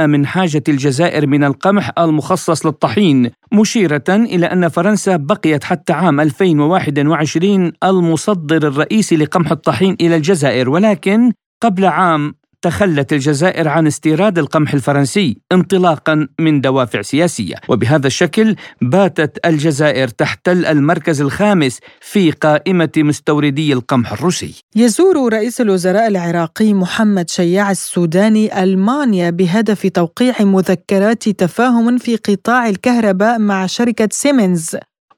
من 0.00 0.26
حاجة 0.26 0.62
الجزائر 0.68 1.26
من 1.26 1.44
القمح 1.44 1.92
المخصص 1.98 2.66
للطحين 2.66 3.30
مشيرة 3.52 4.04
إلى 4.08 4.46
أن 4.46 4.68
فرنسا 4.68 5.16
بقيت 5.16 5.64
حتى 5.64 5.92
عام 5.92 6.20
2021 6.20 7.72
المصدر 7.84 8.68
الرئيسي 8.68 9.16
لقمح 9.16 9.50
الطحين 9.50 9.96
إلى 10.00 10.16
الجزائر 10.16 10.70
ولكن 10.70 11.32
قبل 11.62 11.84
عام 11.84 12.34
تخلت 12.66 13.12
الجزائر 13.12 13.68
عن 13.68 13.86
استيراد 13.86 14.38
القمح 14.38 14.74
الفرنسي 14.74 15.38
انطلاقا 15.52 16.28
من 16.38 16.60
دوافع 16.60 17.02
سياسية، 17.02 17.54
وبهذا 17.68 18.06
الشكل 18.06 18.56
باتت 18.82 19.46
الجزائر 19.46 20.08
تحتل 20.08 20.66
المركز 20.66 21.20
الخامس 21.20 21.80
في 22.00 22.30
قائمة 22.30 22.90
مستوردي 22.96 23.72
القمح 23.72 24.12
الروسي. 24.12 24.62
يزور 24.76 25.32
رئيس 25.32 25.60
الوزراء 25.60 26.06
العراقي 26.06 26.74
محمد 26.74 27.30
شياع 27.30 27.70
السوداني 27.70 28.62
ألمانيا 28.62 29.30
بهدف 29.30 29.86
توقيع 29.86 30.34
مذكرات 30.40 31.28
تفاهم 31.28 31.98
في 31.98 32.16
قطاع 32.16 32.68
الكهرباء 32.68 33.38
مع 33.38 33.66
شركة 33.66 34.08
سيمنز 34.12 34.76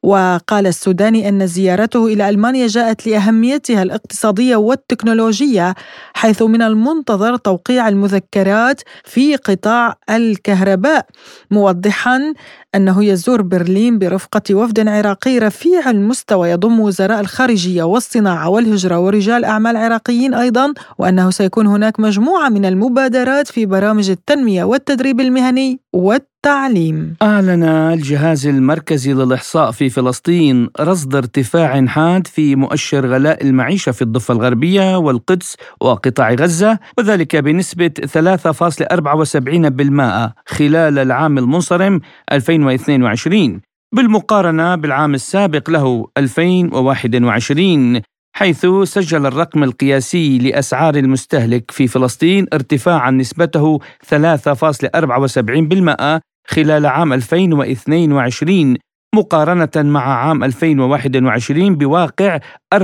وقال 0.08 0.66
السوداني 0.66 1.28
إن 1.28 1.46
زيارته 1.46 2.06
إلى 2.06 2.28
ألمانيا 2.28 2.66
جاءت 2.66 3.06
لأهميتها 3.06 3.82
الاقتصادية 3.82 4.56
والتكنولوجية 4.56 5.74
حيث 6.14 6.42
من 6.42 6.62
المنتظر 6.62 7.36
توقيع 7.36 7.88
المذكرات 7.88 8.80
في 9.04 9.36
قطاع 9.36 9.94
الكهرباء 10.10 11.06
موضحا 11.50 12.34
أنه 12.74 13.04
يزور 13.04 13.42
برلين 13.42 13.98
برفقة 13.98 14.54
وفد 14.54 14.88
عراقي 14.88 15.38
رفيع 15.38 15.90
المستوى 15.90 16.50
يضم 16.50 16.80
وزراء 16.80 17.20
الخارجية 17.20 17.82
والصناعة 17.82 18.48
والهجرة 18.48 18.98
ورجال 18.98 19.44
أعمال 19.44 19.76
عراقيين 19.76 20.34
أيضا 20.34 20.74
وأنه 20.98 21.30
سيكون 21.30 21.66
هناك 21.66 22.00
مجموعة 22.00 22.48
من 22.48 22.64
المبادرات 22.64 23.48
في 23.48 23.66
برامج 23.66 24.10
التنمية 24.10 24.64
والتدريب 24.64 25.20
المهني 25.20 25.80
والتدريب 25.92 26.37
التعليم. 26.48 27.16
أعلن 27.22 27.62
الجهاز 27.62 28.46
المركزي 28.46 29.12
للإحصاء 29.12 29.70
في 29.70 29.90
فلسطين 29.90 30.68
رصد 30.80 31.14
ارتفاع 31.14 31.86
حاد 31.86 32.26
في 32.26 32.56
مؤشر 32.56 33.06
غلاء 33.06 33.44
المعيشة 33.44 33.92
في 33.92 34.02
الضفة 34.02 34.34
الغربية 34.34 34.98
والقدس 34.98 35.56
وقطاع 35.80 36.34
غزة 36.34 36.78
وذلك 36.98 37.36
بنسبة 37.36 37.88
3.74% 37.88 40.32
خلال 40.46 40.98
العام 40.98 41.38
المنصرم 41.38 42.00
2022 42.32 43.60
بالمقارنة 43.94 44.74
بالعام 44.74 45.14
السابق 45.14 45.70
له 45.70 46.06
2021 46.18 48.00
حيث 48.32 48.66
سجل 48.84 49.26
الرقم 49.26 49.64
القياسي 49.64 50.38
لأسعار 50.38 50.94
المستهلك 50.94 51.70
في 51.70 51.88
فلسطين 51.88 52.46
ارتفاعا 52.52 53.10
نسبته 53.10 53.78
3.74% 53.78 56.20
خلال 56.48 56.86
عام 56.86 57.12
2022 57.12 58.76
مقارنة 59.14 59.70
مع 59.76 60.28
عام 60.28 60.44
2021 60.44 61.76
بواقع 61.76 62.38
4.70% 62.74 62.78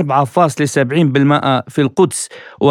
في 1.67 1.79
القدس 1.79 2.29
و3.74% 2.63 2.67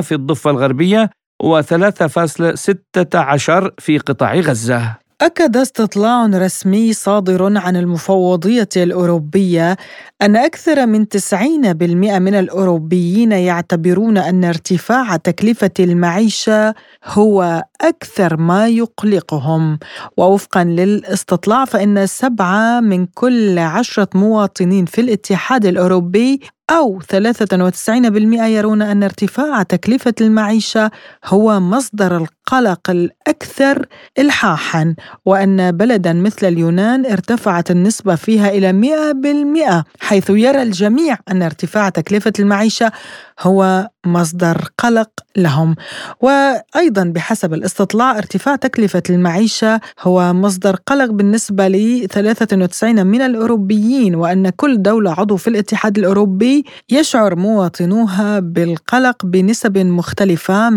في 0.00 0.12
الضفة 0.12 0.50
الغربية 0.50 1.10
و3.16 1.42 3.68
في 3.78 3.98
قطاع 3.98 4.34
غزة. 4.34 4.96
أكد 5.20 5.56
استطلاع 5.56 6.26
رسمي 6.26 6.92
صادر 6.92 7.58
عن 7.58 7.76
المفوضية 7.76 8.68
الأوروبية 8.76 9.76
أن 10.22 10.36
أكثر 10.36 10.86
من 10.86 11.06
90% 11.32 11.34
من 12.18 12.34
الأوروبيين 12.34 13.32
يعتبرون 13.32 14.18
أن 14.18 14.44
ارتفاع 14.44 15.16
تكلفة 15.16 15.70
المعيشة 15.80 16.74
هو 17.04 17.64
أكثر 17.80 18.36
ما 18.36 18.68
يقلقهم. 18.68 19.78
ووفقا 20.16 20.64
للاستطلاع 20.64 21.64
فإن 21.64 22.06
سبعة 22.06 22.80
من 22.80 23.06
كل 23.06 23.58
عشرة 23.58 24.08
مواطنين 24.14 24.84
في 24.84 25.00
الاتحاد 25.00 25.66
الأوروبي 25.66 26.40
أو 26.70 27.00
93% 27.00 27.96
يرون 28.42 28.82
أن 28.82 29.02
ارتفاع 29.02 29.62
تكلفة 29.62 30.14
المعيشة 30.20 30.90
هو 31.24 31.60
مصدر 31.60 32.16
القلق 32.16 32.90
الأكثر 32.90 33.86
إلحاحا 34.18 34.94
وأن 35.24 35.72
بلدا 35.72 36.12
مثل 36.12 36.46
اليونان 36.46 37.06
ارتفعت 37.06 37.70
النسبة 37.70 38.14
فيها 38.14 38.50
إلى 38.50 38.72
100% 40.00 40.04
حيث 40.04 40.30
يرى 40.30 40.62
الجميع 40.62 41.18
أن 41.30 41.42
ارتفاع 41.42 41.88
تكلفة 41.88 42.32
المعيشة 42.38 42.92
هو 43.42 43.88
مصدر 44.06 44.68
قلق 44.78 45.10
لهم. 45.36 45.76
وأيضا 46.20 47.04
بحسب 47.04 47.54
الاستطلاع 47.54 48.18
ارتفاع 48.18 48.56
تكلفة 48.56 49.02
المعيشة 49.10 49.80
هو 50.00 50.32
مصدر 50.32 50.76
قلق 50.86 51.10
بالنسبة 51.10 51.68
ل 51.68 52.06
93 52.08 53.06
من 53.06 53.20
الأوروبيين 53.20 54.14
وأن 54.14 54.50
كل 54.50 54.82
دولة 54.82 55.12
عضو 55.12 55.36
في 55.36 55.48
الاتحاد 55.48 55.98
الأوروبي 55.98 56.64
يشعر 56.90 57.36
مواطنوها 57.36 58.38
بالقلق 58.38 59.26
بنسب 59.26 59.78
مختلفة 59.78 60.70
100% 60.70 60.72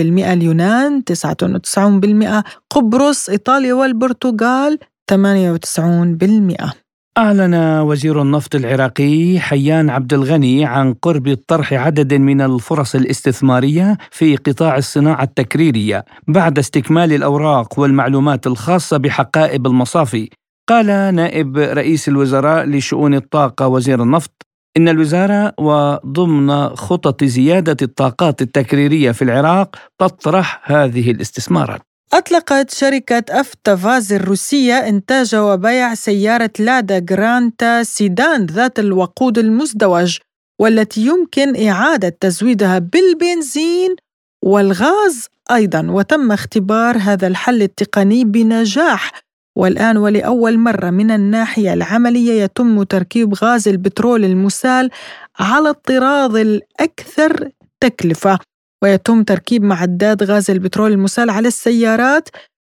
اليونان 0.00 1.02
99% 1.02 2.42
قبرص 2.70 3.28
إيطاليا 3.28 3.74
والبرتغال 3.74 4.78
98% 5.12 6.81
أعلن 7.18 7.54
وزير 7.80 8.22
النفط 8.22 8.54
العراقي 8.54 9.38
حيان 9.38 9.90
عبد 9.90 10.14
الغني 10.14 10.64
عن 10.64 10.94
قرب 10.94 11.38
طرح 11.48 11.72
عدد 11.72 12.14
من 12.14 12.40
الفرص 12.40 12.94
الاستثمارية 12.94 13.98
في 14.10 14.36
قطاع 14.36 14.76
الصناعة 14.76 15.22
التكريرية 15.22 16.04
بعد 16.28 16.58
استكمال 16.58 17.12
الأوراق 17.12 17.78
والمعلومات 17.78 18.46
الخاصة 18.46 18.96
بحقائب 18.96 19.66
المصافي. 19.66 20.30
قال 20.68 21.14
نائب 21.14 21.58
رئيس 21.58 22.08
الوزراء 22.08 22.64
لشؤون 22.64 23.14
الطاقة 23.14 23.68
وزير 23.68 24.02
النفط 24.02 24.46
إن 24.76 24.88
الوزارة 24.88 25.52
وضمن 25.58 26.68
خطط 26.68 27.24
زيادة 27.24 27.76
الطاقات 27.82 28.42
التكريرية 28.42 29.10
في 29.12 29.22
العراق 29.22 29.76
تطرح 29.98 30.60
هذه 30.64 31.10
الاستثمارات. 31.10 31.91
أطلقت 32.12 32.70
شركة 32.70 33.24
أفتافاز 33.30 34.12
الروسية 34.12 34.74
إنتاج 34.74 35.34
وبيع 35.34 35.94
سيارة 35.94 36.50
لادا 36.58 36.98
جرانتا 36.98 37.82
سيدان 37.82 38.46
ذات 38.46 38.78
الوقود 38.78 39.38
المزدوج 39.38 40.18
والتي 40.60 41.00
يمكن 41.06 41.68
إعادة 41.68 42.16
تزويدها 42.20 42.78
بالبنزين 42.78 43.96
والغاز 44.44 45.26
أيضا. 45.50 45.86
وتم 45.90 46.32
اختبار 46.32 46.98
هذا 46.98 47.26
الحل 47.26 47.62
التقني 47.62 48.24
بنجاح 48.24 49.10
والآن 49.56 49.96
ولأول 49.96 50.58
مرة 50.58 50.90
من 50.90 51.10
الناحية 51.10 51.72
العملية 51.72 52.42
يتم 52.42 52.82
تركيب 52.82 53.34
غاز 53.34 53.68
البترول 53.68 54.24
المسال 54.24 54.90
على 55.38 55.68
الطراز 55.68 56.34
الأكثر 56.36 57.50
تكلفة. 57.80 58.38
ويتم 58.82 59.22
تركيب 59.22 59.64
معدات 59.64 60.22
غاز 60.22 60.50
البترول 60.50 60.92
المسال 60.92 61.30
على 61.30 61.48
السيارات 61.48 62.28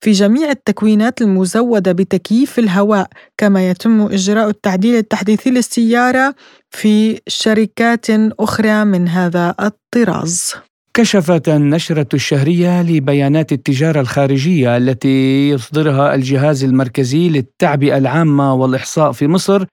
في 0.05 0.13
جميع 0.13 0.51
التكوينات 0.51 1.23
المزودة 1.23 1.93
بتكييف 1.93 2.59
الهواء 2.59 3.09
كما 3.39 3.71
يتم 3.71 4.01
إجراء 4.01 4.49
التعديل 4.49 4.95
التحديثي 4.97 5.51
للسيارة 5.51 6.35
في 6.71 7.21
شركات 7.29 8.07
أخرى 8.41 8.85
من 8.85 9.09
هذا 9.09 9.55
الطراز. 9.61 10.55
كشفت 10.95 11.49
النشرة 11.49 12.07
الشهرية 12.15 12.83
لبيانات 12.83 13.53
التجارة 13.53 14.01
الخارجية 14.01 14.77
التي 14.77 15.49
يصدرها 15.49 16.15
الجهاز 16.15 16.65
المركزي 16.65 17.29
للتعبئة 17.29 17.99
العامة 17.99 18.55
والإحصاء 18.55 19.13
في 19.13 19.27
مصر 19.27 19.65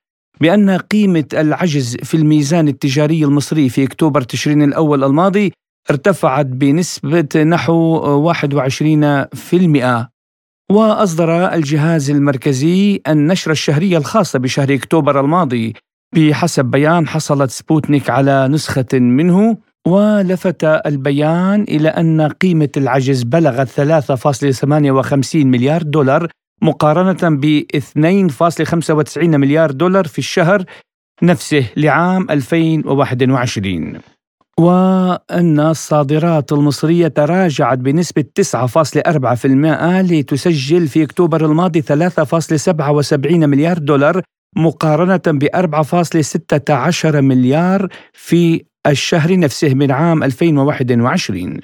بأن 0.41 0.69
قيمة 0.69 1.25
العجز 1.33 1.97
في 2.03 2.17
الميزان 2.17 2.67
التجاري 2.67 3.23
المصري 3.23 3.69
في 3.69 3.83
أكتوبر 3.83 4.21
تشرين 4.21 4.61
الأول 4.61 5.03
الماضي 5.03 5.51
ارتفعت 5.89 6.45
بنسبة 6.45 7.43
نحو 7.43 8.33
21% 8.33 10.05
وأصدر 10.71 11.53
الجهاز 11.53 12.09
المركزي 12.09 13.01
النشرة 13.07 13.51
الشهرية 13.51 13.97
الخاصة 13.97 14.39
بشهر 14.39 14.73
أكتوبر 14.73 15.19
الماضي. 15.19 15.73
بحسب 16.15 16.65
بيان 16.65 17.07
حصلت 17.07 17.51
سبوتنيك 17.51 18.09
على 18.09 18.47
نسخة 18.47 18.99
منه 18.99 19.57
ولفت 19.87 20.63
البيان 20.63 21.61
إلى 21.61 21.89
أن 21.89 22.21
قيمة 22.21 22.69
العجز 22.77 23.23
بلغت 23.23 23.67
3.58 23.69 25.35
مليار 25.35 25.81
دولار 25.81 26.27
مقارنة 26.61 27.37
ب 27.37 27.63
2.95 27.75 29.17
مليار 29.17 29.71
دولار 29.71 30.07
في 30.07 30.19
الشهر 30.19 30.63
نفسه 31.23 31.65
لعام 31.77 32.27
2021 32.29 34.14
وأن 34.59 35.59
الصادرات 35.59 36.51
المصرية 36.51 37.07
تراجعت 37.07 37.77
بنسبة 37.77 38.23
9.4% 38.41 39.45
لتسجل 40.11 40.87
في 40.87 41.03
أكتوبر 41.03 41.45
الماضي 41.45 41.81
3.77 41.81 43.15
مليار 43.31 43.77
دولار 43.77 44.21
مقارنة 44.57 45.21
ب 45.27 45.45
4.16 45.45 47.05
مليار 47.05 47.87
في 48.13 48.65
الشهر 48.87 49.39
نفسه 49.39 49.73
من 49.73 49.91
عام 49.91 50.23
2021 50.23 51.59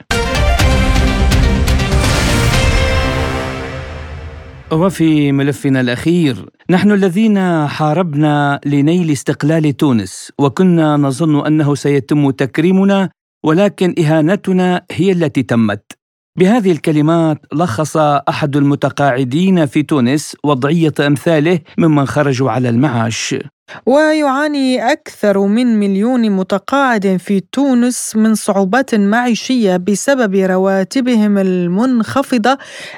وفي 4.71 5.31
ملفنا 5.31 5.81
الأخير 5.81 6.45
نحن 6.69 6.91
الذين 6.91 7.67
حاربنا 7.67 8.59
لنيل 8.65 9.11
استقلال 9.11 9.77
تونس 9.77 10.31
وكنا 10.39 10.97
نظن 10.97 11.45
أنه 11.45 11.75
سيتم 11.75 12.29
تكريمنا 12.31 13.09
ولكن 13.45 13.95
إهانتنا 13.99 14.81
هي 14.91 15.11
التي 15.11 15.43
تمت. 15.43 15.91
بهذه 16.39 16.71
الكلمات 16.71 17.37
لخص 17.53 17.97
أحد 17.97 18.57
المتقاعدين 18.57 19.65
في 19.65 19.83
تونس 19.83 20.37
وضعية 20.43 20.93
أمثاله 20.99 21.59
ممن 21.77 22.05
خرجوا 22.05 22.51
على 22.51 22.69
المعاش. 22.69 23.35
ويعاني 23.85 24.91
أكثر 24.91 25.39
من 25.39 25.79
مليون 25.79 26.29
متقاعد 26.29 27.17
في 27.17 27.43
تونس 27.51 28.15
من 28.15 28.35
صعوبات 28.35 28.95
معيشية 28.95 29.77
بسبب 29.77 30.35
رواتبهم 30.35 31.37
المنخفضة 31.37 32.57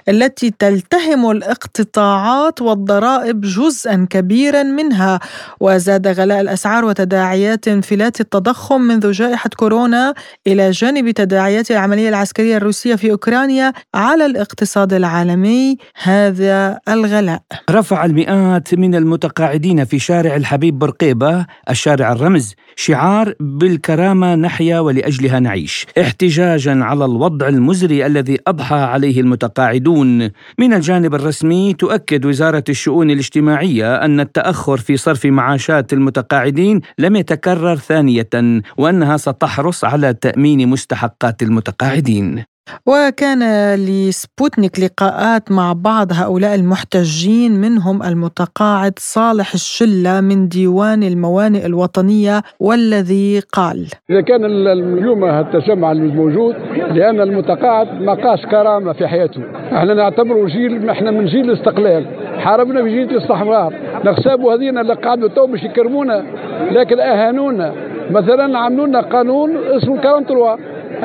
التي 0.09 0.53
تلتهم 0.59 1.32
الاقتطاعات 1.32 2.61
والضرائب 2.61 3.41
جزءا 3.41 4.07
كبيرا 4.09 4.64
منها. 4.64 5.20
وزاد 5.59 6.07
غلاء 6.07 6.41
الأسعار 6.41 6.86
وتداعيات 6.86 7.68
انفلات 7.68 8.22
التضخم 8.22 8.82
منذ 8.82 9.11
جائحة 9.11 9.49
كورونا 9.57 10.14
إلى 10.47 10.72
جانب 10.72 11.11
تداعيات 11.11 11.72
العملية 11.72 12.09
العسكرية 12.09 12.57
الروسية 12.57 12.95
في 12.95 13.11
أوكرانيا 13.11 13.74
على 13.95 14.26
الاقتصاد 14.26 14.93
العالمي. 14.93 15.78
هذا 16.03 16.80
الغلاء. 16.89 17.41
رفع 17.70 18.05
المئات 18.05 18.74
من 18.76 18.95
المتقاعدين 18.95 19.86
في 19.86 19.99
شارع 19.99 20.36
الحبيب 20.36 20.62
حبيب 20.64 20.80
برقيبة 20.80 21.45
الشارع 21.70 22.11
الرمز 22.11 22.55
شعار 22.76 23.34
بالكرامة 23.39 24.36
نحيا 24.36 24.80
ولأجلها 24.80 25.39
نعيش. 25.39 25.86
احتجاجا 26.01 26.84
على 26.84 27.05
الوضع 27.05 27.47
المزري 27.47 28.05
الذي 28.05 28.38
أضحى 28.47 28.76
عليه 28.76 29.22
المتقاعدون. 29.22 30.30
من 30.59 30.74
الجانب 30.74 31.16
الرسمي 31.16 31.74
تؤكد 31.74 32.26
وزارة 32.26 32.64
الشؤون 32.70 33.11
الاجتماعية 33.11 33.95
أن 33.95 34.20
التأخر 34.20 34.78
في 34.78 34.97
صرف 34.97 35.26
معاشات 35.26 35.93
المتقاعدين 35.93 36.82
لم 36.97 37.16
يتكرر 37.16 37.76
ثانية 37.76 38.30
وأنها 38.78 39.18
ستحرص 39.18 39.86
على 39.86 40.14
تأمين 40.14 40.70
مستحقات 40.70 41.43
المتقاعدين. 41.43 42.53
وكان 42.86 43.43
لسبوتنيك 43.76 44.80
لقاءات 44.80 45.51
مع 45.51 45.74
بعض 45.74 46.07
هؤلاء 46.14 46.55
المحتجين 46.55 47.51
منهم 47.61 48.03
المتقاعد 48.03 48.93
صالح 48.97 49.53
الشلة 49.53 50.22
من 50.22 50.47
ديوان 50.47 51.03
الموانئ 51.03 51.66
الوطنية 51.66 52.41
والذي 52.59 53.39
قال 53.39 53.88
إذا 54.09 54.22
كان 54.22 54.45
اليوم 54.45 55.26
التجمع 55.26 55.91
الموجود 55.91 56.55
لأن 56.91 57.22
المتقاعد 57.22 58.01
ما 58.01 58.14
لقاش 58.14 58.46
كرامة 58.45 58.93
في 58.93 59.07
حياته. 59.07 59.41
إحنا 59.78 59.93
نعتبره 59.93 60.45
جيل 60.45 60.89
إحنا 60.89 61.11
من 61.11 61.26
جيل 61.26 61.51
الاستقلال. 61.51 62.05
حاربنا 62.39 62.82
بجيل 62.82 63.09
الاستعمار 63.10 63.74
نحسبوا 64.05 64.53
هذين 64.53 64.78
اللي 64.78 64.93
قعدوا 64.93 65.28
تو 65.30 65.47
باش 65.47 65.64
يكرمونا 65.64 66.24
لكن 66.72 66.99
أهانونا. 66.99 67.74
مثلا 68.11 68.57
عملوا 68.59 68.88
لنا 68.88 69.01
قانون 69.01 69.57
اسمه 69.57 70.01
43 70.01 70.57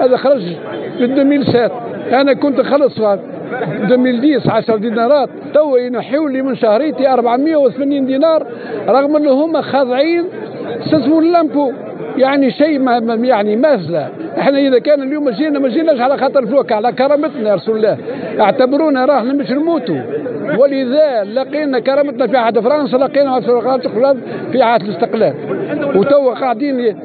هذا 0.04 0.16
خرج 0.16 0.42
في 0.98 1.04
2007 1.04 1.70
أنا 2.20 2.32
كنت 2.32 2.60
خلص 2.60 2.98
في 2.98 3.18
2010 3.52 4.52
10 4.52 4.76
دينارات. 4.76 5.28
تو 5.54 5.76
ينحيوا 5.76 6.30
لي 6.30 6.42
من 6.42 6.56
شهريتي 6.56 7.08
480 7.08 8.06
دينار 8.06 8.46
رغم 8.88 9.16
انه 9.16 9.30
هم 9.30 9.62
خاضعين 9.62 10.24
استثمروا 10.80 11.20
l'impôt؟ 11.22 11.72
يعني 12.16 12.50
شيء 12.50 12.78
ما 12.78 13.14
يعني 13.22 13.56
مازلة. 13.56 14.08
إحنا 14.38 14.58
إذا 14.58 14.78
كان 14.78 15.02
اليوم 15.02 15.30
جينا 15.30 15.58
ما 15.58 15.68
جيناش 15.68 16.00
على 16.00 16.18
خاطر 16.18 16.40
الفلوك 16.40 16.72
على 16.72 16.92
كرامتنا 16.92 17.48
يا 17.50 17.54
رسول 17.54 17.76
الله. 17.76 17.98
اعتبرونا 18.40 19.04
راهنا 19.04 19.32
مش 19.32 19.50
نموتوا. 19.50 20.00
ولذا 20.58 21.24
لقينا 21.24 21.78
كرامتنا 21.78 22.26
في 22.26 22.36
عهد 22.36 22.58
فرنسا 22.58 22.96
لقينا 22.96 23.40
في 24.52 24.62
عهد 24.62 24.82
الاستقلال. 24.82 25.34
وتوا 25.96 26.34
قاعدين 26.34 26.96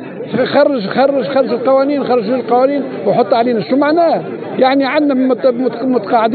خرج 0.46 0.88
خرج 0.88 1.28
خرج 1.28 1.54
القوانين 1.54 2.04
خرج 2.04 2.30
القوانين 2.30 2.84
وحط 3.08 3.34
علينا. 3.34 3.62
شو 3.62 3.76
معناه؟ 3.76 4.22
يعني 4.60 4.86
عندنا 4.86 5.36
متقاعدين. 5.84 6.33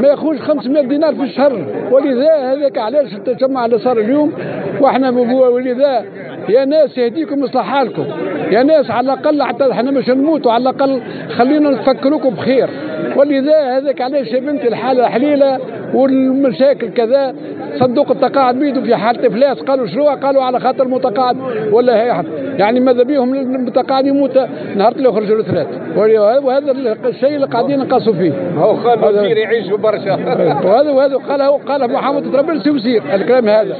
ما 0.00 0.08
ياخوش 0.08 0.38
500 0.38 0.82
دينار 0.82 1.14
في 1.14 1.22
الشهر. 1.22 1.64
ولذا 1.90 2.34
هذاك 2.52 2.78
علاش 2.78 3.14
التجمع 3.14 3.64
اللي 3.64 3.78
صار 3.78 3.98
اليوم؟ 3.98 4.32
وإحنا 4.80 5.10
ولذا 5.10 6.04
يا 6.48 6.64
ناس 6.64 6.98
يهديكم 6.98 7.44
يصلح 7.44 7.64
حالكم 7.64 8.04
يا 8.50 8.62
ناس 8.62 8.90
على 8.90 9.04
الأقل 9.12 9.42
حتى 9.42 9.72
إحنا 9.72 9.90
مش 9.90 10.08
نموتوا 10.08 10.52
على 10.52 10.62
الأقل 10.62 11.00
خلينا 11.28 11.70
نفكروكم 11.70 12.30
بخير. 12.30 12.68
ولذا 13.16 13.76
هذاك 13.76 14.00
علاش 14.00 14.32
يا 14.32 14.40
بنتي 14.40 14.68
الحالة 14.68 15.08
حليلة 15.08 15.58
والمشاكل 15.94 16.88
كذا؟ 16.88 17.34
صندوق 17.80 18.10
التقاعد 18.10 18.58
بيدو 18.58 18.80
في 18.80 18.96
حالة 18.96 19.26
إفلاس. 19.26 19.58
قالوا 19.58 19.86
شنو؟ 19.86 20.08
قالوا 20.08 20.42
على 20.42 20.60
خاطر 20.60 20.84
المتقاعد 20.84 21.36
ولا 21.72 22.02
هي 22.02 22.24
يعني 22.58 22.80
ماذا 22.80 23.02
بيهم 23.02 23.34
المتقاعد 23.34 24.06
يموت 24.06 24.38
نهار 24.76 24.92
اللي 24.92 25.08
يخرجوا 25.08 25.38
الثلاث 25.38 25.66
وهذا 25.96 26.72
الشيء 27.08 27.34
اللي 27.34 27.46
قاعدين 27.46 27.78
نقصوا 27.78 28.12
فيه. 28.12 28.32
هو 28.58 28.76
خالد 28.76 29.04
وزير 29.04 29.36
يعيش 29.36 29.68
برشا. 29.68 30.12
وهذا 30.66 30.90
وهذا 30.90 31.16
قال 31.16 31.42
هو 31.42 31.56
قال 31.56 31.92
محمد 31.92 32.36
ربي 32.36 32.52
يصير 32.52 33.02
الكلام 33.14 33.48
هذا. 33.48 33.76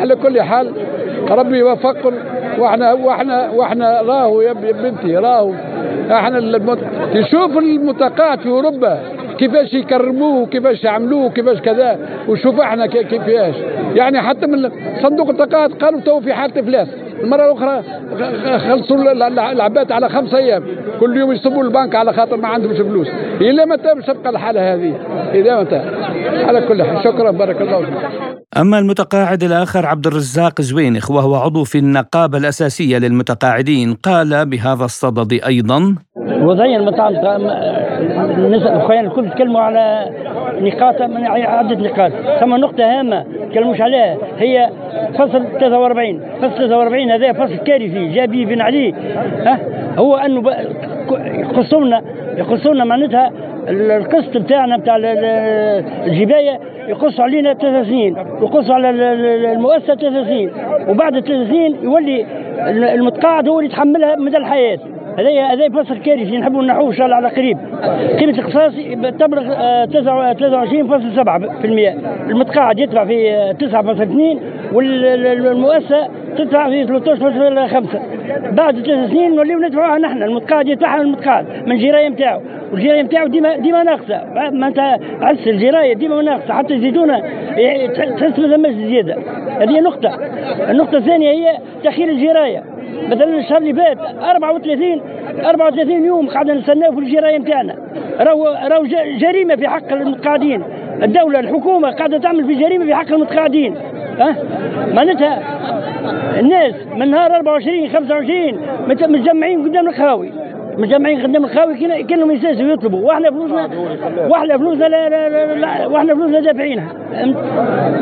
على 0.00 0.16
كل 0.16 0.42
حال 0.42 0.72
ربي 1.30 1.58
يوفقكم. 1.58 2.12
وإحنا 2.58 2.92
وإحنا 2.92 3.50
وإحنا 3.50 4.02
راهو 4.02 4.40
يا 4.40 4.52
بنتي 4.52 5.16
راهو. 5.16 5.52
إحنا 6.10 6.38
المت... 6.38 6.78
تشوف 7.14 7.58
المتقاعد 7.58 8.38
في 8.38 8.48
أوروبا. 8.48 8.98
كيفاش 9.38 9.74
يكرموه 9.74 10.46
كيفاش 10.46 10.84
يعملوه 10.84 11.30
كيفاش 11.30 11.58
كذا. 11.58 11.98
وشوف 12.28 12.60
إحنا 12.60 12.86
كيفاش. 12.86 13.54
يعني 13.94 14.22
حتى 14.22 14.46
من 14.46 14.70
صندوق 15.02 15.30
التقاعد 15.30 15.72
قالوا 15.72 16.00
تو 16.00 16.20
في 16.20 16.34
حالة 16.34 16.60
إفلاس. 16.60 16.88
المرة 17.22 17.52
الأخرى 17.52 17.82
خلصوا 18.58 19.12
العباد 19.52 19.92
على 19.92 20.08
خمس 20.08 20.34
أيام. 20.34 20.62
كل 21.00 21.16
يوم 21.16 21.32
يصبوا 21.32 21.62
البنك 21.62 21.94
على 21.94 22.12
خاطر 22.12 22.36
ما 22.36 22.48
عندهمش 22.48 22.76
فلوس. 22.76 23.08
إلى 23.40 23.66
متى 23.66 23.94
باش 23.94 24.06
تبقى 24.06 24.30
الحالة 24.30 24.74
هذه. 24.74 25.00
إلى 25.34 25.60
متى 25.60 25.76
على 26.44 26.60
كل 26.68 26.82
حال. 26.82 27.04
شكرا. 27.04 27.30
بارك 27.30 27.60
الله 27.60 27.80
فيك. 27.80 27.94
أما 28.56 28.78
المتقاعد 28.78 29.42
الآخر 29.42 29.86
عبد 29.86 30.06
الرزاق 30.06 30.60
زوينخ 30.60 31.10
وهو 31.10 31.34
عضو 31.34 31.64
في 31.64 31.78
النقابة 31.78 32.38
الأساسية 32.38 32.98
للمتقاعدين 32.98 33.94
قال 33.94 34.46
بهذا 34.46 34.84
الصدد 34.84 35.40
أيضا 35.46 35.94
وضعيا 36.46 36.76
المطاعم 36.76 37.16
اخواننا 38.66 39.08
الكل 39.08 39.30
تكلموا 39.30 39.60
على 39.60 40.10
نقاط 40.60 41.02
من 41.02 41.26
عده 41.26 41.76
نقاط. 41.76 42.12
ثم 42.40 42.54
نقطة 42.54 42.84
هامة 42.98 43.24
تكلموش 43.50 43.80
عليها. 43.80 44.16
هي 44.38 44.70
فصل 45.14 45.44
43 45.60 46.20
فصل 46.40 46.68
43 46.68 47.10
هذا 47.10 47.32
فصل 47.32 47.56
كارثي. 47.56 48.08
جابي 48.08 48.44
بن 48.44 48.60
علي. 48.60 48.94
ها؟ 49.46 49.58
هو 49.98 50.16
أنه 50.16 50.42
يقصونا 51.24 52.02
يقصونا 52.38 52.84
معناتها 52.84 53.30
القسط 53.68 54.36
بتاعنا 54.36 54.76
بتاع 54.76 54.96
الجباية 56.06 56.60
يقصوا 56.88 57.24
علينا 57.24 57.54
ثلاث 57.54 57.86
سنين. 57.86 58.16
يقصوا 58.42 58.74
على 58.74 58.90
المؤسسة 59.52 59.94
ثلاث 59.94 60.26
سنين. 60.26 60.50
وبعد 60.88 61.20
ثلاث 61.20 61.48
سنين 61.48 61.76
يولي 61.82 62.26
المتقاعد 62.94 63.48
هو 63.48 63.58
اللي 63.58 63.70
يتحملها 63.70 64.16
مدى 64.16 64.36
الحياة. 64.36 64.78
هذا 65.18 65.42
هذا 65.42 65.68
فصل 65.68 65.98
كارثي 65.98 66.36
نحبوا 66.36 66.62
نحوه 66.62 66.90
إن 66.90 66.96
شاء 66.96 67.06
الله 67.06 67.16
على 67.16 67.28
قريب. 67.28 67.58
قيمة 68.18 68.32
الاقتصاص 68.32 68.72
تبلغ 69.18 69.54
23.7% 69.84 71.28
آه، 71.28 72.30
المتقاعد 72.30 72.78
يدفع 72.78 73.04
في 73.04 73.54
9.2 73.58 74.38
والمؤسسه 74.72 76.08
تدفع 76.38 76.68
في 76.68 76.86
13.5 76.86 77.98
بعد 78.52 78.80
ثلاث 78.80 79.10
سنين 79.10 79.36
نوليو 79.36 79.58
ندفعوها 79.58 79.98
نحن. 79.98 80.22
المتقاعد 80.22 80.68
يدفعها 80.68 81.00
المتقاعد 81.00 81.46
من 81.66 81.72
الجرايه 81.72 82.08
نتاعو 82.08 82.40
والجرايه 82.72 83.02
نتاعو 83.02 83.26
ديما 83.26 83.56
ديما 83.56 83.82
ناقصة. 83.82 84.16
انت 84.66 84.78
عس 85.20 85.48
الجراية 85.48 85.94
ديما 85.94 86.22
ناقصة. 86.22 86.54
حتى 86.54 86.74
يزيدونا 86.74 87.22
تحس 87.94 88.38
ما 88.38 88.56
ثماش 88.56 88.72
زيادة. 88.72 89.16
هذه 89.60 89.80
نقطة. 89.80 90.18
النقطة 90.70 90.98
الثانية 90.98 91.30
هي 91.30 91.58
تأخير 91.84 92.08
الجراية. 92.08 92.75
مثلا 93.10 93.38
الشهر 93.38 93.58
اللي 93.58 93.74
فات 93.74 93.98
34 94.22 95.00
34 95.44 96.04
يوم 96.04 96.28
قعدنا 96.28 96.54
نستناو 96.54 96.92
في 96.92 96.98
الجرايه 96.98 97.38
نتاعنا 97.38 97.76
راهو 98.20 98.44
راهو 98.44 98.84
جريمة 99.18 99.56
في 99.56 99.68
حق 99.68 99.92
المتقاعدين. 99.92 100.62
الدولة 101.02 101.40
الحكومة 101.40 101.90
قاعدة 101.90 102.18
تعمل 102.18 102.44
في 102.46 102.54
جريمة 102.54 102.84
في 102.84 102.94
حق 102.94 103.12
المتقاعدين. 103.12 103.74
ها؟ 104.18 104.36
معناتها 104.94 105.42
الناس 106.40 106.74
من 106.96 107.10
نهار 107.10 107.36
24 107.36 107.88
25 107.88 108.60
متجمعين 108.88 109.62
قدام 109.62 109.88
الخاوي 109.88 110.32
مجمعين 110.78 111.22
قدام 111.22 111.44
الخاوي 111.44 112.02
كانهم 112.02 112.30
يساسوا 112.30 112.72
يطلبوا 112.72 113.08
وإحنا 113.08 113.30
فلوسنا 113.30 113.68
وإحنا 114.28 114.58
فلوسنا 114.58 114.84
لا 114.84 115.08
لا 115.08 115.28
لا, 115.28 115.54
لا 115.54 115.86
وإحنا 115.86 116.14
فلوسنا 116.14 116.40
دافعينها. 116.40 116.88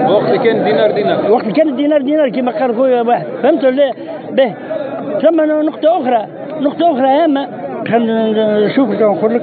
وقت 0.09 0.35
كان 0.45 0.65
دينار 0.65 0.91
دينار. 0.91 1.33
وقت 1.33 1.49
كان 1.49 1.69
الدينار 1.69 2.03
دينار 2.03 2.29
كما 2.29 2.53
قال 2.53 2.77
خويا 2.77 3.03
واحد. 3.03 3.27
فهمت 3.43 3.65
ولا 3.65 3.93
به. 4.31 4.55
ثم 5.23 5.41
نقطة 5.41 6.01
أخرى. 6.01 6.27
نقطة 6.61 6.93
أخرى 6.93 7.09
هامة. 7.09 7.49
خلينا 7.89 8.67
نشوف 8.67 8.91
نقول 8.91 9.35
لك. 9.35 9.43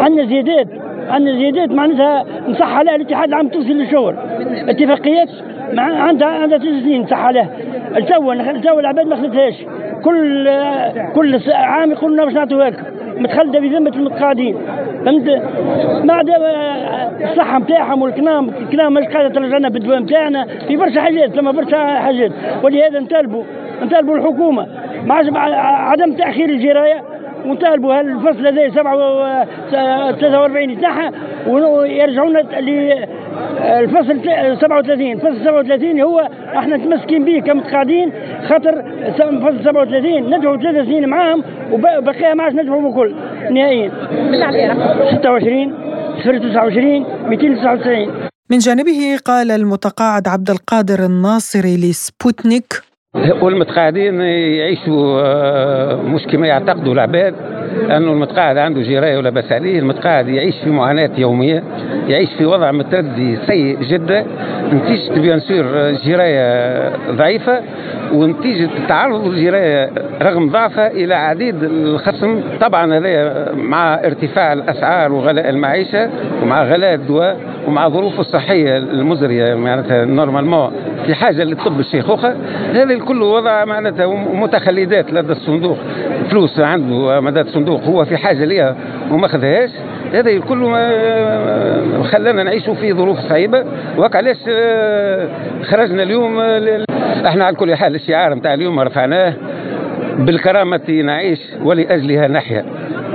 عندنا 0.00 0.26
زيادات. 0.26 0.66
عندنا 1.10 1.34
زيادات 1.38 1.70
معناتها 1.70 2.24
نصح 2.48 2.76
عليها 2.78 2.94
الاتحاد 2.94 3.28
العام 3.28 3.46
التونسي 3.46 3.72
للشغل. 3.72 4.14
اتفاقيات. 4.68 5.28
مع 5.72 5.82
عندها 5.82 6.28
عندها 6.28 6.58
ثلاث 6.58 6.82
سنين 6.82 7.02
نصح 7.02 7.18
عليها 7.18 7.48
التوا 7.96 8.34
التوا 8.34 8.80
العباد 8.80 9.06
ما 9.06 9.16
خذتهاش 9.16 9.54
كل 10.04 10.48
كل 11.14 11.40
عام 11.52 11.90
يقولوا 11.90 12.24
باش 12.24 12.34
نعطيوها 12.34 12.72
متخلده 13.16 13.60
في 13.60 13.68
ذمة 13.68 13.92
المتقاعدين. 13.96 14.56
فهمت؟ 15.04 15.42
بعد 16.04 16.30
الصحة 17.22 17.58
نتاعهم 17.58 18.02
والكلام 18.02 18.48
الكلام 18.48 18.94
مش 18.94 19.04
قاعدة 19.04 19.28
ترجع 19.28 19.58
لنا 19.58 19.68
بالدواء 19.68 19.98
نتاعنا 19.98 20.46
في 20.68 20.76
برشا 20.76 21.00
حاجات 21.00 21.30
ثم 21.30 21.52
برشا 21.52 21.98
حاجات. 21.98 22.32
ولهذا 22.62 23.00
نطالبوا 23.00 23.42
نطالبوا 23.82 24.16
الحكومة. 24.16 24.66
مع 25.06 25.16
عدم 25.90 26.12
تأخير 26.12 26.48
الجراية 26.48 27.02
ونطالبوا 27.46 27.94
هالفصل 27.94 28.46
هذا 28.46 28.68
43 28.68 30.70
يتنحى 30.70 31.10
ويرجعونا 31.48 32.42
الفصل 33.80 34.20
37 34.60 35.12
الفصل 35.12 35.44
37 35.44 36.00
هو 36.00 36.28
إحنا 36.58 36.76
متمسكين 36.76 37.24
به 37.24 37.40
كمتقاعدين 37.40 38.12
خاطر 38.48 38.82
فصل 39.18 39.64
37 39.64 40.36
ندفعوا 40.36 40.56
ثلاث 40.56 40.86
سنين 40.86 41.08
معاهم 41.08 41.44
وبقيها 41.72 42.34
ما 42.34 42.42
عادش 42.42 42.54
ندفعوا 42.54 42.90
بكل. 42.90 43.14
نهائيا. 43.50 43.90
26 45.18 45.72
29 46.20 47.06
299 47.28 48.08
من 48.50 48.58
جانبه 48.58 49.18
قال 49.24 49.50
المتقاعد 49.50 50.28
عبد 50.28 50.50
القادر 50.50 51.04
الناصري 51.04 51.76
لسبوتنيك 51.76 52.82
والمتقاعدين 53.14 54.20
يعيشوا 54.20 55.20
آه، 55.24 56.02
مش 56.02 56.26
كما 56.26 56.46
يعتقدوا 56.46 56.92
العباد 56.94 57.34
انه 57.84 58.12
المتقاعد 58.12 58.56
عنده 58.56 58.82
جرايه 58.82 59.16
ولا 59.18 59.30
بأس 59.30 59.52
عليه. 59.52 59.78
المتقاعد 59.78 60.28
يعيش 60.28 60.54
في 60.64 60.70
معاناة 60.70 61.10
يومية 61.18 61.62
يعيش 62.08 62.28
في 62.38 62.44
وضع 62.46 62.72
متردي 62.72 63.36
سيء 63.46 63.78
جدا. 63.80 64.26
نتيجة 64.72 65.20
bien 65.20 65.40
sûr 65.40 65.64
جرايه 66.04 66.92
ضعيفة 67.10 67.60
ونتيجة 68.12 68.70
تعرض 68.88 69.26
الجرايه 69.26 69.90
رغم 70.22 70.50
ضعفها 70.50 70.90
إلى 70.90 71.14
عديد 71.14 71.62
الخصم. 71.62 72.40
طبعا 72.60 72.94
هذا 72.94 73.52
مع 73.54 73.94
ارتفاع 73.94 74.52
الأسعار 74.52 75.12
وغلاء 75.12 75.48
المعيشة 75.48 76.10
ومع 76.42 76.64
غلاء 76.64 76.94
الدواء 76.94 77.36
ومع 77.68 77.88
ظروفه 77.88 78.20
الصحية 78.20 78.76
المزرية 78.76 79.54
معناتها 79.54 80.04
normalement 80.04 80.72
في 81.06 81.14
حاجة 81.14 81.44
للطب 81.44 81.80
الشيخوخه 81.80 82.36
هذا 82.72 82.94
الكل 82.94 83.22
وضع 83.22 83.64
معناتها 83.64 84.06
متخلدات 84.34 85.12
لدى 85.12 85.32
الصندوق. 85.32 85.78
فلوس 86.30 86.60
عنده 86.60 87.20
مدى 87.20 87.40
الصندوق. 87.40 87.84
هو 87.84 88.04
في 88.04 88.16
حاجة 88.16 88.44
ليها 88.44 88.76
وما 89.10 89.28
خذهاش. 89.28 89.70
هذا 90.12 90.30
الكل 90.30 90.64
خلانا 92.04 92.42
نعيشوا 92.42 92.74
في 92.74 92.92
ظروف 92.92 93.18
صعيبة. 93.18 93.64
وهك 93.96 94.16
علاش 94.16 94.36
آه، 94.48 95.28
خرجنا 95.62 96.02
اليوم 96.02 96.40
آه، 96.40 96.84
إحنا 97.26 97.44
على 97.44 97.56
كل 97.56 97.74
حال 97.74 97.94
الشعار 97.94 98.34
نتاع 98.34 98.54
اليوم 98.54 98.80
رفعناه 98.80 99.34
بالكرامة 100.18 101.02
نعيش 101.04 101.40
ولأجلها 101.62 102.28
نحيا. 102.28 102.64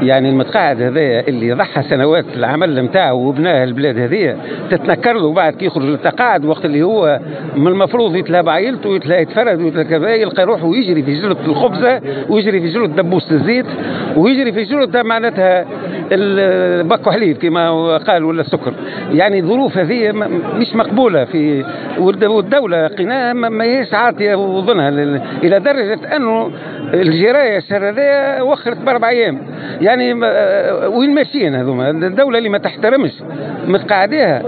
يعني 0.01 0.29
المتقاعد 0.29 0.81
هذايا 0.81 1.27
اللي 1.27 1.53
ضحى 1.53 1.83
سنوات 1.83 2.25
العمل 2.35 2.85
نتاعه 2.85 3.13
وبناه 3.13 3.63
البلاد 3.63 3.97
هذيا 3.99 4.37
تتنكر 4.71 5.13
له 5.13 5.33
بعد 5.33 5.53
كي 5.53 5.65
يخرج 5.65 5.83
للتقاعد 5.85 6.45
وقت 6.45 6.65
اللي 6.65 6.83
هو 6.83 7.19
من 7.55 7.67
المفروض 7.67 8.15
يتلهى 8.15 8.43
بعائلته 8.43 8.95
يتلهى 8.95 9.21
يتفرد 9.21 9.61
ويتلهى 9.61 9.83
كذا 9.83 10.15
يلقى 10.15 10.43
روحه 10.45 10.65
ويجري 10.65 11.03
في 11.03 11.13
جرة 11.13 11.37
الخبزة 11.45 12.01
ويجري 12.29 12.61
في 12.61 12.67
جرة 12.67 12.85
دبوس 12.85 13.31
الزيت 13.31 13.65
ويجري 14.15 14.51
في 14.51 14.63
جرة 14.63 15.01
معناتها 15.01 15.65
البك 16.11 17.09
حليب 17.09 17.37
كما 17.37 17.97
قال 17.97 18.23
ولا 18.23 18.41
السكر. 18.41 18.73
يعني 19.11 19.41
ظروف 19.41 19.77
هذه 19.77 20.11
مش 20.55 20.75
مقبولة 20.75 21.25
في 21.25 21.65
والدولة 21.99 22.87
قناها 22.87 23.33
ما 23.33 23.63
هيش 23.63 23.93
عاطية 23.93 24.35
وظنها 24.35 24.89
إلى 25.43 25.59
درجة 25.59 26.15
أنه 26.15 26.51
الجراية 26.93 27.57
الشهر 27.57 27.89
هذا 27.89 28.41
وخرت 28.41 28.77
بأربع 28.77 29.09
أيام. 29.09 29.41
يعني 29.89 30.13
وين 30.87 31.13
ماشيين 31.13 31.55
هذوما؟ 31.55 31.89
الدولة 31.89 32.37
اللي 32.37 32.49
ما 32.49 32.57
تحترمش 32.57 33.11
متقاعديها. 33.67 34.43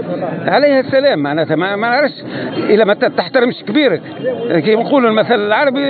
عليها 0.46 0.80
السلام 0.80 1.18
معناتها 1.18 1.56
ما, 1.56 1.76
ما 1.76 1.88
نعرفش 1.88 2.14
إلى 2.56 2.84
ما 2.84 2.94
تحترمش 2.94 3.62
كبيرك. 3.68 4.02
كي 4.64 4.74
نقولوا 4.76 5.10
المثل 5.10 5.34
العربي 5.34 5.84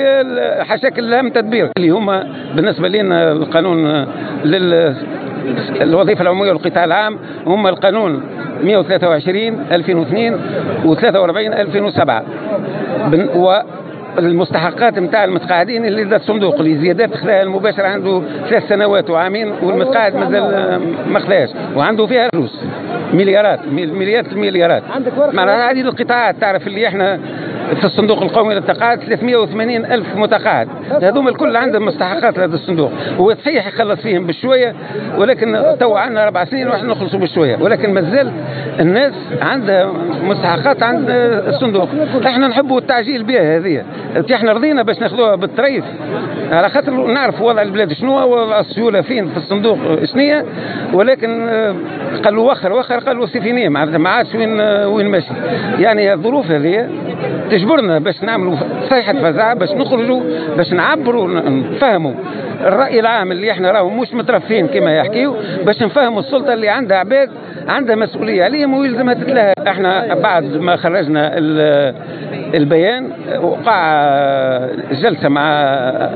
حشاك 0.64 0.98
الهم 0.98 1.28
تدبيرك 1.28 1.70
اللي 1.76 1.90
هما 1.90 2.26
بالنسبة 2.56 2.88
لنا 2.88 3.32
القانون 3.32 4.06
لل 4.44 4.94
الوظيفة 5.80 6.22
العمومية 6.22 6.52
والقطاع 6.52 6.84
العام 6.84 7.18
هم 7.46 7.66
القانون 7.66 8.22
123 8.64 9.66
2002 9.72 10.40
و 10.84 10.94
43 10.94 11.52
2007 11.52 12.24
المستحقات 14.18 14.98
نتاع 14.98 15.24
المتقاعدين 15.24 15.86
اللي 15.86 16.04
لدى 16.04 16.16
الصندوق 16.16 16.54
اللي 16.54 16.78
زيادات 16.78 17.14
خلاها 17.14 17.42
المباشرة 17.42 17.86
عنده 17.86 18.22
ثلاث 18.48 18.68
سنوات 18.68 19.10
وعامين 19.10 19.52
والمتقاعد 19.62 20.16
مازال 20.16 20.80
ما 21.08 21.18
خلاش. 21.18 21.50
وعنده 21.76 22.06
فيها 22.06 22.28
فلوس. 22.34 22.64
مليارات 23.12 23.60
مليارات 23.72 24.32
المليارات 24.32 24.82
معناها 25.32 25.70
هذه 25.70 25.80
القطاعات 25.80 26.36
تعرف 26.36 26.66
اللي 26.66 26.88
إحنا 26.88 27.20
في 27.72 27.84
الصندوق 27.84 28.22
القومي 28.22 28.54
للتقاعد 28.54 29.00
380 29.00 29.84
ألف 29.84 30.16
متقاعد. 30.16 30.68
هذوما 31.02 31.30
الكل 31.30 31.56
عندهم 31.56 31.84
مستحقات 31.84 32.38
لهذا 32.38 32.54
الصندوق. 32.54 32.90
هو 33.18 33.34
صحيح 33.34 33.66
يخلص 33.66 34.00
فيهم 34.00 34.26
بشوية 34.26 34.74
ولكن 35.18 35.62
تو 35.80 35.96
عندنا 35.96 36.24
أربع 36.24 36.44
سنين 36.44 36.68
ونحن 36.68 36.86
نخلصوا 36.86 37.18
بشوية. 37.20 37.56
ولكن 37.56 37.94
مازال 37.94 38.32
الناس 38.80 39.12
عندها 39.40 39.92
مستحقات 40.22 40.82
عند 40.82 41.06
الصندوق. 41.48 41.88
إحنا 42.26 42.48
نحبوا 42.48 42.78
التعجيل 42.78 43.22
بها 43.22 43.56
هذه. 43.56 43.82
إحنا 44.34 44.52
رضينا 44.52 44.82
باش 44.82 44.98
ناخذوها 45.00 45.34
بالطريف. 45.34 45.84
على 46.50 46.68
خاطر 46.68 46.92
نعرف 47.06 47.42
وضع 47.42 47.62
البلاد 47.62 47.92
شنو 47.92 48.26
وضع 48.36 48.60
السيولة 48.60 49.00
فين 49.00 49.28
في 49.28 49.36
الصندوق 49.36 49.78
شنية 50.04 50.44
ولكن 50.92 51.48
قالوا 52.24 52.50
وخر 52.50 52.72
وخر 52.72 52.98
قالوا 52.98 53.26
سيفينية 53.26 53.68
ما 53.68 54.08
عادش 54.10 54.34
وين 54.34 54.60
وين 54.86 55.08
ماشي. 55.08 55.32
يعني 55.78 56.12
الظروف 56.12 56.50
هذه 56.50 56.88
تجبرنا 57.50 57.98
باش 57.98 58.22
نعملوا 58.22 58.56
صيحة 58.88 59.12
فزاعة 59.12 59.54
باش 59.54 59.70
نخرجوا 59.70 60.20
باش 60.56 60.72
نعبروا 60.72 61.28
نفهموا 61.50 62.12
الرأي 62.60 63.00
العام 63.00 63.32
اللي 63.32 63.50
إحنا 63.50 63.70
راهو 63.70 63.88
مش 63.90 64.14
مترفين 64.14 64.66
كما 64.66 64.96
يحكيوا 64.96 65.34
باش 65.66 65.82
نفهموا 65.82 66.20
السلطة 66.20 66.52
اللي 66.52 66.68
عندها 66.68 66.98
عباد 66.98 67.30
عندها 67.68 67.96
مسؤولية 67.96 68.44
عليهم 68.44 68.74
ويلزمها 68.74 69.14
تتلهى. 69.14 69.52
إحنا 69.68 70.14
بعد 70.14 70.56
ما 70.56 70.76
خرجنا 70.76 71.32
البيان 72.54 73.10
وقع 73.42 74.08
جلسة 74.92 75.28
مع 75.28 75.50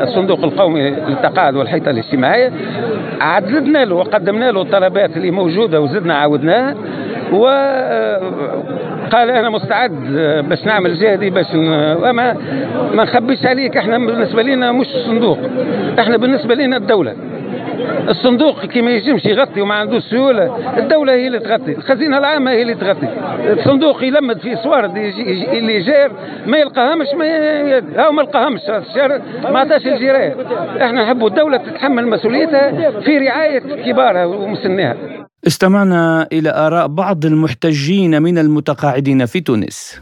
الصندوق 0.03 0.45
القومي 0.45 0.91
للتقاعد 0.91 1.57
والحيطة 1.57 1.91
الاجتماعية. 1.91 2.53
عددنا 3.21 3.85
له 3.85 3.95
وقدمنا 3.95 4.51
له 4.51 4.63
الطلبات 4.63 5.17
اللي 5.17 5.31
موجودة 5.31 5.81
وزدنا 5.81 6.15
عاودناها. 6.15 6.75
وقال 7.33 9.31
أنا 9.31 9.51
مستعد 9.51 9.93
باش 10.49 10.67
نعمل 10.67 10.95
جهدي 10.95 11.31
باش 11.31 11.47
وما 11.55 12.37
ما 12.95 13.05
نخبيش 13.05 13.47
عليك. 13.47 13.77
إحنا 13.77 13.99
بالنسبة 13.99 14.43
لنا 14.43 14.73
مش 14.73 14.87
الصندوق 14.87 15.39
إحنا 15.99 16.17
بالنسبة 16.17 16.55
لنا 16.55 16.77
الدولة. 16.77 17.15
الصندوق 18.09 18.65
كي 18.65 18.83
ما 18.83 18.91
يجمش 18.91 19.25
يغطي 19.25 19.61
وما 19.61 19.75
عندوش 19.75 20.03
سيوله 20.03 20.79
الدولة 20.79 21.13
هي 21.13 21.27
اللي 21.27 21.39
تغطي. 21.39 21.73
الخزينة 21.73 22.19
العامة 22.19 22.51
هي 22.51 22.63
اللي 22.63 22.75
تغطي. 22.75 23.09
الصندوق 23.53 24.05
يلمد 24.05 24.39
في 24.39 24.57
صوارد 24.57 24.97
اللي 24.97 25.83
جار 25.83 26.13
ما 26.47 26.59
يلقاهمش 26.59 27.07
ما 27.19 27.27
هاو 27.97 28.13
ما 28.13 28.23
لقاهمش. 28.23 28.61
الشهر 28.61 29.21
ما 29.53 29.59
عطاش 29.59 29.87
الجيران. 29.87 30.35
إحنا 30.83 31.05
نحبوا 31.05 31.29
الدولة 31.29 31.57
تتحمل 31.57 32.09
مسؤوليتها 32.09 32.91
في 33.01 33.19
رعاية 33.19 33.59
كبارها 33.59 34.25
ومسنيها 34.25 34.97
استمعنا 35.47 36.29
إلى 36.33 36.51
آراء 36.51 36.87
بعض 36.87 37.25
المحتجين 37.25 38.23
من 38.23 38.39
المتقاعدين 38.39 39.27
في 39.27 39.41
تونس. 39.41 40.01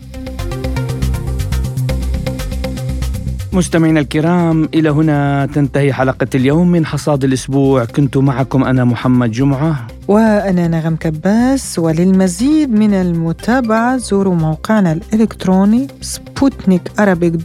مستمعينا 3.55 4.01
الكرام 4.01 4.69
إلى 4.75 4.91
هنا 4.91 5.47
تنتهي 5.47 5.93
حلقة 5.93 6.27
اليوم 6.35 6.69
من 6.73 6.87
حصاد 6.87 7.25
الأسبوع. 7.25 7.85
كنت 7.85 8.17
معكم 8.17 8.65
أنا 8.65 8.85
محمد 8.85 9.31
جمعة. 9.31 9.87
وأنا 10.09 10.69
نغم 10.69 10.97
كباس. 10.97 11.79
وللمزيد 11.79 12.71
من 12.71 12.95
المتابعة 12.95 13.97
زوروا 13.97 14.35
موقعنا 14.35 14.93
الإلكتروني 14.93 15.87
سبوتنيك 16.01 16.83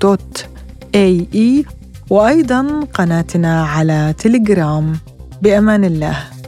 dot 0.02 0.46
ae 0.96 1.66
وأيضا 2.10 2.80
قناتنا 2.94 3.64
على 3.66 4.14
تليجرام. 4.18 4.94
بأمان 5.42 5.84
الله. 5.84 6.39